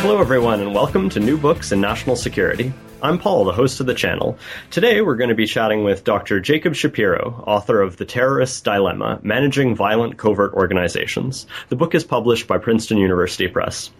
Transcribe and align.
Hello, 0.00 0.20
everyone, 0.20 0.60
and 0.60 0.72
welcome 0.72 1.10
to 1.10 1.18
New 1.18 1.36
Books 1.36 1.72
in 1.72 1.80
National 1.80 2.14
Security. 2.14 2.72
I'm 3.02 3.18
Paul, 3.18 3.44
the 3.44 3.52
host 3.52 3.80
of 3.80 3.86
the 3.86 3.94
channel. 3.94 4.38
Today, 4.70 5.00
we're 5.00 5.16
going 5.16 5.28
to 5.28 5.34
be 5.34 5.44
chatting 5.44 5.82
with 5.82 6.04
Dr. 6.04 6.38
Jacob 6.38 6.76
Shapiro, 6.76 7.42
author 7.46 7.82
of 7.82 7.96
The 7.96 8.04
Terrorist's 8.04 8.60
Dilemma 8.60 9.18
Managing 9.22 9.74
Violent 9.74 10.16
Covert 10.16 10.54
Organizations. 10.54 11.48
The 11.68 11.76
book 11.76 11.96
is 11.96 12.04
published 12.04 12.46
by 12.46 12.58
Princeton 12.58 12.98
University 12.98 13.48
Press. 13.48 13.90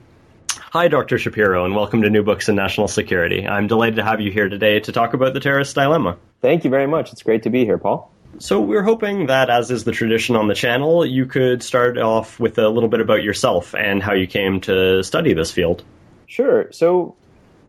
Hi, 0.70 0.86
Dr. 0.86 1.18
Shapiro, 1.18 1.64
and 1.64 1.74
welcome 1.74 2.02
to 2.02 2.10
New 2.10 2.22
Books 2.22 2.48
in 2.48 2.54
National 2.54 2.86
Security. 2.86 3.46
I'm 3.46 3.66
delighted 3.66 3.96
to 3.96 4.04
have 4.04 4.20
you 4.20 4.30
here 4.30 4.48
today 4.48 4.78
to 4.78 4.92
talk 4.92 5.14
about 5.14 5.34
The 5.34 5.40
Terrorist's 5.40 5.74
Dilemma. 5.74 6.16
Thank 6.40 6.62
you 6.62 6.70
very 6.70 6.86
much. 6.86 7.12
It's 7.12 7.22
great 7.22 7.42
to 7.42 7.50
be 7.50 7.64
here, 7.64 7.76
Paul. 7.76 8.10
So, 8.40 8.60
we're 8.60 8.82
hoping 8.82 9.26
that, 9.26 9.50
as 9.50 9.70
is 9.70 9.84
the 9.84 9.92
tradition 9.92 10.36
on 10.36 10.48
the 10.48 10.54
channel, 10.54 11.04
you 11.04 11.26
could 11.26 11.62
start 11.62 11.98
off 11.98 12.38
with 12.38 12.58
a 12.58 12.68
little 12.68 12.88
bit 12.88 13.00
about 13.00 13.22
yourself 13.22 13.74
and 13.74 14.02
how 14.02 14.14
you 14.14 14.26
came 14.26 14.60
to 14.62 15.02
study 15.02 15.32
this 15.34 15.50
field. 15.50 15.82
Sure. 16.26 16.70
So 16.72 17.16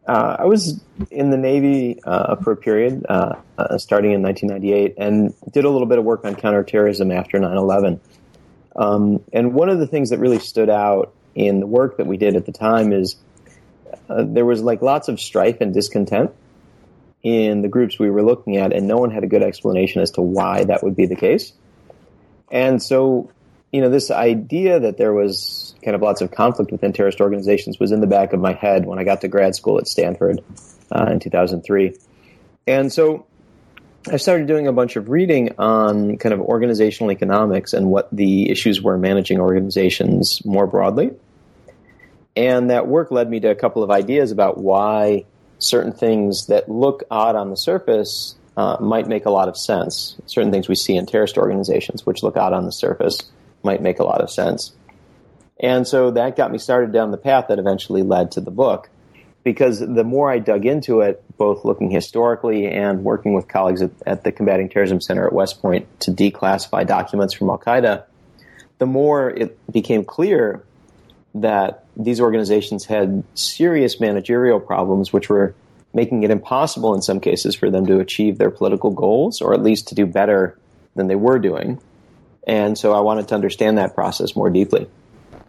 uh, 0.08 0.38
I 0.40 0.46
was 0.46 0.82
in 1.10 1.30
the 1.30 1.38
Navy 1.38 2.00
uh, 2.04 2.36
for 2.38 2.52
a 2.52 2.58
period, 2.58 3.06
uh, 3.08 3.36
uh 3.58 3.78
starting 3.78 4.12
in 4.12 4.22
1998, 4.22 4.96
and 4.98 5.34
did 5.52 5.66
a 5.66 5.70
little 5.70 5.88
bit 5.88 5.98
of 5.98 6.04
work 6.04 6.26
on 6.26 6.36
counterterrorism 6.36 7.12
after 7.12 7.40
9 7.40 7.56
11. 7.56 8.02
Um, 8.76 9.24
and 9.32 9.54
one 9.54 9.70
of 9.70 9.80
the 9.80 9.88
things 9.88 10.10
that 10.10 10.20
really 10.20 10.40
stood 10.40 10.70
out 10.70 11.14
in 11.36 11.60
the 11.60 11.68
work 11.68 11.98
that 11.98 12.08
we 12.08 12.18
did 12.18 12.36
at 12.36 12.46
the 12.46 12.52
time 12.52 12.92
is 12.92 13.16
uh, 14.10 14.24
there 14.28 14.46
was 14.46 14.62
like 14.62 14.82
lots 14.82 15.08
of 15.08 15.20
strife 15.20 15.62
and 15.62 15.74
discontent 15.74 16.32
in 17.24 17.62
the 17.62 17.68
groups 17.68 18.00
we 18.00 18.10
were 18.10 18.24
looking 18.24 18.58
at, 18.58 18.74
and 18.74 18.88
no 18.88 18.98
one 18.98 19.12
had 19.12 19.24
a 19.24 19.28
good 19.28 19.44
explanation 19.44 20.02
as 20.02 20.12
to 20.12 20.22
why 20.22 20.64
that 20.64 20.84
would 20.84 20.96
be 20.96 21.06
the 21.06 21.16
case. 21.16 21.54
And 22.52 22.82
so, 22.82 23.32
you 23.72 23.82
know, 23.82 23.90
this 23.90 24.10
idea 24.10 24.80
that 24.80 24.98
there 24.98 25.14
was 25.14 25.76
kind 25.84 25.96
of 25.96 26.02
lots 26.02 26.22
of 26.22 26.32
conflict 26.32 26.72
within 26.72 26.94
terrorist 26.94 27.22
organizations 27.22 27.80
was 27.80 27.92
in 27.92 28.02
the 28.02 28.08
back 28.08 28.34
of 28.34 28.40
my 28.40 28.54
head 28.54 28.86
when 28.86 29.00
I 29.00 29.04
got 29.04 29.22
to 29.22 29.28
grad 29.28 29.56
school 29.56 29.78
at 29.78 29.88
Stanford 29.88 30.42
uh, 30.92 31.06
in 31.12 31.20
2003. 31.20 31.96
And 32.68 32.92
so 32.92 33.26
I 34.08 34.18
started 34.18 34.48
doing 34.48 34.68
a 34.68 34.74
bunch 34.74 34.96
of 34.96 35.10
reading 35.10 35.56
on 35.58 36.18
kind 36.18 36.34
of 36.34 36.40
organizational 36.40 37.12
economics 37.12 37.74
and 37.74 37.90
what 37.90 38.08
the 38.12 38.50
issues 38.50 38.82
were 38.82 38.98
managing 38.98 39.40
organizations 39.40 40.44
more 40.46 40.68
broadly. 40.68 41.12
And 42.36 42.70
that 42.70 42.88
work 42.88 43.12
led 43.12 43.30
me 43.30 43.42
to 43.42 43.50
a 43.50 43.56
couple 43.56 43.84
of 43.84 43.92
ideas 43.92 44.32
about 44.32 44.58
why 44.58 45.26
certain 45.60 45.92
things 45.92 46.48
that 46.48 46.70
look 46.70 47.04
odd 47.12 47.36
on 47.36 47.50
the 47.50 47.58
surface 47.58 48.36
uh, 48.58 48.78
might 48.80 49.08
make 49.08 49.26
a 49.26 49.30
lot 49.30 49.48
of 49.48 49.58
sense. 49.58 50.16
Certain 50.26 50.52
things 50.52 50.68
we 50.68 50.76
see 50.76 50.96
in 50.96 51.06
terrorist 51.06 51.38
organizations, 51.38 52.06
which 52.06 52.24
look 52.24 52.36
odd 52.36 52.54
on 52.54 52.66
the 52.66 52.72
surface, 52.72 53.30
might 53.64 53.82
make 53.82 54.00
a 54.00 54.04
lot 54.04 54.22
of 54.22 54.30
sense. 54.30 54.74
And 55.60 55.88
so 55.88 56.12
that 56.12 56.36
got 56.36 56.52
me 56.52 56.58
started 56.58 56.92
down 56.92 57.12
the 57.12 57.18
path 57.18 57.46
that 57.50 57.60
eventually 57.60 58.04
led 58.04 58.32
to 58.32 58.42
the 58.42 58.52
book. 58.52 58.90
Because 59.44 59.80
the 59.80 60.04
more 60.04 60.30
I 60.30 60.40
dug 60.40 60.66
into 60.66 61.00
it, 61.00 61.24
both 61.38 61.64
looking 61.64 61.90
historically 61.90 62.68
and 62.68 63.04
working 63.04 63.34
with 63.34 63.48
colleagues 63.48 63.82
at, 63.82 63.92
at 64.06 64.24
the 64.24 64.32
Combating 64.32 64.70
Terrorism 64.70 65.00
Center 65.00 65.26
at 65.26 65.34
West 65.34 65.62
Point 65.62 65.88
to 66.02 66.12
declassify 66.12 66.86
documents 66.86 67.34
from 67.34 67.50
Al 67.50 67.58
Qaeda, 67.58 68.04
the 68.78 68.86
more 68.86 69.30
it 69.30 69.58
became 69.72 70.04
clear 70.04 70.64
that 71.36 71.86
these 72.00 72.22
organizations 72.22 72.86
had 72.86 73.24
serious 73.36 74.00
managerial 74.00 74.60
problems, 74.60 75.12
which 75.12 75.30
were 75.30 75.54
making 75.94 76.24
it 76.24 76.32
impossible 76.32 76.96
in 76.96 77.02
some 77.02 77.20
cases 77.20 77.56
for 77.56 77.70
them 77.70 77.86
to 77.88 78.00
achieve 78.00 78.38
their 78.38 78.50
political 78.50 78.90
goals, 78.90 79.42
or 79.42 79.54
at 79.54 79.62
least 79.62 79.90
to 79.90 79.96
do 79.96 80.06
better 80.06 80.58
than 80.96 81.08
they 81.08 81.16
were 81.16 81.40
doing. 81.40 81.80
And 82.48 82.78
so 82.78 82.94
I 82.94 83.02
wanted 83.02 83.28
to 83.28 83.36
understand 83.36 83.78
that 83.78 83.96
process 83.96 84.36
more 84.36 84.50
deeply. 84.50 84.88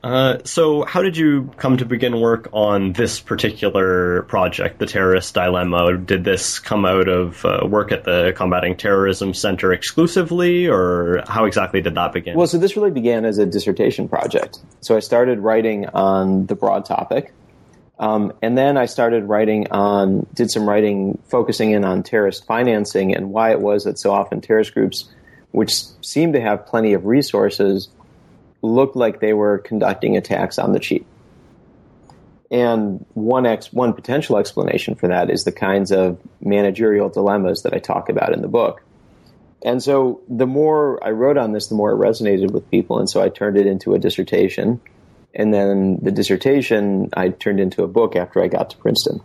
Uh, 0.03 0.39
so, 0.45 0.85
how 0.85 1.03
did 1.03 1.17
you 1.17 1.51
come 1.59 1.77
to 1.77 1.85
begin 1.85 2.21
work 2.21 2.49
on 2.53 2.95
this 2.95 3.21
particular 3.21 4.23
project, 4.23 4.79
the 4.79 4.87
Terrorist 4.87 5.35
Dilemma? 5.35 5.99
Did 5.99 6.25
this 6.25 6.59
come 6.59 6.87
out 6.87 7.07
of 7.07 7.45
uh, 7.45 7.67
work 7.69 7.93
at 7.93 8.05
the 8.05 8.33
Combating 8.35 8.77
Terrorism 8.77 9.35
Center 9.35 9.73
exclusively, 9.73 10.67
or 10.67 11.23
how 11.29 11.45
exactly 11.45 11.83
did 11.83 11.95
that 11.97 12.15
begin? 12.15 12.35
Well, 12.35 12.47
so 12.47 12.57
this 12.57 12.77
really 12.77 12.91
began 12.91 13.27
as 13.27 13.37
a 13.37 13.45
dissertation 13.45 14.09
project. 14.09 14.59
So, 14.81 14.97
I 14.97 15.01
started 15.01 15.41
writing 15.41 15.87
on 15.89 16.47
the 16.47 16.55
broad 16.55 16.87
topic. 16.87 17.35
Um, 17.99 18.33
and 18.41 18.57
then 18.57 18.79
I 18.79 18.87
started 18.87 19.25
writing 19.25 19.71
on, 19.71 20.27
did 20.33 20.51
some 20.51 20.67
writing 20.67 21.19
focusing 21.29 21.73
in 21.73 21.85
on 21.85 22.03
terrorist 22.03 22.47
financing 22.47 23.15
and 23.15 23.31
why 23.31 23.51
it 23.51 23.61
was 23.61 23.85
that 23.85 23.99
so 23.99 24.11
often 24.13 24.41
terrorist 24.41 24.73
groups, 24.73 25.11
which 25.51 25.83
seem 26.01 26.33
to 26.33 26.41
have 26.41 26.65
plenty 26.65 26.95
of 26.95 27.05
resources, 27.05 27.91
looked 28.63 28.97
like 28.97 29.21
they 29.21 29.33
were 29.33 29.59
conducting 29.59 30.17
attacks 30.17 30.59
on 30.59 30.73
the 30.73 30.81
cheap. 30.81 31.07
And 32.51 33.05
one 33.15 33.47
ex, 33.47 33.73
one 33.73 33.93
potential 33.93 34.37
explanation 34.37 34.97
for 34.97 35.09
that 35.09 35.31
is 35.31 35.45
the 35.45 35.53
kinds 35.53 35.93
of 35.93 36.19
managerial 36.41 37.09
dilemmas 37.09 37.63
that 37.63 37.73
I 37.73 37.79
talk 37.79 38.09
about 38.09 38.33
in 38.33 38.43
the 38.43 38.49
book. 38.49 38.83
And 39.63 39.83
so 39.83 40.21
the 40.29 40.47
more 40.47 41.03
I 41.05 41.11
wrote 41.11 41.37
on 41.37 41.53
this, 41.53 41.69
the 41.69 41.75
more 41.75 41.93
it 41.93 41.97
resonated 41.97 42.51
with 42.51 42.69
people. 42.71 42.99
And 42.99 43.09
so 43.09 43.23
I 43.23 43.29
turned 43.29 43.57
it 43.57 43.67
into 43.67 43.95
a 43.95 43.99
dissertation. 43.99 44.81
And 45.35 45.55
then 45.55 45.99
the 46.03 46.11
dissertation 46.11 47.11
I 47.17 47.29
turned 47.29 47.61
into 47.61 47.85
a 47.85 47.89
book 47.89 48.17
after 48.17 48.43
I 48.43 48.49
got 48.49 48.71
to 48.71 48.77
Princeton 48.79 49.21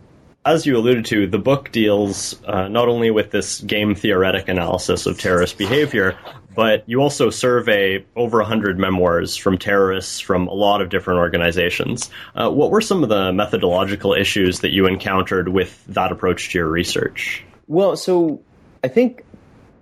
as 0.46 0.64
you 0.64 0.76
alluded 0.76 1.04
to, 1.06 1.26
the 1.26 1.40
book 1.40 1.72
deals 1.72 2.40
uh, 2.44 2.68
not 2.68 2.88
only 2.88 3.10
with 3.10 3.32
this 3.32 3.60
game 3.60 3.96
theoretic 3.96 4.48
analysis 4.48 5.04
of 5.06 5.18
terrorist 5.18 5.58
behavior, 5.58 6.16
but 6.56 6.82
you 6.86 7.00
also 7.00 7.30
survey 7.30 8.04
over 8.16 8.38
100 8.38 8.78
memoirs 8.78 9.36
from 9.36 9.58
terrorists 9.58 10.18
from 10.18 10.48
a 10.48 10.54
lot 10.54 10.80
of 10.80 10.88
different 10.88 11.18
organizations. 11.18 12.10
Uh, 12.34 12.50
what 12.50 12.70
were 12.70 12.80
some 12.80 13.02
of 13.02 13.08
the 13.08 13.32
methodological 13.32 14.14
issues 14.14 14.60
that 14.60 14.72
you 14.72 14.86
encountered 14.86 15.48
with 15.48 15.84
that 15.86 16.10
approach 16.10 16.50
to 16.50 16.58
your 16.58 16.68
research? 16.68 17.44
Well, 17.68 17.96
so 17.96 18.40
I 18.82 18.88
think 18.88 19.24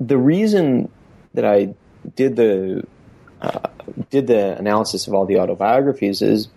the 0.00 0.18
reason 0.18 0.90
that 1.34 1.44
I 1.44 1.74
did 2.16 2.36
the 2.36 2.84
uh, 3.40 3.68
did 4.10 4.26
the 4.26 4.56
analysis 4.58 5.06
of 5.06 5.14
all 5.14 5.26
the 5.26 5.38
autobiographies 5.38 6.22
is 6.22 6.48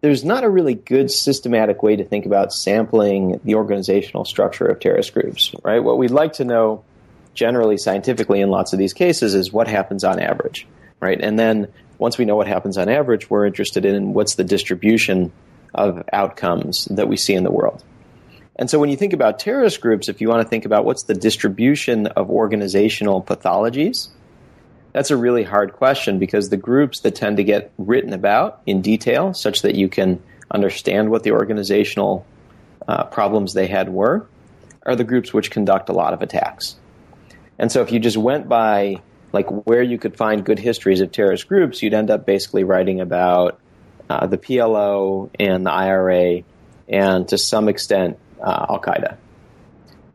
there's 0.00 0.24
not 0.24 0.44
a 0.44 0.50
really 0.50 0.74
good 0.74 1.10
systematic 1.10 1.82
way 1.82 1.96
to 1.96 2.04
think 2.04 2.26
about 2.26 2.52
sampling 2.52 3.40
the 3.44 3.54
organizational 3.54 4.24
structure 4.24 4.66
of 4.66 4.80
terrorist 4.80 5.14
groups, 5.14 5.54
right? 5.62 5.78
What 5.78 5.96
we'd 5.96 6.10
like 6.10 6.34
to 6.34 6.44
know 6.44 6.84
generally 7.34 7.76
scientifically 7.76 8.40
in 8.40 8.48
lots 8.48 8.72
of 8.72 8.78
these 8.78 8.92
cases 8.92 9.34
is 9.34 9.52
what 9.52 9.68
happens 9.68 10.04
on 10.04 10.20
average, 10.20 10.66
right? 11.00 11.20
And 11.20 11.38
then 11.38 11.68
once 11.98 12.18
we 12.18 12.24
know 12.24 12.36
what 12.36 12.46
happens 12.46 12.78
on 12.78 12.88
average, 12.88 13.28
we're 13.28 13.46
interested 13.46 13.84
in 13.84 14.14
what's 14.14 14.34
the 14.36 14.44
distribution 14.44 15.32
of 15.74 16.02
outcomes 16.12 16.86
that 16.86 17.08
we 17.08 17.16
see 17.16 17.34
in 17.34 17.44
the 17.44 17.50
world. 17.50 17.84
And 18.56 18.70
so 18.70 18.78
when 18.78 18.88
you 18.88 18.96
think 18.96 19.12
about 19.12 19.40
terrorist 19.40 19.80
groups, 19.80 20.08
if 20.08 20.20
you 20.20 20.28
want 20.28 20.42
to 20.42 20.48
think 20.48 20.64
about 20.64 20.84
what's 20.84 21.04
the 21.04 21.14
distribution 21.14 22.06
of 22.06 22.30
organizational 22.30 23.20
pathologies, 23.22 24.08
that's 24.92 25.10
a 25.10 25.16
really 25.16 25.42
hard 25.42 25.72
question 25.72 26.20
because 26.20 26.50
the 26.50 26.56
groups 26.56 27.00
that 27.00 27.16
tend 27.16 27.38
to 27.38 27.44
get 27.44 27.72
written 27.78 28.12
about 28.12 28.62
in 28.64 28.80
detail, 28.80 29.34
such 29.34 29.62
that 29.62 29.74
you 29.74 29.88
can 29.88 30.22
understand 30.52 31.10
what 31.10 31.24
the 31.24 31.32
organizational 31.32 32.24
uh, 32.86 33.04
problems 33.04 33.54
they 33.54 33.66
had 33.66 33.88
were, 33.88 34.26
are 34.86 34.94
the 34.94 35.02
groups 35.02 35.32
which 35.32 35.50
conduct 35.50 35.88
a 35.88 35.92
lot 35.92 36.14
of 36.14 36.22
attacks. 36.22 36.76
And 37.58 37.70
so 37.70 37.82
if 37.82 37.92
you 37.92 37.98
just 37.98 38.16
went 38.16 38.48
by 38.48 39.00
like 39.32 39.48
where 39.66 39.82
you 39.82 39.98
could 39.98 40.16
find 40.16 40.44
good 40.44 40.58
histories 40.58 41.00
of 41.00 41.12
terrorist 41.12 41.48
groups, 41.48 41.82
you'd 41.82 41.94
end 41.94 42.10
up 42.10 42.24
basically 42.26 42.64
writing 42.64 43.00
about 43.00 43.58
uh, 44.08 44.26
the 44.26 44.38
PLO 44.38 45.30
and 45.38 45.66
the 45.66 45.72
IRA 45.72 46.42
and 46.88 47.28
to 47.28 47.38
some 47.38 47.68
extent 47.68 48.18
uh, 48.40 48.66
Al 48.68 48.80
Qaeda. 48.80 49.16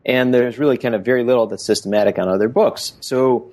And 0.06 0.32
there's 0.32 0.58
really 0.58 0.78
kind 0.78 0.94
of 0.94 1.04
very 1.04 1.24
little 1.24 1.46
that's 1.46 1.64
systematic 1.64 2.18
on 2.18 2.28
other 2.28 2.48
books. 2.48 2.94
So 3.00 3.50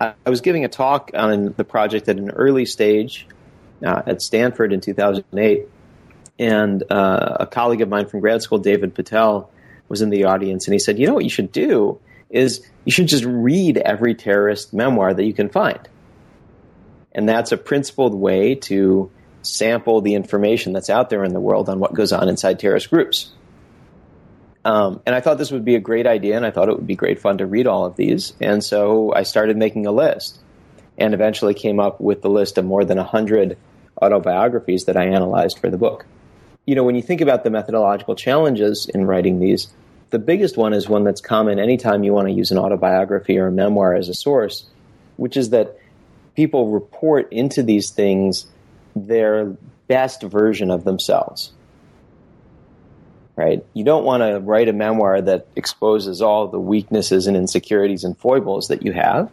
I 0.00 0.14
was 0.26 0.40
giving 0.40 0.64
a 0.64 0.68
talk 0.68 1.10
on 1.14 1.54
the 1.56 1.64
project 1.64 2.08
at 2.08 2.16
an 2.16 2.30
early 2.30 2.64
stage 2.64 3.26
uh, 3.84 4.02
at 4.06 4.22
Stanford 4.22 4.72
in 4.72 4.80
2008, 4.80 5.68
and 6.38 6.82
uh, 6.90 7.36
a 7.40 7.46
colleague 7.46 7.82
of 7.82 7.88
mine 7.88 8.06
from 8.06 8.20
grad 8.20 8.42
school, 8.42 8.58
David 8.58 8.94
Patel, 8.94 9.50
was 9.88 10.02
in 10.02 10.10
the 10.10 10.24
audience, 10.24 10.66
and 10.66 10.72
he 10.72 10.78
said, 10.78 10.98
"You 10.98 11.06
know 11.06 11.14
what 11.14 11.24
you 11.24 11.30
should 11.30 11.52
do 11.52 12.00
is 12.30 12.66
you 12.84 12.92
should 12.92 13.08
just 13.08 13.24
read 13.24 13.78
every 13.78 14.14
terrorist 14.14 14.72
memoir 14.72 15.14
that 15.14 15.24
you 15.24 15.32
can 15.32 15.48
find, 15.48 15.88
and 17.12 17.28
that's 17.28 17.52
a 17.52 17.56
principled 17.56 18.14
way 18.14 18.54
to 18.54 19.10
sample 19.42 20.00
the 20.00 20.14
information 20.14 20.72
that's 20.72 20.90
out 20.90 21.08
there 21.08 21.24
in 21.24 21.32
the 21.32 21.40
world 21.40 21.68
on 21.68 21.78
what 21.78 21.94
goes 21.94 22.12
on 22.12 22.28
inside 22.28 22.58
terrorist 22.58 22.90
groups. 22.90 23.32
Um, 24.64 25.00
and 25.06 25.14
I 25.14 25.20
thought 25.20 25.38
this 25.38 25.52
would 25.52 25.64
be 25.64 25.76
a 25.76 25.80
great 25.80 26.08
idea, 26.08 26.36
and 26.36 26.44
I 26.44 26.50
thought 26.50 26.68
it 26.68 26.74
would 26.74 26.88
be 26.88 26.96
great 26.96 27.20
fun 27.20 27.38
to 27.38 27.46
read 27.46 27.68
all 27.68 27.86
of 27.86 27.94
these. 27.94 28.32
And 28.40 28.64
so 28.64 29.14
I 29.14 29.22
started 29.22 29.56
making 29.56 29.86
a 29.86 29.92
list, 29.92 30.40
and 30.98 31.14
eventually 31.14 31.54
came 31.54 31.78
up 31.78 32.00
with 32.00 32.22
the 32.22 32.28
list 32.28 32.58
of 32.58 32.64
more 32.64 32.84
than 32.84 32.98
100 32.98 33.56
autobiographies 34.02 34.86
that 34.86 34.96
I 34.96 35.06
analyzed 35.06 35.60
for 35.60 35.70
the 35.70 35.78
book. 35.78 36.06
You 36.66 36.74
know, 36.74 36.82
when 36.82 36.96
you 36.96 37.02
think 37.02 37.20
about 37.20 37.44
the 37.44 37.50
methodological 37.50 38.16
challenges 38.16 38.90
in 38.92 39.06
writing 39.06 39.38
these, 39.38 39.68
the 40.10 40.18
biggest 40.18 40.56
one 40.56 40.72
is 40.72 40.88
one 40.88 41.04
that's 41.04 41.20
common 41.20 41.58
anytime 41.58 42.04
you 42.04 42.12
want 42.12 42.28
to 42.28 42.34
use 42.34 42.50
an 42.50 42.58
autobiography 42.58 43.38
or 43.38 43.48
a 43.48 43.52
memoir 43.52 43.94
as 43.94 44.08
a 44.08 44.14
source, 44.14 44.66
which 45.16 45.36
is 45.36 45.50
that 45.50 45.78
people 46.34 46.68
report 46.68 47.32
into 47.32 47.62
these 47.62 47.90
things 47.90 48.46
their 48.94 49.56
best 49.88 50.22
version 50.22 50.70
of 50.70 50.84
themselves 50.84 51.52
right? 53.36 53.64
You 53.74 53.84
don't 53.84 54.04
want 54.04 54.22
to 54.22 54.40
write 54.40 54.68
a 54.68 54.72
memoir 54.72 55.20
that 55.20 55.46
exposes 55.54 56.22
all 56.22 56.48
the 56.48 56.58
weaknesses 56.58 57.26
and 57.26 57.36
insecurities 57.36 58.02
and 58.02 58.16
foibles 58.16 58.68
that 58.68 58.82
you 58.82 58.92
have, 58.92 59.30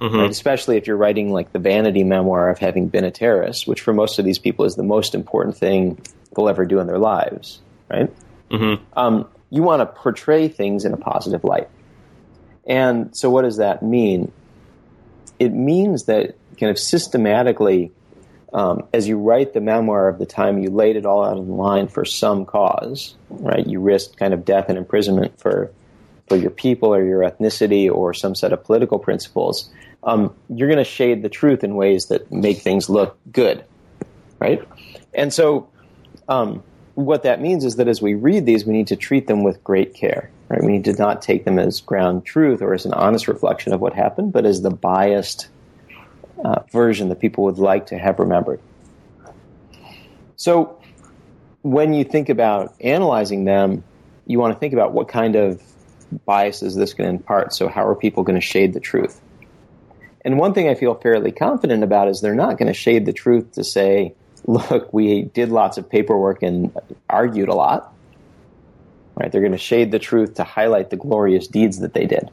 mm-hmm. 0.00 0.16
right? 0.16 0.30
especially 0.30 0.76
if 0.76 0.86
you're 0.86 0.96
writing 0.96 1.32
like 1.32 1.52
the 1.52 1.60
vanity 1.60 2.02
memoir 2.02 2.50
of 2.50 2.58
having 2.58 2.88
been 2.88 3.04
a 3.04 3.12
terrorist, 3.12 3.66
which 3.66 3.80
for 3.80 3.94
most 3.94 4.18
of 4.18 4.24
these 4.24 4.38
people 4.38 4.64
is 4.64 4.74
the 4.74 4.82
most 4.82 5.14
important 5.14 5.56
thing 5.56 6.02
they'll 6.34 6.48
ever 6.48 6.66
do 6.66 6.80
in 6.80 6.88
their 6.88 6.98
lives, 6.98 7.62
right? 7.88 8.12
Mm-hmm. 8.50 8.84
Um, 8.98 9.28
you 9.54 9.62
want 9.62 9.80
to 9.80 9.86
portray 9.86 10.48
things 10.48 10.84
in 10.84 10.92
a 10.92 10.96
positive 10.96 11.44
light. 11.44 11.68
And 12.66 13.16
so, 13.16 13.30
what 13.30 13.42
does 13.42 13.58
that 13.58 13.82
mean? 13.82 14.32
It 15.38 15.52
means 15.52 16.04
that 16.04 16.34
kind 16.58 16.70
of 16.70 16.78
systematically 16.78 17.92
um, 18.52 18.86
as 18.92 19.06
you 19.06 19.18
write 19.18 19.52
the 19.52 19.60
memoir 19.60 20.08
of 20.08 20.18
the 20.18 20.26
time 20.26 20.58
you 20.58 20.70
laid 20.70 20.96
it 20.96 21.06
all 21.06 21.24
out 21.24 21.36
on 21.36 21.46
the 21.46 21.54
line 21.54 21.88
for 21.88 22.04
some 22.04 22.46
cause, 22.46 23.14
right? 23.28 23.66
You 23.66 23.80
risked 23.80 24.16
kind 24.16 24.34
of 24.34 24.44
death 24.44 24.68
and 24.68 24.78
imprisonment 24.78 25.38
for 25.38 25.72
for 26.28 26.36
your 26.36 26.50
people 26.50 26.94
or 26.94 27.04
your 27.04 27.20
ethnicity 27.20 27.90
or 27.90 28.14
some 28.14 28.34
set 28.34 28.52
of 28.52 28.64
political 28.64 28.98
principles. 28.98 29.70
Um, 30.02 30.34
you're 30.48 30.68
going 30.68 30.78
to 30.78 30.84
shade 30.84 31.22
the 31.22 31.28
truth 31.28 31.62
in 31.62 31.76
ways 31.76 32.06
that 32.06 32.32
make 32.32 32.58
things 32.58 32.88
look 32.88 33.18
good, 33.30 33.64
right? 34.38 34.66
And 35.12 35.32
so, 35.32 35.68
um, 36.28 36.62
what 36.94 37.24
that 37.24 37.40
means 37.40 37.64
is 37.64 37.76
that 37.76 37.88
as 37.88 38.00
we 38.00 38.14
read 38.14 38.46
these, 38.46 38.64
we 38.64 38.72
need 38.72 38.88
to 38.88 38.96
treat 38.96 39.26
them 39.26 39.42
with 39.42 39.62
great 39.64 39.94
care. 39.94 40.30
Right? 40.48 40.62
We 40.62 40.72
need 40.72 40.84
to 40.84 40.92
not 40.92 41.22
take 41.22 41.44
them 41.44 41.58
as 41.58 41.80
ground 41.80 42.24
truth 42.24 42.62
or 42.62 42.74
as 42.74 42.84
an 42.84 42.92
honest 42.92 43.28
reflection 43.28 43.72
of 43.72 43.80
what 43.80 43.94
happened, 43.94 44.32
but 44.32 44.44
as 44.44 44.62
the 44.62 44.70
biased 44.70 45.48
uh, 46.44 46.60
version 46.70 47.08
that 47.08 47.20
people 47.20 47.44
would 47.44 47.58
like 47.58 47.86
to 47.86 47.98
have 47.98 48.18
remembered. 48.18 48.60
So, 50.36 50.78
when 51.62 51.94
you 51.94 52.04
think 52.04 52.28
about 52.28 52.74
analyzing 52.80 53.44
them, 53.44 53.84
you 54.26 54.38
want 54.38 54.52
to 54.52 54.60
think 54.60 54.74
about 54.74 54.92
what 54.92 55.08
kind 55.08 55.36
of 55.36 55.62
bias 56.26 56.62
is 56.62 56.74
this 56.74 56.92
going 56.92 57.08
to 57.08 57.16
impart. 57.16 57.54
So, 57.54 57.68
how 57.68 57.86
are 57.86 57.94
people 57.94 58.22
going 58.22 58.38
to 58.38 58.46
shade 58.46 58.74
the 58.74 58.80
truth? 58.80 59.20
And 60.24 60.38
one 60.38 60.54
thing 60.54 60.68
I 60.68 60.74
feel 60.74 60.94
fairly 60.94 61.32
confident 61.32 61.82
about 61.82 62.08
is 62.08 62.20
they're 62.20 62.34
not 62.34 62.58
going 62.58 62.68
to 62.68 62.74
shade 62.74 63.06
the 63.06 63.12
truth 63.12 63.52
to 63.52 63.64
say, 63.64 64.14
look, 64.46 64.92
we 64.92 65.22
did 65.22 65.50
lots 65.50 65.78
of 65.78 65.88
paperwork 65.88 66.42
and 66.42 66.76
argued 67.08 67.48
a 67.48 67.54
lot. 67.54 67.92
Right? 69.16 69.30
They're 69.30 69.40
going 69.40 69.52
to 69.52 69.58
shade 69.58 69.92
the 69.92 69.98
truth 69.98 70.34
to 70.34 70.44
highlight 70.44 70.90
the 70.90 70.96
glorious 70.96 71.46
deeds 71.46 71.78
that 71.80 71.94
they 71.94 72.06
did. 72.06 72.30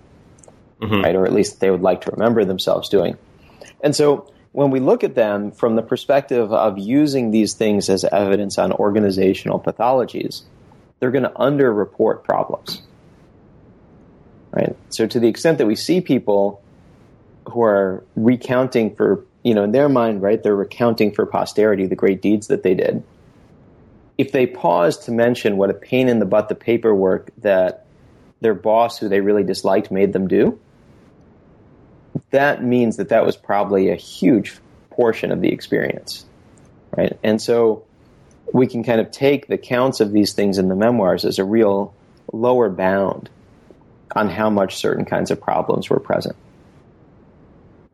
Mm-hmm. 0.82 1.02
Right? 1.02 1.16
Or 1.16 1.26
at 1.26 1.34
least 1.34 1.60
they 1.60 1.70
would 1.70 1.82
like 1.82 2.02
to 2.02 2.12
remember 2.12 2.44
themselves 2.44 2.90
doing. 2.90 3.18
And 3.84 3.96
so 3.96 4.32
when 4.52 4.72
we 4.72 4.80
look 4.80 5.04
at 5.04 5.16
them 5.16 5.52
from 5.52 5.76
the 5.76 5.82
perspective 5.82 6.52
of 6.52 6.78
using 6.78 7.32
these 7.32 7.54
things 7.54 7.90
as 7.90 8.04
evidence 8.04 8.58
on 8.58 8.72
organizational 8.72 9.60
pathologies, 9.60 10.42
they're 11.00 11.12
going 11.12 11.24
to 11.24 11.30
underreport 11.30 12.24
problems. 12.24 12.82
Right? 14.52 14.76
So 14.90 15.08
to 15.08 15.20
the 15.20 15.28
extent 15.28 15.60
that 15.60 15.68
we 15.68 15.76
see 15.76 16.02
people 16.02 16.62
who 17.50 17.62
are 17.62 18.04
recounting 18.16 18.96
for, 18.96 19.24
you 19.44 19.56
know, 19.56 19.64
in 19.64 19.72
their 19.72 19.90
mind, 19.90 20.22
right, 20.22 20.42
they're 20.42 20.56
recounting 20.56 21.12
for 21.12 21.26
posterity 21.26 21.88
the 21.88 21.96
great 21.96 22.22
deeds 22.22 22.48
that 22.48 22.64
they 22.64 22.74
did. 22.74 23.04
If 24.18 24.32
they 24.32 24.46
pause 24.46 25.06
to 25.06 25.12
mention 25.12 25.58
what 25.58 25.70
a 25.70 25.74
pain 25.74 26.08
in 26.08 26.20
the 26.20 26.26
butt 26.26 26.48
the 26.48 26.56
paperwork 26.56 27.32
that 27.40 27.86
their 28.40 28.54
boss, 28.54 28.98
who 28.98 29.10
they 29.10 29.22
really 29.22 29.44
disliked, 29.44 29.90
made 29.90 30.14
them 30.14 30.28
do, 30.28 30.60
that 32.30 32.64
means 32.64 32.98
that 32.98 33.10
that 33.10 33.26
was 33.26 33.36
probably 33.36 33.90
a 33.90 33.96
huge 33.96 34.60
portion 34.92 35.32
of 35.32 35.42
the 35.42 35.52
experience, 35.52 36.26
right? 36.96 37.18
And 37.24 37.42
so 37.42 37.84
we 38.54 38.68
can 38.68 38.84
kind 38.84 39.02
of 39.02 39.12
take 39.12 39.48
the 39.48 39.58
counts 39.58 40.02
of 40.02 40.12
these 40.12 40.34
things 40.34 40.58
in 40.58 40.68
the 40.68 40.76
memoirs 40.76 41.26
as 41.26 41.40
a 41.40 41.46
real 41.46 41.94
lower 42.32 42.70
bound 42.70 43.30
on 44.16 44.30
how 44.30 44.50
much 44.50 44.76
certain 44.76 45.06
kinds 45.06 45.32
of 45.32 45.40
problems 45.40 45.90
were 45.90 46.00
present 46.00 46.36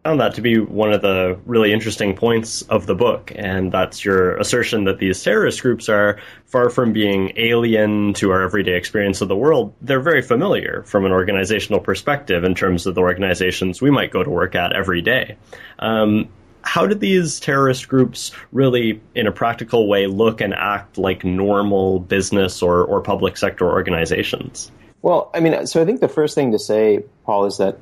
found 0.08 0.22
that 0.22 0.36
to 0.36 0.42
be 0.42 0.58
one 0.58 0.94
of 0.94 1.02
the 1.02 1.38
really 1.46 1.74
interesting 1.74 2.16
points 2.16 2.62
of 2.62 2.86
the 2.86 2.96
book, 2.96 3.30
and 3.36 3.74
that's 3.74 4.06
your 4.06 4.38
assertion 4.38 4.86
that 4.86 5.00
these 5.00 5.22
terrorist 5.22 5.62
groups 5.62 5.90
are 5.90 6.18
far 6.46 6.70
from 6.70 6.94
being 6.94 7.34
alien 7.36 8.14
to 8.14 8.32
our 8.32 8.42
everyday 8.42 8.78
experience 8.78 9.20
of 9.20 9.28
the 9.28 9.36
world. 9.36 9.74
They're 9.82 10.00
very 10.00 10.22
familiar 10.22 10.84
from 10.84 11.04
an 11.04 11.12
organizational 11.12 11.82
perspective 11.82 12.46
in 12.46 12.56
terms 12.56 12.86
of 12.86 12.96
the 12.96 13.02
organizations 13.02 13.82
we 13.82 13.92
might 13.92 14.10
go 14.10 14.24
to 14.24 14.30
work 14.30 14.56
at 14.56 14.72
every 14.72 15.02
day. 15.02 15.36
Um, 15.80 16.30
how 16.62 16.88
did 16.88 17.02
these 17.02 17.42
terrorist 17.42 17.90
groups 17.90 18.32
really, 18.54 19.02
in 19.14 19.28
a 19.28 19.34
practical 19.34 19.90
way, 19.90 20.08
look 20.08 20.40
and 20.40 20.54
act 20.54 20.98
like 20.98 21.26
normal 21.26 22.00
business 22.00 22.62
or, 22.62 22.86
or 22.86 23.02
public 23.02 23.36
sector 23.36 23.70
organizations? 23.70 24.72
Well, 25.02 25.30
I 25.34 25.42
mean, 25.42 25.68
so 25.68 25.82
I 25.82 25.86
think 25.86 26.00
the 26.00 26.08
first 26.08 26.34
thing 26.34 26.54
to 26.54 26.60
say, 26.60 27.04
Paul, 27.26 27.46
is 27.46 27.58
that 27.58 27.78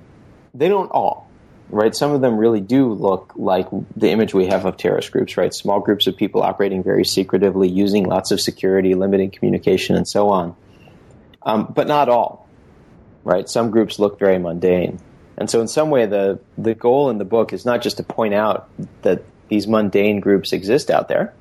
they 0.55 0.69
don't 0.69 0.89
all 0.89 1.24
right? 1.69 1.95
Some 1.95 2.11
of 2.11 2.21
them 2.21 2.37
really 2.37 2.61
do 2.61 2.93
look 2.93 3.33
like 3.35 3.67
the 3.95 4.09
image 4.09 4.33
we 4.33 4.47
have 4.47 4.65
of 4.65 4.77
terrorist 4.77 5.11
groups, 5.11 5.37
right? 5.37 5.53
Small 5.53 5.79
groups 5.79 6.07
of 6.07 6.15
people 6.15 6.41
operating 6.41 6.83
very 6.83 7.05
secretively, 7.05 7.67
using 7.67 8.05
lots 8.05 8.31
of 8.31 8.39
security, 8.39 8.93
limiting 8.93 9.31
communication, 9.31 9.95
and 9.95 10.07
so 10.07 10.29
on. 10.29 10.55
Um, 11.43 11.71
but 11.75 11.87
not 11.87 12.09
all, 12.09 12.47
right? 13.23 13.47
Some 13.49 13.71
groups 13.71 13.99
look 13.99 14.19
very 14.19 14.37
mundane. 14.39 14.99
And 15.37 15.49
so, 15.49 15.59
in 15.59 15.67
some 15.67 15.89
way, 15.89 16.05
the, 16.05 16.39
the 16.57 16.73
goal 16.73 17.09
in 17.09 17.17
the 17.17 17.25
book 17.25 17.51
is 17.51 17.65
not 17.65 17.81
just 17.81 17.97
to 17.97 18.03
point 18.03 18.33
out 18.33 18.69
that 19.01 19.23
these 19.49 19.67
mundane 19.67 20.21
groups 20.21 20.53
exist 20.53 20.89
out 20.89 21.07
there, 21.07 21.33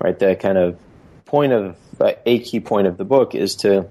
right? 0.00 0.18
The 0.18 0.36
kind 0.36 0.58
of 0.58 0.78
point 1.26 1.52
of 1.52 1.76
uh, 2.00 2.12
a 2.24 2.40
key 2.40 2.60
point 2.60 2.86
of 2.86 2.96
the 2.96 3.04
book 3.04 3.34
is 3.34 3.56
to 3.56 3.88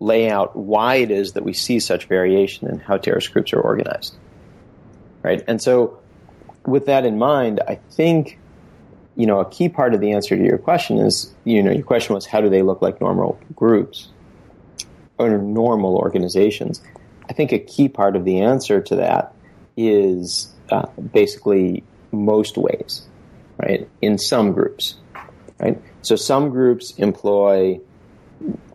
lay 0.00 0.30
out 0.30 0.56
why 0.56 0.96
it 0.96 1.10
is 1.10 1.34
that 1.34 1.44
we 1.44 1.52
see 1.52 1.78
such 1.78 2.06
variation 2.06 2.68
in 2.68 2.80
how 2.80 2.96
terrorist 2.96 3.32
groups 3.32 3.52
are 3.52 3.60
organized. 3.60 4.16
Right? 5.22 5.44
And 5.46 5.62
so, 5.62 6.00
with 6.66 6.86
that 6.86 7.04
in 7.04 7.18
mind, 7.18 7.60
I 7.68 7.76
think, 7.90 8.38
you 9.14 9.26
know, 9.26 9.38
a 9.40 9.48
key 9.48 9.68
part 9.68 9.94
of 9.94 10.00
the 10.00 10.12
answer 10.12 10.36
to 10.36 10.42
your 10.42 10.58
question 10.58 10.98
is, 10.98 11.32
you 11.44 11.62
know, 11.62 11.70
your 11.70 11.84
question 11.84 12.14
was 12.14 12.26
how 12.26 12.40
do 12.40 12.48
they 12.48 12.62
look 12.62 12.82
like 12.82 13.00
normal 13.00 13.38
groups 13.54 14.08
or 15.18 15.38
normal 15.38 15.96
organizations? 15.96 16.82
I 17.28 17.34
think 17.34 17.52
a 17.52 17.58
key 17.58 17.88
part 17.88 18.16
of 18.16 18.24
the 18.24 18.40
answer 18.40 18.80
to 18.80 18.96
that 18.96 19.34
is 19.76 20.52
uh, 20.70 20.86
basically 21.12 21.84
most 22.12 22.56
ways, 22.56 23.06
right? 23.58 23.88
In 24.00 24.18
some 24.18 24.52
groups, 24.52 24.96
right? 25.58 25.80
So 26.02 26.16
some 26.16 26.50
groups 26.50 26.92
employ 26.96 27.80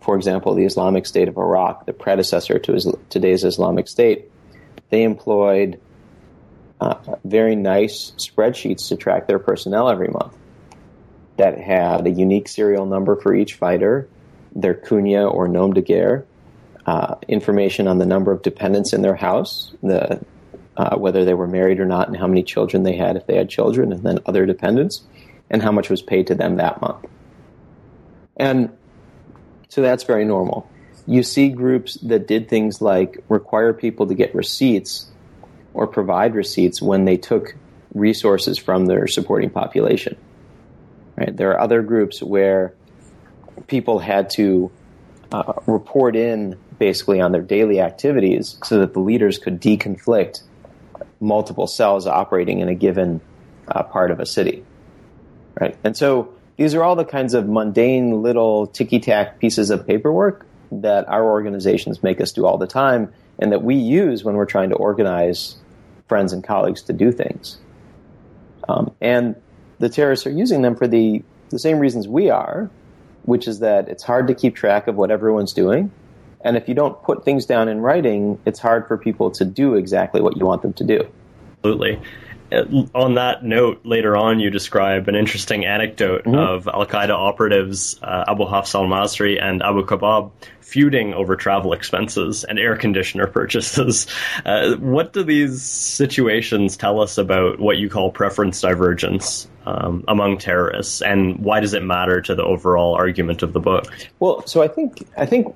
for 0.06 0.16
example, 0.16 0.54
the 0.54 0.66
Islamic 0.66 1.08
State 1.08 1.28
of 1.28 1.36
Iraq, 1.36 1.88
the 1.88 1.94
predecessor 1.94 2.60
to 2.60 3.00
today's 3.10 3.44
Islamic 3.44 3.88
State, 3.88 4.30
they 4.92 5.02
employed 5.02 5.82
uh, 6.80 6.96
very 7.24 7.56
nice 7.56 8.12
spreadsheets 8.18 8.88
to 8.90 8.98
track 8.98 9.26
their 9.26 9.40
personnel 9.40 9.90
every 9.90 10.10
month 10.10 10.38
that 11.38 11.58
had 11.58 12.06
a 12.06 12.12
unique 12.12 12.48
serial 12.48 12.86
number 12.86 13.16
for 13.16 13.34
each 13.34 13.56
fighter, 13.56 14.08
their 14.56 14.76
kunya 14.76 15.30
or 15.30 15.48
nom 15.48 15.74
de 15.74 15.82
guerre, 15.82 16.24
uh, 16.86 17.16
information 17.28 17.88
on 17.88 17.98
the 17.98 18.06
number 18.06 18.32
of 18.32 18.44
dependents 18.44 18.94
in 18.94 19.02
their 19.02 19.16
house, 19.16 19.74
the 19.82 20.24
uh, 20.78 20.96
whether 20.98 21.26
they 21.26 21.34
were 21.34 21.48
married 21.48 21.80
or 21.80 21.86
not, 21.86 22.08
and 22.08 22.18
how 22.18 22.28
many 22.28 22.44
children 22.44 22.84
they 22.84 22.96
had 22.96 23.16
if 23.16 23.26
they 23.26 23.38
had 23.38 23.50
children, 23.50 23.92
and 23.92 24.04
then 24.04 24.20
other 24.28 24.46
dependents, 24.46 25.02
and 25.50 25.64
how 25.64 25.72
much 25.72 25.90
was 25.90 26.04
paid 26.04 26.28
to 26.28 26.36
them 26.36 26.58
that 26.58 26.80
month. 26.80 27.04
And 28.38 28.70
so 29.70 29.82
that's 29.82 30.04
very 30.04 30.26
normal. 30.26 30.70
You 31.08 31.24
see 31.24 31.50
groups 31.50 31.96
that 31.96 32.28
did 32.28 32.50
things 32.50 32.82
like 32.82 33.24
require 33.30 33.74
people 33.74 34.08
to 34.08 34.16
get 34.16 34.34
receipts 34.34 35.12
or 35.74 35.88
provide 35.88 36.34
receipts 36.36 36.82
when 36.82 37.06
they 37.06 37.18
took 37.18 37.56
resources 37.94 38.58
from 38.58 38.86
their 38.86 39.08
supporting 39.08 39.50
population. 39.50 40.18
Right? 41.16 41.36
There 41.36 41.52
are 41.52 41.60
other 41.60 41.82
groups 41.82 42.22
where 42.22 42.74
people 43.68 44.00
had 44.00 44.30
to 44.32 44.72
uh, 45.32 45.54
report 45.66 46.16
in 46.16 46.58
basically 46.78 47.22
on 47.22 47.32
their 47.32 47.42
daily 47.42 47.80
activities 47.80 48.58
so 48.64 48.80
that 48.80 48.94
the 48.94 49.00
leaders 49.00 49.38
could 49.38 49.62
deconflict 49.62 50.42
multiple 51.20 51.68
cells 51.68 52.06
operating 52.06 52.60
in 52.60 52.70
a 52.70 52.76
given 52.76 53.22
uh, 53.68 53.84
part 53.84 54.12
of 54.12 54.20
a 54.20 54.26
city. 54.26 54.64
right? 55.60 55.78
And 55.84 55.96
so 55.96 56.34
these 56.58 56.74
are 56.74 56.84
all 56.84 56.96
the 56.96 57.06
kinds 57.06 57.34
of 57.34 57.48
mundane 57.48 58.22
little 58.22 58.68
ticky 58.68 59.00
tack 59.00 59.40
pieces 59.40 59.70
of 59.70 59.86
paperwork 59.86 60.46
that 60.72 61.08
our 61.08 61.24
organizations 61.24 62.02
make 62.02 62.22
us 62.22 62.32
do 62.32 62.46
all 62.46 62.58
the 62.58 62.68
time 62.68 63.14
and 63.40 63.52
that 63.52 63.64
we 63.64 63.76
use 63.76 64.24
when 64.24 64.36
we're 64.36 64.46
trying 64.46 64.70
to 64.70 64.76
organize 64.76 65.58
friends 66.08 66.34
and 66.34 66.44
colleagues 66.44 66.84
to 66.84 66.94
do 66.94 67.12
things. 67.12 67.58
Um, 68.68 68.94
and 69.02 69.36
the 69.80 69.90
terrorists 69.90 70.26
are 70.26 70.32
using 70.32 70.62
them 70.62 70.76
for 70.76 70.88
the, 70.88 71.24
the 71.50 71.60
same 71.60 71.80
reasons 71.80 72.08
we 72.08 72.30
are, 72.30 72.70
which 73.24 73.48
is 73.48 73.60
that 73.60 73.90
it's 73.90 74.04
hard 74.04 74.28
to 74.28 74.36
keep 74.36 74.56
track 74.56 74.88
of 74.88 74.96
what 74.96 75.12
everyone's 75.12 75.54
doing. 75.54 75.92
And 76.42 76.56
if 76.58 76.70
you 76.70 76.76
don't 76.76 77.02
put 77.04 77.26
things 77.26 77.46
down 77.46 77.68
in 77.68 77.82
writing, 77.82 78.40
it's 78.46 78.60
hard 78.60 78.88
for 78.88 78.98
people 78.98 79.32
to 79.32 79.46
do 79.46 79.76
exactly 79.76 80.22
what 80.22 80.38
you 80.38 80.46
want 80.46 80.62
them 80.62 80.74
to 80.74 80.84
do. 80.84 81.08
Absolutely. 81.58 82.00
Uh, 82.56 82.86
on 82.96 83.16
that 83.16 83.44
note, 83.44 83.82
later 83.84 84.16
on, 84.16 84.40
you 84.40 84.50
describe 84.50 85.08
an 85.08 85.16
interesting 85.16 85.66
anecdote 85.66 86.24
mm-hmm. 86.24 86.36
of 86.36 86.68
Al 86.68 86.86
Qaeda 86.86 87.10
operatives 87.10 88.00
uh, 88.02 88.26
Abu 88.28 88.46
Hafs 88.46 88.74
al 88.76 88.84
Masri 88.84 89.42
and 89.42 89.62
Abu 89.62 89.86
Khabab 89.86 90.32
feuding 90.62 91.14
over 91.14 91.36
travel 91.36 91.74
expenses 91.74 92.44
and 92.44 92.58
air 92.58 92.76
conditioner 92.76 93.28
purchases. 93.40 94.08
Uh, 94.46 94.76
what 94.78 95.14
do 95.14 95.24
these 95.24 95.62
situations 95.62 96.76
tell 96.76 97.02
us 97.02 97.18
about 97.18 97.60
what 97.60 97.78
you 97.78 97.90
call 97.90 98.12
preference 98.12 98.60
divergence 98.62 99.48
um, 99.66 100.04
among 100.08 100.38
terrorists, 100.38 101.02
and 101.02 101.40
why 101.40 101.60
does 101.60 101.74
it 101.74 101.84
matter 101.84 102.22
to 102.22 102.36
the 102.36 102.44
overall 102.44 102.94
argument 102.96 103.44
of 103.44 103.54
the 103.54 103.60
book? 103.60 103.86
Well, 104.20 104.46
so 104.46 104.62
I 104.62 104.68
think 104.68 105.08
I 105.18 105.26
think 105.26 105.56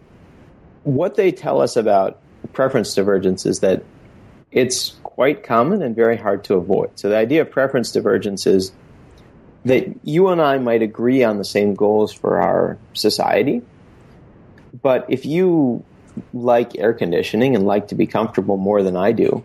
what 0.84 1.16
they 1.16 1.32
tell 1.32 1.62
us 1.62 1.76
about 1.76 2.20
preference 2.54 2.94
divergence 2.94 3.46
is 3.46 3.60
that 3.60 3.84
it's 4.52 4.96
quite 5.04 5.44
common 5.44 5.82
and 5.82 5.96
very 5.96 6.18
hard 6.18 6.44
to 6.46 6.56
avoid. 6.56 6.98
So 6.98 7.10
the 7.10 7.18
idea 7.18 7.42
of 7.42 7.52
preference 7.52 7.92
divergence 7.92 8.48
is 8.48 8.72
that 9.66 9.88
you 10.04 10.30
and 10.30 10.42
I 10.42 10.58
might 10.58 10.82
agree 10.82 11.24
on 11.24 11.38
the 11.38 11.46
same 11.46 11.76
goals 11.76 12.14
for 12.14 12.42
our 12.42 12.78
society, 12.94 13.62
but 14.82 15.06
if 15.10 15.26
you 15.26 15.84
like 16.34 16.78
air 16.78 16.94
conditioning 16.94 17.56
and 17.56 17.66
like 17.66 17.90
to 17.90 17.96
be 17.96 18.08
comfortable 18.08 18.58
more 18.58 18.82
than 18.84 18.96
I 18.96 19.12
do, 19.12 19.44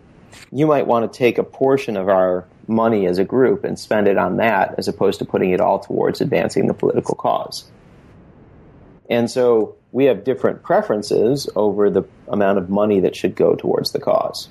you 0.51 0.67
might 0.67 0.87
want 0.87 1.11
to 1.11 1.17
take 1.17 1.37
a 1.37 1.43
portion 1.43 1.97
of 1.97 2.09
our 2.09 2.45
money 2.67 3.05
as 3.05 3.17
a 3.19 3.23
group 3.23 3.63
and 3.63 3.77
spend 3.77 4.07
it 4.07 4.17
on 4.17 4.37
that 4.37 4.75
as 4.77 4.87
opposed 4.87 5.19
to 5.19 5.25
putting 5.25 5.51
it 5.51 5.61
all 5.61 5.79
towards 5.79 6.21
advancing 6.21 6.67
the 6.67 6.73
political 6.73 7.15
cause. 7.15 7.69
And 9.09 9.29
so 9.29 9.75
we 9.91 10.05
have 10.05 10.23
different 10.23 10.63
preferences 10.63 11.47
over 11.55 11.89
the 11.89 12.03
amount 12.27 12.57
of 12.57 12.69
money 12.69 13.01
that 13.01 13.15
should 13.15 13.35
go 13.35 13.55
towards 13.55 13.91
the 13.91 13.99
cause. 13.99 14.49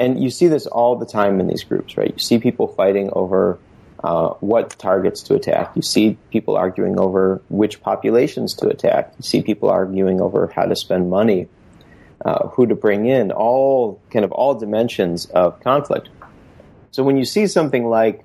And 0.00 0.20
you 0.20 0.30
see 0.30 0.48
this 0.48 0.66
all 0.66 0.96
the 0.96 1.04
time 1.04 1.40
in 1.40 1.46
these 1.46 1.62
groups, 1.62 1.98
right? 1.98 2.10
You 2.10 2.18
see 2.18 2.38
people 2.38 2.68
fighting 2.68 3.10
over 3.12 3.58
uh, 4.02 4.30
what 4.40 4.70
targets 4.70 5.22
to 5.24 5.34
attack. 5.34 5.72
You 5.76 5.82
see 5.82 6.16
people 6.30 6.56
arguing 6.56 6.98
over 6.98 7.42
which 7.50 7.82
populations 7.82 8.54
to 8.54 8.68
attack. 8.68 9.12
You 9.18 9.22
see 9.22 9.42
people 9.42 9.68
arguing 9.68 10.22
over 10.22 10.50
how 10.56 10.64
to 10.64 10.74
spend 10.74 11.10
money, 11.10 11.48
uh, 12.24 12.48
who 12.48 12.66
to 12.66 12.74
bring 12.74 13.04
in, 13.04 13.30
all 13.30 14.00
kind 14.10 14.24
of 14.24 14.32
all 14.32 14.54
dimensions 14.54 15.26
of 15.26 15.60
conflict. 15.60 16.08
So 16.92 17.02
when 17.02 17.18
you 17.18 17.26
see 17.26 17.46
something 17.46 17.84
like 17.84 18.24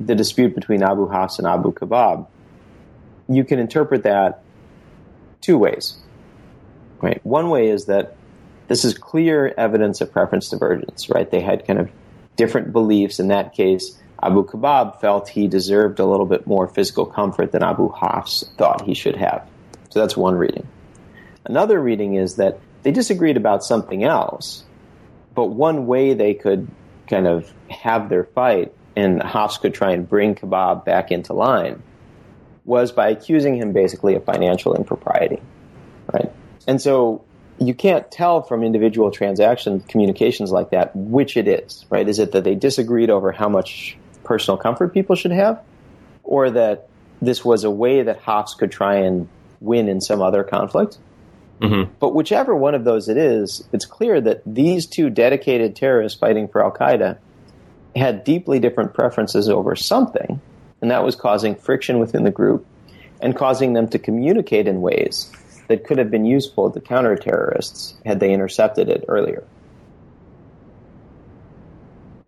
the 0.00 0.16
dispute 0.16 0.56
between 0.56 0.82
Abu 0.82 1.06
Hafs 1.06 1.38
and 1.38 1.46
Abu 1.46 1.72
Khabab, 1.72 2.26
you 3.28 3.44
can 3.44 3.60
interpret 3.60 4.02
that 4.02 4.42
two 5.40 5.56
ways. 5.56 5.98
Right? 7.00 7.24
One 7.24 7.48
way 7.48 7.68
is 7.68 7.86
that 7.86 8.16
this 8.68 8.84
is 8.84 8.96
clear 8.96 9.52
evidence 9.56 10.00
of 10.00 10.12
preference 10.12 10.48
divergence, 10.48 11.08
right? 11.10 11.30
They 11.30 11.40
had 11.40 11.66
kind 11.66 11.78
of 11.78 11.90
different 12.36 12.72
beliefs. 12.72 13.20
In 13.20 13.28
that 13.28 13.54
case, 13.54 13.98
Abu 14.22 14.46
Khabab 14.46 15.00
felt 15.00 15.28
he 15.28 15.48
deserved 15.48 15.98
a 15.98 16.06
little 16.06 16.26
bit 16.26 16.46
more 16.46 16.68
physical 16.68 17.06
comfort 17.06 17.52
than 17.52 17.62
Abu 17.62 17.90
Hafs 17.90 18.44
thought 18.56 18.82
he 18.82 18.94
should 18.94 19.16
have. 19.16 19.48
So 19.90 20.00
that's 20.00 20.16
one 20.16 20.36
reading. 20.36 20.66
Another 21.44 21.80
reading 21.80 22.14
is 22.14 22.36
that 22.36 22.60
they 22.82 22.92
disagreed 22.92 23.36
about 23.36 23.64
something 23.64 24.04
else, 24.04 24.64
but 25.34 25.46
one 25.46 25.86
way 25.86 26.14
they 26.14 26.34
could 26.34 26.68
kind 27.08 27.26
of 27.26 27.52
have 27.68 28.08
their 28.08 28.24
fight 28.24 28.72
and 28.96 29.22
Hafs 29.22 29.58
could 29.58 29.74
try 29.74 29.92
and 29.92 30.08
bring 30.08 30.34
Khabab 30.34 30.84
back 30.84 31.10
into 31.10 31.32
line 31.32 31.82
was 32.64 32.92
by 32.92 33.10
accusing 33.10 33.56
him 33.56 33.72
basically 33.72 34.14
of 34.14 34.24
financial 34.24 34.74
impropriety, 34.74 35.42
right? 36.12 36.32
And 36.68 36.80
so 36.80 37.24
you 37.58 37.74
can't 37.74 38.10
tell 38.10 38.42
from 38.42 38.62
individual 38.62 39.10
transaction 39.10 39.80
communications 39.80 40.50
like 40.50 40.70
that 40.70 40.94
which 40.94 41.36
it 41.36 41.48
is, 41.48 41.84
right? 41.90 42.08
Is 42.08 42.18
it 42.18 42.32
that 42.32 42.44
they 42.44 42.54
disagreed 42.54 43.10
over 43.10 43.32
how 43.32 43.48
much 43.48 43.96
personal 44.24 44.56
comfort 44.56 44.92
people 44.92 45.16
should 45.16 45.32
have, 45.32 45.62
or 46.24 46.50
that 46.50 46.88
this 47.20 47.44
was 47.44 47.64
a 47.64 47.70
way 47.70 48.02
that 48.02 48.20
Hafs 48.20 48.54
could 48.54 48.72
try 48.72 48.96
and 48.96 49.28
win 49.60 49.88
in 49.88 50.00
some 50.00 50.20
other 50.20 50.42
conflict. 50.42 50.98
Mm-hmm. 51.60 51.92
But 52.00 52.14
whichever 52.14 52.54
one 52.54 52.74
of 52.74 52.84
those 52.84 53.08
it 53.08 53.16
is, 53.16 53.66
it's 53.72 53.84
clear 53.84 54.20
that 54.20 54.42
these 54.44 54.86
two 54.86 55.10
dedicated 55.10 55.76
terrorists 55.76 56.18
fighting 56.18 56.48
for 56.48 56.64
Al 56.64 56.72
Qaeda 56.72 57.18
had 57.94 58.24
deeply 58.24 58.58
different 58.58 58.94
preferences 58.94 59.48
over 59.48 59.76
something, 59.76 60.40
and 60.80 60.90
that 60.90 61.04
was 61.04 61.14
causing 61.14 61.54
friction 61.54 62.00
within 62.00 62.24
the 62.24 62.30
group 62.30 62.66
and 63.20 63.36
causing 63.36 63.74
them 63.74 63.88
to 63.88 63.98
communicate 63.98 64.66
in 64.66 64.80
ways 64.80 65.30
that 65.68 65.84
could 65.84 65.98
have 65.98 66.10
been 66.10 66.24
useful 66.24 66.70
to 66.70 66.80
counter 66.80 67.16
terrorists 67.16 67.94
had 68.04 68.20
they 68.20 68.32
intercepted 68.32 68.88
it 68.88 69.04
earlier 69.08 69.44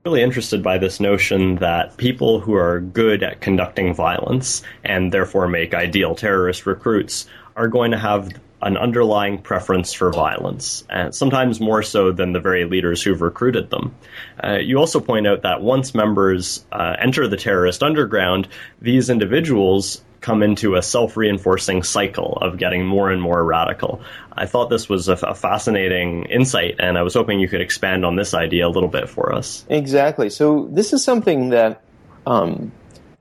really 0.05 0.23
interested 0.23 0.63
by 0.63 0.77
this 0.77 1.01
notion 1.01 1.55
that 1.57 1.97
people 1.97 2.39
who 2.39 2.53
are 2.53 2.79
good 2.79 3.23
at 3.23 3.41
conducting 3.41 3.95
violence 3.95 4.63
and 4.85 5.11
therefore 5.11 5.49
make 5.49 5.73
ideal 5.73 6.15
terrorist 6.15 6.67
recruits 6.67 7.27
are 7.57 7.69
going 7.69 7.91
to 7.91 7.97
have 7.97 8.29
an 8.61 8.77
underlying 8.77 9.39
preference 9.39 9.95
for 9.95 10.11
violence, 10.11 10.85
and 10.91 11.15
sometimes 11.15 11.61
more 11.61 11.83
so 11.83 12.13
than 12.13 12.33
the 12.33 12.41
very 12.41 12.65
leaders 12.65 13.03
who've 13.03 13.21
recruited 13.21 13.71
them. 13.71 13.95
Uh, 14.43 14.57
you 14.57 14.79
also 14.79 15.01
point 15.01 15.27
out 15.27 15.43
that 15.43 15.63
once 15.63 15.95
members 15.95 16.65
uh, 16.73 16.97
enter 16.99 17.29
the 17.29 17.37
terrorist 17.37 17.83
underground, 17.83 18.49
these 18.81 19.11
individuals 19.11 20.03
come 20.25 20.43
into 20.43 20.75
a 20.75 20.83
self 20.83 21.19
reinforcing 21.19 21.83
cycle 21.83 22.39
of 22.41 22.57
getting 22.57 22.87
more 22.87 23.11
and 23.11 23.21
more 23.21 23.45
radical. 23.45 24.01
I 24.33 24.47
thought 24.47 24.71
this 24.71 24.89
was 24.89 25.07
a, 25.09 25.17
fascinating 25.35 26.25
insight, 26.25 26.77
and 26.79 26.97
I 26.97 27.03
was 27.03 27.13
hoping 27.13 27.41
you 27.41 27.49
could 27.49 27.61
expand 27.61 28.07
on 28.07 28.17
this 28.17 28.33
idea 28.33 28.67
a 28.67 28.71
little 28.71 28.89
bit 28.89 29.09
for 29.09 29.35
us. 29.35 29.67
Exactly. 29.69 30.31
So, 30.31 30.69
this 30.73 30.95
is 30.95 31.05
something 31.05 31.51
that 31.51 31.83
um, 32.27 32.73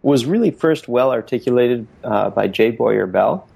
was 0.01 0.25
really 0.25 0.49
first 0.49 0.87
well 0.87 1.11
articulated 1.11 1.85
uh, 2.05 2.29
by 2.29 2.47
J. 2.47 2.71
Bowyer 2.71 3.05
Bell, 3.05 3.47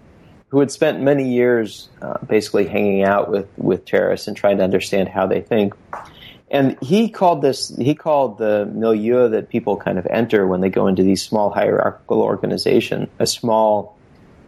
who 0.49 0.59
had 0.59 0.69
spent 0.69 1.01
many 1.01 1.33
years 1.33 1.87
uh, 2.01 2.17
basically 2.25 2.67
hanging 2.67 3.03
out 3.03 3.31
with, 3.31 3.47
with 3.57 3.85
terrorists 3.85 4.27
and 4.27 4.35
trying 4.35 4.57
to 4.57 4.63
understand 4.65 5.07
how 5.07 5.25
they 5.25 5.39
think. 5.39 5.73
And 6.49 6.77
he 6.81 7.09
called 7.09 7.41
this, 7.41 7.75
he 7.75 7.93
called 7.93 8.37
the 8.37 8.65
milieu 8.65 9.29
that 9.29 9.49
people 9.49 9.75
kind 9.75 9.99
of 9.99 10.07
enter 10.09 10.47
when 10.47 10.61
they 10.61 10.69
go 10.69 10.87
into 10.87 11.03
these 11.03 11.21
small 11.21 11.49
hierarchical 11.49 12.21
organization, 12.21 13.09
a 13.19 13.27
small 13.27 13.97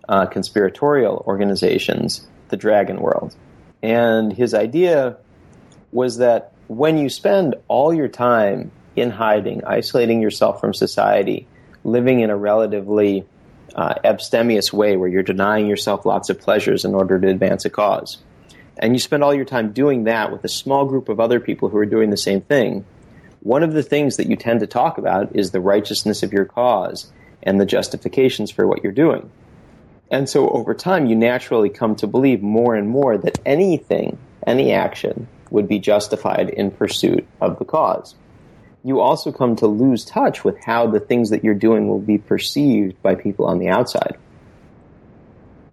uh, 0.08 0.26
conspiratorial 0.26 1.24
organizations, 1.28 2.26
the 2.50 2.58
dragon 2.58 3.02
world. 3.02 3.36
And 3.84 4.32
his 4.32 4.54
idea 4.54 5.18
was 5.92 6.18
that 6.18 6.54
when 6.68 6.98
you 6.98 7.10
spend 7.10 7.56
all 7.68 7.94
your 7.94 8.08
time 8.08 8.72
in 8.96 9.10
hiding, 9.10 9.64
isolating 9.66 10.22
yourself 10.22 10.62
from 10.62 10.74
society, 10.74 11.48
living 11.84 12.22
in 12.22 12.30
a 12.30 12.38
relatively 12.38 13.26
uh, 13.76 13.96
abstemious 14.04 14.74
way 14.74 14.98
where 14.98 15.10
you're 15.10 15.24
denying 15.24 15.68
yourself 15.68 16.06
lots 16.06 16.30
of 16.30 16.40
pleasures 16.40 16.86
in 16.86 16.96
order 16.96 17.20
to 17.20 17.28
advance 17.28 17.66
a 17.66 17.70
cause, 17.70 18.18
and 18.80 18.94
you 18.94 19.00
spend 19.00 19.24
all 19.24 19.34
your 19.34 19.46
time 19.46 19.74
doing 19.74 20.06
that 20.06 20.32
with 20.32 20.44
a 20.44 20.50
small 20.50 20.86
group 20.86 21.10
of 21.10 21.20
other 21.20 21.40
people 21.40 21.70
who 21.70 21.78
are 21.78 21.86
doing 21.86 22.10
the 22.10 22.18
same 22.18 22.42
thing, 22.42 22.86
one 23.42 23.62
of 23.62 23.74
the 23.74 23.84
things 23.84 24.18
that 24.18 24.28
you 24.28 24.36
tend 24.36 24.62
to 24.62 24.68
talk 24.68 24.98
about 24.98 25.36
is 25.36 25.52
the 25.52 25.60
righteousness 25.60 26.24
of 26.24 26.34
your 26.34 26.46
cause 26.46 27.12
and 27.44 27.60
the 27.60 27.66
justifications 27.66 28.52
for 28.52 28.68
what 28.68 28.84
you're 28.84 28.92
doing. 28.92 29.30
And 30.12 30.28
so 30.28 30.50
over 30.50 30.74
time, 30.74 31.06
you 31.06 31.16
naturally 31.16 31.70
come 31.70 31.96
to 31.98 32.08
believe 32.08 32.42
more 32.42 32.76
and 32.76 32.90
more 32.90 33.18
that 33.18 33.40
anything, 33.46 34.18
any 34.48 34.72
action, 34.74 35.28
would 35.52 35.68
be 35.68 35.80
justified 35.80 36.50
in 36.50 36.72
pursuit 36.72 37.28
of 37.42 37.60
the 37.60 37.66
cause. 37.66 38.16
You 38.84 39.02
also 39.02 39.32
come 39.32 39.56
to 39.58 39.68
lose 39.68 40.06
touch 40.06 40.44
with 40.44 40.58
how 40.64 40.88
the 40.88 41.00
things 41.00 41.30
that 41.30 41.44
you're 41.44 41.54
doing 41.54 41.88
will 41.88 42.00
be 42.00 42.18
perceived 42.18 43.02
by 43.02 43.16
people 43.16 43.46
on 43.46 43.60
the 43.60 43.70
outside. 43.70 44.18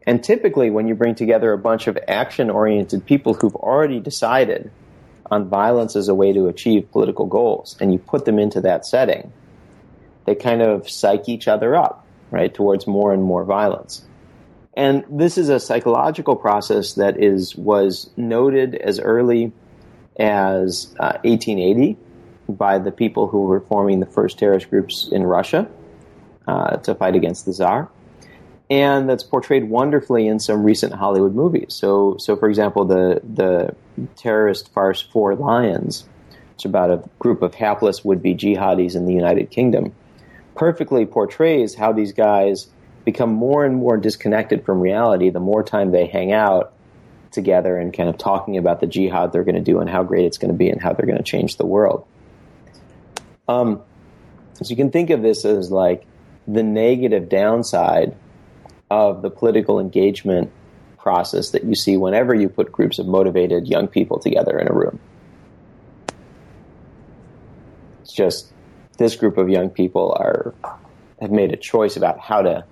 And 0.06 0.22
typically, 0.22 0.70
when 0.70 0.86
you 0.86 0.94
bring 0.94 1.16
together 1.16 1.52
a 1.52 1.58
bunch 1.58 1.88
of 1.88 1.98
action 2.06 2.48
oriented 2.48 3.04
people 3.04 3.34
who've 3.34 3.56
already 3.56 3.98
decided 3.98 4.70
on 5.30 5.48
violence 5.48 5.96
as 5.96 6.08
a 6.08 6.14
way 6.14 6.32
to 6.32 6.46
achieve 6.46 6.90
political 6.92 7.26
goals, 7.26 7.76
and 7.80 7.92
you 7.92 7.98
put 7.98 8.24
them 8.24 8.38
into 8.38 8.60
that 8.60 8.86
setting, 8.86 9.32
they 10.24 10.36
kind 10.36 10.62
of 10.62 10.88
psych 10.88 11.28
each 11.28 11.48
other 11.48 11.74
up, 11.74 12.06
right, 12.30 12.54
towards 12.54 12.86
more 12.86 13.12
and 13.12 13.22
more 13.22 13.44
violence. 13.44 14.04
And 14.76 15.04
this 15.10 15.38
is 15.38 15.48
a 15.48 15.58
psychological 15.58 16.36
process 16.36 16.94
that 16.94 17.20
is 17.20 17.56
was 17.56 18.10
noted 18.16 18.74
as 18.74 19.00
early 19.00 19.52
as 20.18 20.94
uh, 21.00 21.18
1880 21.24 21.96
by 22.48 22.78
the 22.78 22.92
people 22.92 23.26
who 23.26 23.42
were 23.42 23.60
forming 23.60 24.00
the 24.00 24.06
first 24.06 24.38
terrorist 24.38 24.70
groups 24.70 25.08
in 25.10 25.22
Russia 25.24 25.68
uh, 26.46 26.76
to 26.78 26.94
fight 26.94 27.16
against 27.16 27.46
the 27.46 27.52
czar, 27.52 27.90
and 28.68 29.08
that's 29.08 29.22
portrayed 29.22 29.64
wonderfully 29.64 30.26
in 30.26 30.40
some 30.40 30.64
recent 30.64 30.92
Hollywood 30.92 31.34
movies. 31.34 31.74
So, 31.74 32.16
so 32.18 32.36
for 32.36 32.48
example, 32.48 32.84
the 32.84 33.20
the 33.22 33.74
terrorist 34.16 34.72
farce 34.72 35.00
Four 35.00 35.36
Lions, 35.36 36.04
which 36.54 36.64
about 36.64 36.90
a 36.90 37.08
group 37.18 37.42
of 37.42 37.54
hapless 37.54 38.04
would-be 38.04 38.34
jihadis 38.34 38.96
in 38.96 39.06
the 39.06 39.14
United 39.14 39.50
Kingdom, 39.50 39.94
perfectly 40.56 41.06
portrays 41.06 41.74
how 41.74 41.92
these 41.92 42.12
guys 42.12 42.68
become 43.04 43.32
more 43.32 43.64
and 43.64 43.76
more 43.76 43.96
disconnected 43.96 44.64
from 44.64 44.80
reality 44.80 45.30
the 45.30 45.40
more 45.40 45.62
time 45.62 45.92
they 45.92 46.06
hang 46.06 46.32
out 46.32 46.72
together 47.30 47.76
and 47.76 47.92
kind 47.92 48.08
of 48.08 48.18
talking 48.18 48.56
about 48.56 48.80
the 48.80 48.86
jihad 48.86 49.32
they're 49.32 49.44
going 49.44 49.54
to 49.54 49.60
do 49.60 49.78
and 49.78 49.88
how 49.88 50.02
great 50.02 50.24
it's 50.24 50.38
going 50.38 50.50
to 50.50 50.56
be 50.56 50.68
and 50.68 50.82
how 50.82 50.92
they're 50.92 51.06
going 51.06 51.18
to 51.18 51.22
change 51.22 51.56
the 51.56 51.66
world. 51.66 52.04
Um, 53.46 53.82
so 54.54 54.70
you 54.70 54.76
can 54.76 54.90
think 54.90 55.10
of 55.10 55.22
this 55.22 55.44
as 55.44 55.70
like 55.70 56.04
the 56.48 56.64
negative 56.64 57.28
downside 57.28 58.16
of 58.90 59.22
the 59.22 59.30
political 59.30 59.80
engagement 59.80 60.50
process 60.98 61.50
that 61.50 61.64
you 61.64 61.74
see 61.74 61.96
whenever 61.96 62.34
you 62.34 62.48
put 62.48 62.72
groups 62.72 62.98
of 62.98 63.06
motivated 63.06 63.68
young 63.68 63.86
people 63.88 64.18
together 64.18 64.58
in 64.58 64.68
a 64.68 64.72
room. 64.72 64.98
It's 68.02 68.12
just 68.12 68.52
this 68.98 69.16
group 69.16 69.38
of 69.38 69.48
young 69.48 69.70
people 69.70 70.16
are 70.18 70.54
have 71.20 71.30
made 71.30 71.52
a 71.52 71.56
choice 71.56 71.96
about 71.96 72.18
how 72.18 72.42
to 72.42 72.64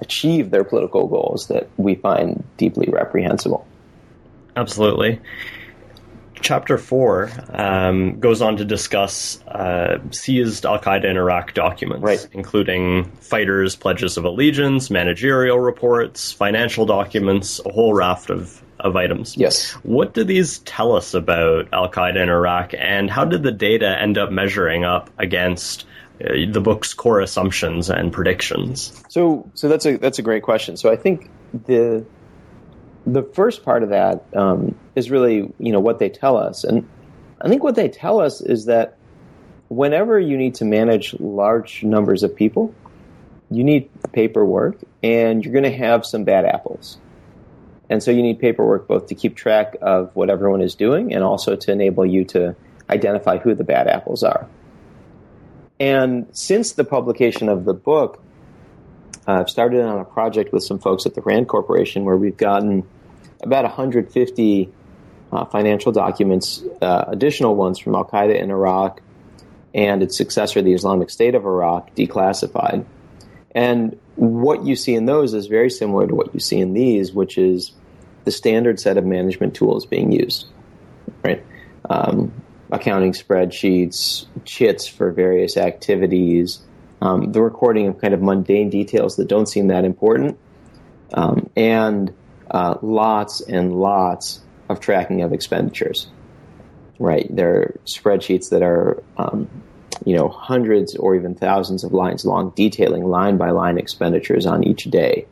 achieve 0.00 0.50
their 0.50 0.64
political 0.64 1.06
goals 1.08 1.48
that 1.48 1.68
we 1.76 1.94
find 1.96 2.44
deeply 2.56 2.88
reprehensible. 2.90 3.66
Absolutely. 4.56 5.20
Chapter 6.40 6.78
4 6.78 7.30
um, 7.50 8.20
goes 8.20 8.42
on 8.42 8.56
to 8.58 8.64
discuss 8.64 9.42
uh, 9.46 9.98
seized 10.10 10.64
Al 10.64 10.78
Qaeda 10.78 11.04
in 11.04 11.16
Iraq 11.16 11.54
documents, 11.54 12.02
right. 12.02 12.28
including 12.32 13.10
fighters' 13.20 13.76
pledges 13.76 14.16
of 14.16 14.24
allegiance, 14.24 14.90
managerial 14.90 15.58
reports, 15.58 16.32
financial 16.32 16.86
documents, 16.86 17.60
a 17.64 17.70
whole 17.70 17.94
raft 17.94 18.30
of, 18.30 18.62
of 18.78 18.96
items. 18.96 19.36
Yes. 19.36 19.72
What 19.82 20.14
do 20.14 20.24
these 20.24 20.58
tell 20.60 20.94
us 20.94 21.14
about 21.14 21.68
Al 21.72 21.90
Qaeda 21.90 22.22
in 22.22 22.28
Iraq, 22.28 22.74
and 22.78 23.10
how 23.10 23.24
did 23.24 23.42
the 23.42 23.52
data 23.52 23.88
end 23.88 24.18
up 24.18 24.30
measuring 24.30 24.84
up 24.84 25.10
against 25.18 25.84
uh, 26.24 26.32
the 26.50 26.60
book's 26.60 26.94
core 26.94 27.20
assumptions 27.20 27.90
and 27.90 28.12
predictions? 28.12 28.92
So, 29.08 29.50
so 29.54 29.68
that's 29.68 29.86
a 29.86 29.96
that's 29.96 30.18
a 30.18 30.22
great 30.22 30.42
question. 30.42 30.76
So, 30.76 30.90
I 30.90 30.96
think 30.96 31.30
the 31.52 32.04
the 33.12 33.22
first 33.22 33.64
part 33.64 33.82
of 33.82 33.90
that 33.90 34.24
um, 34.34 34.74
is 34.94 35.10
really 35.10 35.52
you 35.58 35.72
know 35.72 35.80
what 35.80 35.98
they 35.98 36.08
tell 36.08 36.36
us, 36.36 36.64
and 36.64 36.88
I 37.40 37.48
think 37.48 37.62
what 37.62 37.74
they 37.74 37.88
tell 37.88 38.20
us 38.20 38.40
is 38.40 38.66
that 38.66 38.96
whenever 39.68 40.18
you 40.18 40.36
need 40.36 40.56
to 40.56 40.64
manage 40.64 41.18
large 41.20 41.84
numbers 41.84 42.22
of 42.22 42.34
people, 42.34 42.74
you 43.50 43.64
need 43.64 43.90
paperwork, 44.12 44.78
and 45.02 45.44
you're 45.44 45.52
going 45.52 45.64
to 45.64 45.76
have 45.76 46.04
some 46.04 46.24
bad 46.24 46.44
apples. 46.44 46.98
And 47.90 48.02
so 48.02 48.10
you 48.10 48.22
need 48.22 48.38
paperwork 48.38 48.86
both 48.86 49.06
to 49.06 49.14
keep 49.14 49.34
track 49.34 49.76
of 49.80 50.14
what 50.14 50.28
everyone 50.28 50.60
is 50.60 50.74
doing 50.74 51.14
and 51.14 51.24
also 51.24 51.56
to 51.56 51.72
enable 51.72 52.04
you 52.04 52.24
to 52.26 52.54
identify 52.90 53.38
who 53.38 53.54
the 53.54 53.64
bad 53.64 53.88
apples 53.88 54.22
are. 54.22 54.46
And 55.80 56.26
since 56.32 56.72
the 56.72 56.84
publication 56.84 57.48
of 57.48 57.64
the 57.64 57.72
book, 57.72 58.22
uh, 59.26 59.40
I've 59.40 59.50
started 59.50 59.82
on 59.82 60.00
a 60.00 60.04
project 60.04 60.52
with 60.52 60.64
some 60.64 60.78
folks 60.78 61.06
at 61.06 61.14
the 61.14 61.22
RAND 61.22 61.48
Corporation 61.48 62.04
where 62.04 62.16
we've 62.16 62.36
gotten 62.36 62.86
about 63.42 63.64
150 63.64 64.70
uh, 65.30 65.44
financial 65.46 65.92
documents, 65.92 66.62
uh, 66.80 67.04
additional 67.08 67.54
ones 67.54 67.78
from 67.78 67.94
Al 67.94 68.04
Qaeda 68.04 68.40
in 68.40 68.50
Iraq 68.50 69.00
and 69.74 70.02
its 70.02 70.16
successor, 70.16 70.62
the 70.62 70.72
Islamic 70.72 71.10
State 71.10 71.34
of 71.34 71.44
Iraq, 71.44 71.94
declassified. 71.94 72.84
And 73.52 73.98
what 74.16 74.64
you 74.64 74.76
see 74.76 74.94
in 74.94 75.06
those 75.06 75.34
is 75.34 75.46
very 75.46 75.70
similar 75.70 76.06
to 76.06 76.14
what 76.14 76.32
you 76.34 76.40
see 76.40 76.58
in 76.58 76.74
these, 76.74 77.12
which 77.12 77.38
is 77.38 77.72
the 78.24 78.30
standard 78.30 78.80
set 78.80 78.96
of 78.96 79.04
management 79.04 79.54
tools 79.54 79.86
being 79.86 80.12
used, 80.12 80.46
right? 81.22 81.44
Um, 81.88 82.32
accounting 82.70 83.12
spreadsheets, 83.12 84.26
chits 84.44 84.86
for 84.86 85.12
various 85.12 85.56
activities, 85.56 86.60
um, 87.00 87.32
the 87.32 87.40
recording 87.40 87.86
of 87.88 88.00
kind 88.00 88.12
of 88.12 88.20
mundane 88.20 88.70
details 88.70 89.16
that 89.16 89.28
don't 89.28 89.46
seem 89.46 89.68
that 89.68 89.84
important, 89.84 90.38
um, 91.14 91.48
and 91.56 92.12
uh, 92.50 92.76
lots 92.82 93.40
and 93.40 93.74
lots 93.74 94.40
of 94.68 94.80
tracking 94.80 95.22
of 95.22 95.32
expenditures. 95.32 96.08
Right, 97.00 97.28
there 97.30 97.54
are 97.54 97.80
spreadsheets 97.84 98.50
that 98.50 98.62
are, 98.62 99.00
um, 99.16 99.48
you 100.04 100.16
know, 100.16 100.28
hundreds 100.28 100.96
or 100.96 101.14
even 101.14 101.36
thousands 101.36 101.84
of 101.84 101.92
lines 101.92 102.24
long, 102.24 102.52
detailing 102.56 103.04
line 103.04 103.36
by 103.36 103.50
line 103.50 103.78
expenditures 103.78 104.46
on 104.46 104.64
each 104.64 104.84
day 104.84 105.26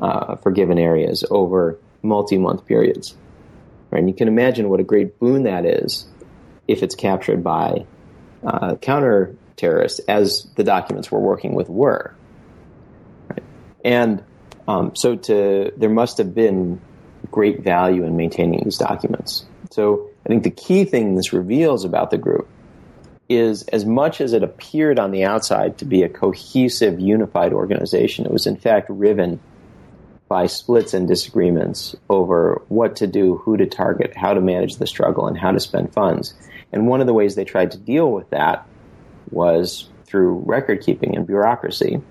uh, 0.00 0.34
for 0.36 0.50
given 0.50 0.76
areas 0.76 1.24
over 1.30 1.78
multi-month 2.02 2.66
periods. 2.66 3.16
Right, 3.90 4.00
and 4.00 4.08
you 4.08 4.14
can 4.14 4.26
imagine 4.26 4.68
what 4.68 4.80
a 4.80 4.82
great 4.82 5.20
boon 5.20 5.44
that 5.44 5.64
is 5.64 6.06
if 6.66 6.82
it's 6.82 6.96
captured 6.96 7.44
by 7.44 7.86
uh, 8.44 8.74
counter 8.76 9.36
terrorists, 9.56 10.00
as 10.08 10.48
the 10.56 10.64
documents 10.64 11.12
we're 11.12 11.20
working 11.20 11.54
with 11.54 11.68
were. 11.68 12.12
Right? 13.28 13.42
And 13.84 14.24
um, 14.68 14.94
so 14.94 15.16
to 15.16 15.72
there 15.76 15.90
must 15.90 16.18
have 16.18 16.34
been 16.34 16.80
great 17.32 17.64
value 17.64 18.04
in 18.04 18.16
maintaining 18.16 18.62
these 18.62 18.78
documents. 18.78 19.44
So 19.70 20.10
I 20.24 20.28
think 20.28 20.44
the 20.44 20.50
key 20.50 20.84
thing 20.84 21.16
this 21.16 21.32
reveals 21.32 21.84
about 21.84 22.10
the 22.10 22.18
group 22.18 22.48
is 23.28 23.62
as 23.64 23.84
much 23.84 24.20
as 24.20 24.32
it 24.32 24.42
appeared 24.42 24.98
on 24.98 25.10
the 25.10 25.24
outside 25.24 25.78
to 25.78 25.84
be 25.84 26.02
a 26.02 26.08
cohesive, 26.08 27.00
unified 27.00 27.52
organization, 27.52 28.24
it 28.24 28.30
was 28.30 28.46
in 28.46 28.56
fact 28.56 28.88
riven 28.88 29.40
by 30.28 30.46
splits 30.46 30.92
and 30.92 31.08
disagreements 31.08 31.96
over 32.10 32.62
what 32.68 32.96
to 32.96 33.06
do, 33.06 33.38
who 33.38 33.56
to 33.56 33.66
target, 33.66 34.14
how 34.14 34.34
to 34.34 34.40
manage 34.40 34.76
the 34.76 34.86
struggle, 34.86 35.26
and 35.26 35.38
how 35.38 35.50
to 35.50 35.60
spend 35.60 35.92
funds. 35.92 36.34
And 36.72 36.86
one 36.86 37.00
of 37.00 37.06
the 37.06 37.14
ways 37.14 37.34
they 37.34 37.44
tried 37.44 37.70
to 37.70 37.78
deal 37.78 38.12
with 38.12 38.28
that 38.30 38.66
was 39.30 39.88
through 40.04 40.42
record 40.46 40.82
keeping 40.82 41.16
and 41.16 41.26
bureaucracy 41.26 42.02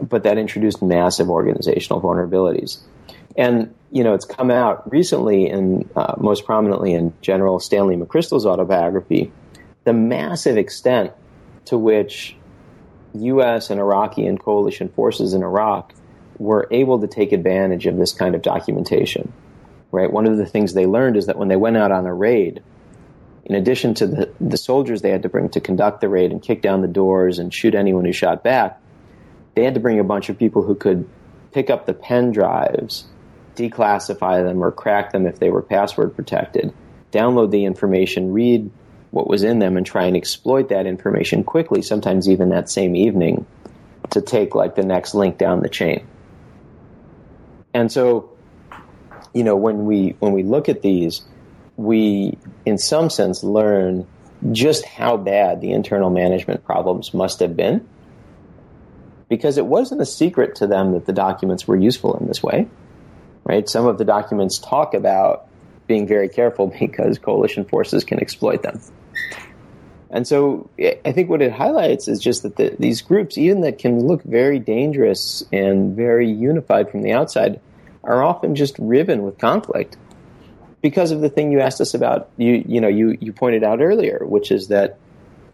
but 0.00 0.22
that 0.24 0.38
introduced 0.38 0.82
massive 0.82 1.30
organizational 1.30 2.00
vulnerabilities. 2.00 2.78
And 3.36 3.74
you 3.90 4.04
know, 4.04 4.14
it's 4.14 4.24
come 4.24 4.50
out 4.50 4.90
recently, 4.90 5.48
and 5.48 5.88
uh, 5.96 6.14
most 6.18 6.44
prominently 6.44 6.92
in 6.92 7.14
General 7.22 7.58
Stanley 7.60 7.96
McChrystal's 7.96 8.44
autobiography, 8.44 9.32
the 9.84 9.92
massive 9.92 10.58
extent 10.58 11.12
to 11.66 11.78
which 11.78 12.36
U.S. 13.14 13.70
and 13.70 13.80
Iraqi 13.80 14.26
and 14.26 14.38
coalition 14.38 14.88
forces 14.90 15.34
in 15.34 15.42
Iraq 15.42 15.94
were 16.38 16.68
able 16.70 17.00
to 17.00 17.06
take 17.06 17.32
advantage 17.32 17.86
of 17.86 17.96
this 17.96 18.12
kind 18.12 18.34
of 18.34 18.42
documentation. 18.42 19.32
Right. 19.90 20.12
One 20.12 20.26
of 20.26 20.36
the 20.36 20.44
things 20.44 20.74
they 20.74 20.84
learned 20.84 21.16
is 21.16 21.26
that 21.26 21.38
when 21.38 21.48
they 21.48 21.56
went 21.56 21.78
out 21.78 21.90
on 21.90 22.04
a 22.04 22.12
raid, 22.12 22.62
in 23.46 23.54
addition 23.54 23.94
to 23.94 24.06
the, 24.06 24.32
the 24.38 24.58
soldiers 24.58 25.00
they 25.00 25.10
had 25.10 25.22
to 25.22 25.30
bring 25.30 25.48
to 25.50 25.60
conduct 25.60 26.02
the 26.02 26.10
raid 26.10 26.30
and 26.30 26.42
kick 26.42 26.60
down 26.60 26.82
the 26.82 26.88
doors 26.88 27.38
and 27.38 27.54
shoot 27.54 27.74
anyone 27.74 28.04
who 28.04 28.12
shot 28.12 28.44
back, 28.44 28.78
they 29.58 29.64
had 29.64 29.74
to 29.74 29.80
bring 29.80 29.98
a 29.98 30.04
bunch 30.04 30.28
of 30.28 30.38
people 30.38 30.62
who 30.62 30.76
could 30.76 31.08
pick 31.50 31.68
up 31.68 31.84
the 31.84 31.92
pen 31.92 32.30
drives, 32.30 33.08
declassify 33.56 34.44
them, 34.44 34.62
or 34.62 34.70
crack 34.70 35.10
them 35.10 35.26
if 35.26 35.40
they 35.40 35.50
were 35.50 35.62
password 35.62 36.14
protected, 36.14 36.72
download 37.10 37.50
the 37.50 37.64
information, 37.64 38.32
read 38.32 38.70
what 39.10 39.26
was 39.26 39.42
in 39.42 39.58
them, 39.58 39.76
and 39.76 39.84
try 39.84 40.04
and 40.04 40.16
exploit 40.16 40.68
that 40.68 40.86
information 40.86 41.42
quickly, 41.42 41.82
sometimes 41.82 42.28
even 42.28 42.50
that 42.50 42.70
same 42.70 42.94
evening, 42.94 43.46
to 44.10 44.20
take 44.20 44.54
like 44.54 44.76
the 44.76 44.84
next 44.84 45.12
link 45.12 45.38
down 45.38 45.58
the 45.58 45.68
chain. 45.68 46.06
And 47.74 47.90
so, 47.90 48.30
you 49.34 49.42
know, 49.42 49.56
when 49.56 49.86
we 49.86 50.14
when 50.20 50.34
we 50.34 50.44
look 50.44 50.68
at 50.68 50.82
these, 50.82 51.22
we 51.76 52.38
in 52.64 52.78
some 52.78 53.10
sense 53.10 53.42
learn 53.42 54.06
just 54.52 54.84
how 54.84 55.16
bad 55.16 55.60
the 55.60 55.72
internal 55.72 56.10
management 56.10 56.64
problems 56.64 57.12
must 57.12 57.40
have 57.40 57.56
been 57.56 57.88
because 59.28 59.58
it 59.58 59.66
wasn't 59.66 60.00
a 60.00 60.06
secret 60.06 60.56
to 60.56 60.66
them 60.66 60.92
that 60.92 61.06
the 61.06 61.12
documents 61.12 61.66
were 61.68 61.76
useful 61.76 62.16
in 62.16 62.26
this 62.26 62.42
way. 62.42 62.68
Right? 63.44 63.68
Some 63.68 63.86
of 63.86 63.98
the 63.98 64.04
documents 64.04 64.58
talk 64.58 64.94
about 64.94 65.46
being 65.86 66.06
very 66.06 66.28
careful 66.28 66.66
because 66.80 67.18
coalition 67.18 67.64
forces 67.64 68.04
can 68.04 68.20
exploit 68.20 68.62
them. 68.62 68.80
And 70.10 70.26
so 70.26 70.70
I 70.78 71.12
think 71.12 71.28
what 71.28 71.42
it 71.42 71.52
highlights 71.52 72.08
is 72.08 72.18
just 72.18 72.42
that 72.42 72.56
the, 72.56 72.74
these 72.78 73.02
groups, 73.02 73.36
even 73.36 73.60
that 73.62 73.78
can 73.78 74.06
look 74.06 74.22
very 74.22 74.58
dangerous 74.58 75.44
and 75.52 75.94
very 75.94 76.30
unified 76.30 76.90
from 76.90 77.02
the 77.02 77.12
outside, 77.12 77.60
are 78.04 78.22
often 78.22 78.54
just 78.54 78.78
riven 78.78 79.22
with 79.22 79.36
conflict 79.36 79.98
because 80.80 81.10
of 81.10 81.20
the 81.20 81.28
thing 81.28 81.52
you 81.52 81.60
asked 81.60 81.80
us 81.80 81.92
about. 81.92 82.30
You 82.38 82.64
you 82.66 82.80
know 82.80 82.88
you 82.88 83.18
you 83.20 83.34
pointed 83.34 83.64
out 83.64 83.82
earlier, 83.82 84.20
which 84.24 84.50
is 84.50 84.68
that 84.68 84.98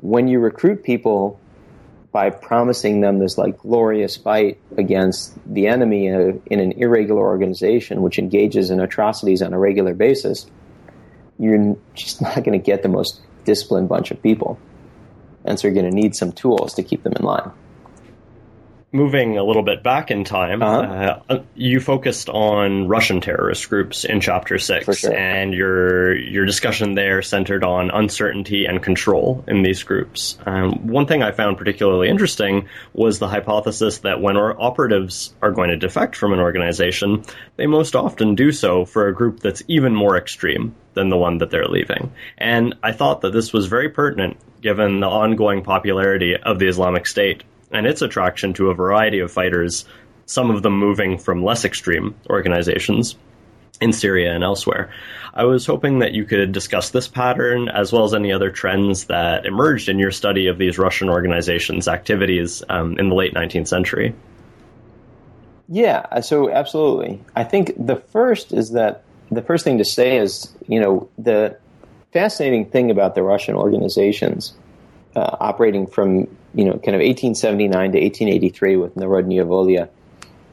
when 0.00 0.28
you 0.28 0.38
recruit 0.38 0.84
people 0.84 1.40
by 2.14 2.30
promising 2.30 3.00
them 3.00 3.18
this 3.18 3.36
like 3.36 3.58
glorious 3.58 4.16
fight 4.16 4.56
against 4.76 5.34
the 5.52 5.66
enemy 5.66 6.06
in, 6.06 6.40
in 6.46 6.60
an 6.60 6.70
irregular 6.70 7.20
organization 7.20 8.02
which 8.02 8.20
engages 8.20 8.70
in 8.70 8.78
atrocities 8.78 9.42
on 9.42 9.52
a 9.52 9.58
regular 9.58 9.94
basis, 9.94 10.46
you're 11.40 11.76
just 11.94 12.22
not 12.22 12.36
going 12.36 12.52
to 12.52 12.58
get 12.64 12.84
the 12.84 12.88
most 12.88 13.20
disciplined 13.44 13.88
bunch 13.88 14.12
of 14.12 14.22
people. 14.22 14.60
And 15.44 15.58
so 15.58 15.66
you're 15.66 15.74
going 15.74 15.90
to 15.90 15.94
need 15.94 16.14
some 16.14 16.30
tools 16.30 16.74
to 16.74 16.84
keep 16.84 17.02
them 17.02 17.14
in 17.14 17.24
line. 17.24 17.50
Moving 18.94 19.36
a 19.36 19.42
little 19.42 19.64
bit 19.64 19.82
back 19.82 20.10
in 20.12 20.22
time, 20.22 20.62
Uh-huh. 20.62 21.18
uh, 21.28 21.38
you 21.56 21.80
focused 21.80 22.28
on 22.28 22.86
Russian 22.86 23.20
terrorist 23.20 23.68
groups 23.68 24.04
in 24.04 24.20
chapter 24.20 24.56
six, 24.58 25.00
sure. 25.00 25.12
and 25.12 25.52
your 25.52 26.16
your 26.16 26.46
discussion 26.46 26.94
there 26.94 27.20
centered 27.20 27.64
on 27.64 27.90
uncertainty 27.90 28.66
and 28.66 28.80
control 28.82 29.44
in 29.48 29.62
these 29.62 29.82
groups. 29.82 30.38
Um, 30.46 30.86
one 30.86 31.06
thing 31.06 31.22
I 31.24 31.32
found 31.32 31.58
particularly 31.58 32.08
interesting 32.08 32.68
was 32.92 33.18
the 33.18 33.28
hypothesis 33.28 33.98
that 33.98 34.20
when 34.20 34.36
our 34.36 34.58
operatives 34.60 35.34
are 35.42 35.50
going 35.50 35.70
to 35.70 35.76
defect 35.76 36.14
from 36.14 36.32
an 36.32 36.38
organization, 36.38 37.24
they 37.56 37.66
most 37.66 37.96
often 37.96 38.36
do 38.36 38.52
so 38.52 38.84
for 38.84 39.08
a 39.08 39.14
group 39.14 39.40
that's 39.40 39.62
even 39.66 39.92
more 39.94 40.16
extreme 40.16 40.74
than 40.94 41.08
the 41.08 41.16
one 41.16 41.38
that 41.38 41.50
they're 41.50 41.66
leaving. 41.66 42.12
And 42.38 42.76
I 42.80 42.92
thought 42.92 43.22
that 43.22 43.32
this 43.32 43.52
was 43.52 43.66
very 43.66 43.88
pertinent 43.88 44.36
given 44.60 45.00
the 45.00 45.08
ongoing 45.08 45.62
popularity 45.64 46.36
of 46.36 46.60
the 46.60 46.68
Islamic 46.68 47.06
State 47.08 47.42
and 47.74 47.86
its 47.86 48.00
attraction 48.00 48.54
to 48.54 48.70
a 48.70 48.74
variety 48.74 49.18
of 49.18 49.30
fighters, 49.30 49.84
some 50.26 50.50
of 50.50 50.62
them 50.62 50.78
moving 50.78 51.18
from 51.18 51.44
less 51.44 51.64
extreme 51.64 52.14
organizations 52.30 53.16
in 53.80 53.92
Syria 53.92 54.32
and 54.32 54.44
elsewhere. 54.44 54.90
I 55.34 55.44
was 55.44 55.66
hoping 55.66 55.98
that 55.98 56.12
you 56.12 56.24
could 56.24 56.52
discuss 56.52 56.90
this 56.90 57.08
pattern 57.08 57.68
as 57.68 57.92
well 57.92 58.04
as 58.04 58.14
any 58.14 58.32
other 58.32 58.50
trends 58.50 59.06
that 59.06 59.44
emerged 59.44 59.88
in 59.88 59.98
your 59.98 60.12
study 60.12 60.46
of 60.46 60.58
these 60.58 60.78
Russian 60.78 61.10
organizations' 61.10 61.88
activities 61.88 62.62
um, 62.68 62.98
in 62.98 63.08
the 63.08 63.16
late 63.16 63.34
19th 63.34 63.66
century. 63.66 64.14
Yeah, 65.68 66.06
uh, 66.12 66.20
so 66.20 66.50
absolutely. 66.50 67.20
I 67.34 67.42
think 67.42 67.72
the 67.76 67.96
first 67.96 68.52
is 68.52 68.70
that 68.72 69.02
the 69.30 69.42
first 69.42 69.64
thing 69.64 69.78
to 69.78 69.84
say 69.84 70.18
is, 70.18 70.54
you 70.68 70.78
know, 70.78 71.08
the 71.18 71.58
fascinating 72.12 72.66
thing 72.66 72.92
about 72.92 73.16
the 73.16 73.22
Russian 73.22 73.56
organizations 73.56 74.54
uh, 75.16 75.36
operating 75.40 75.86
from, 75.86 76.26
you 76.54 76.64
know, 76.64 76.72
kind 76.72 76.94
of 76.94 77.00
1879 77.00 77.70
to 77.92 78.00
1883 78.00 78.76
with 78.76 78.94
Narodnaya 78.94 79.46
Volia, 79.46 79.88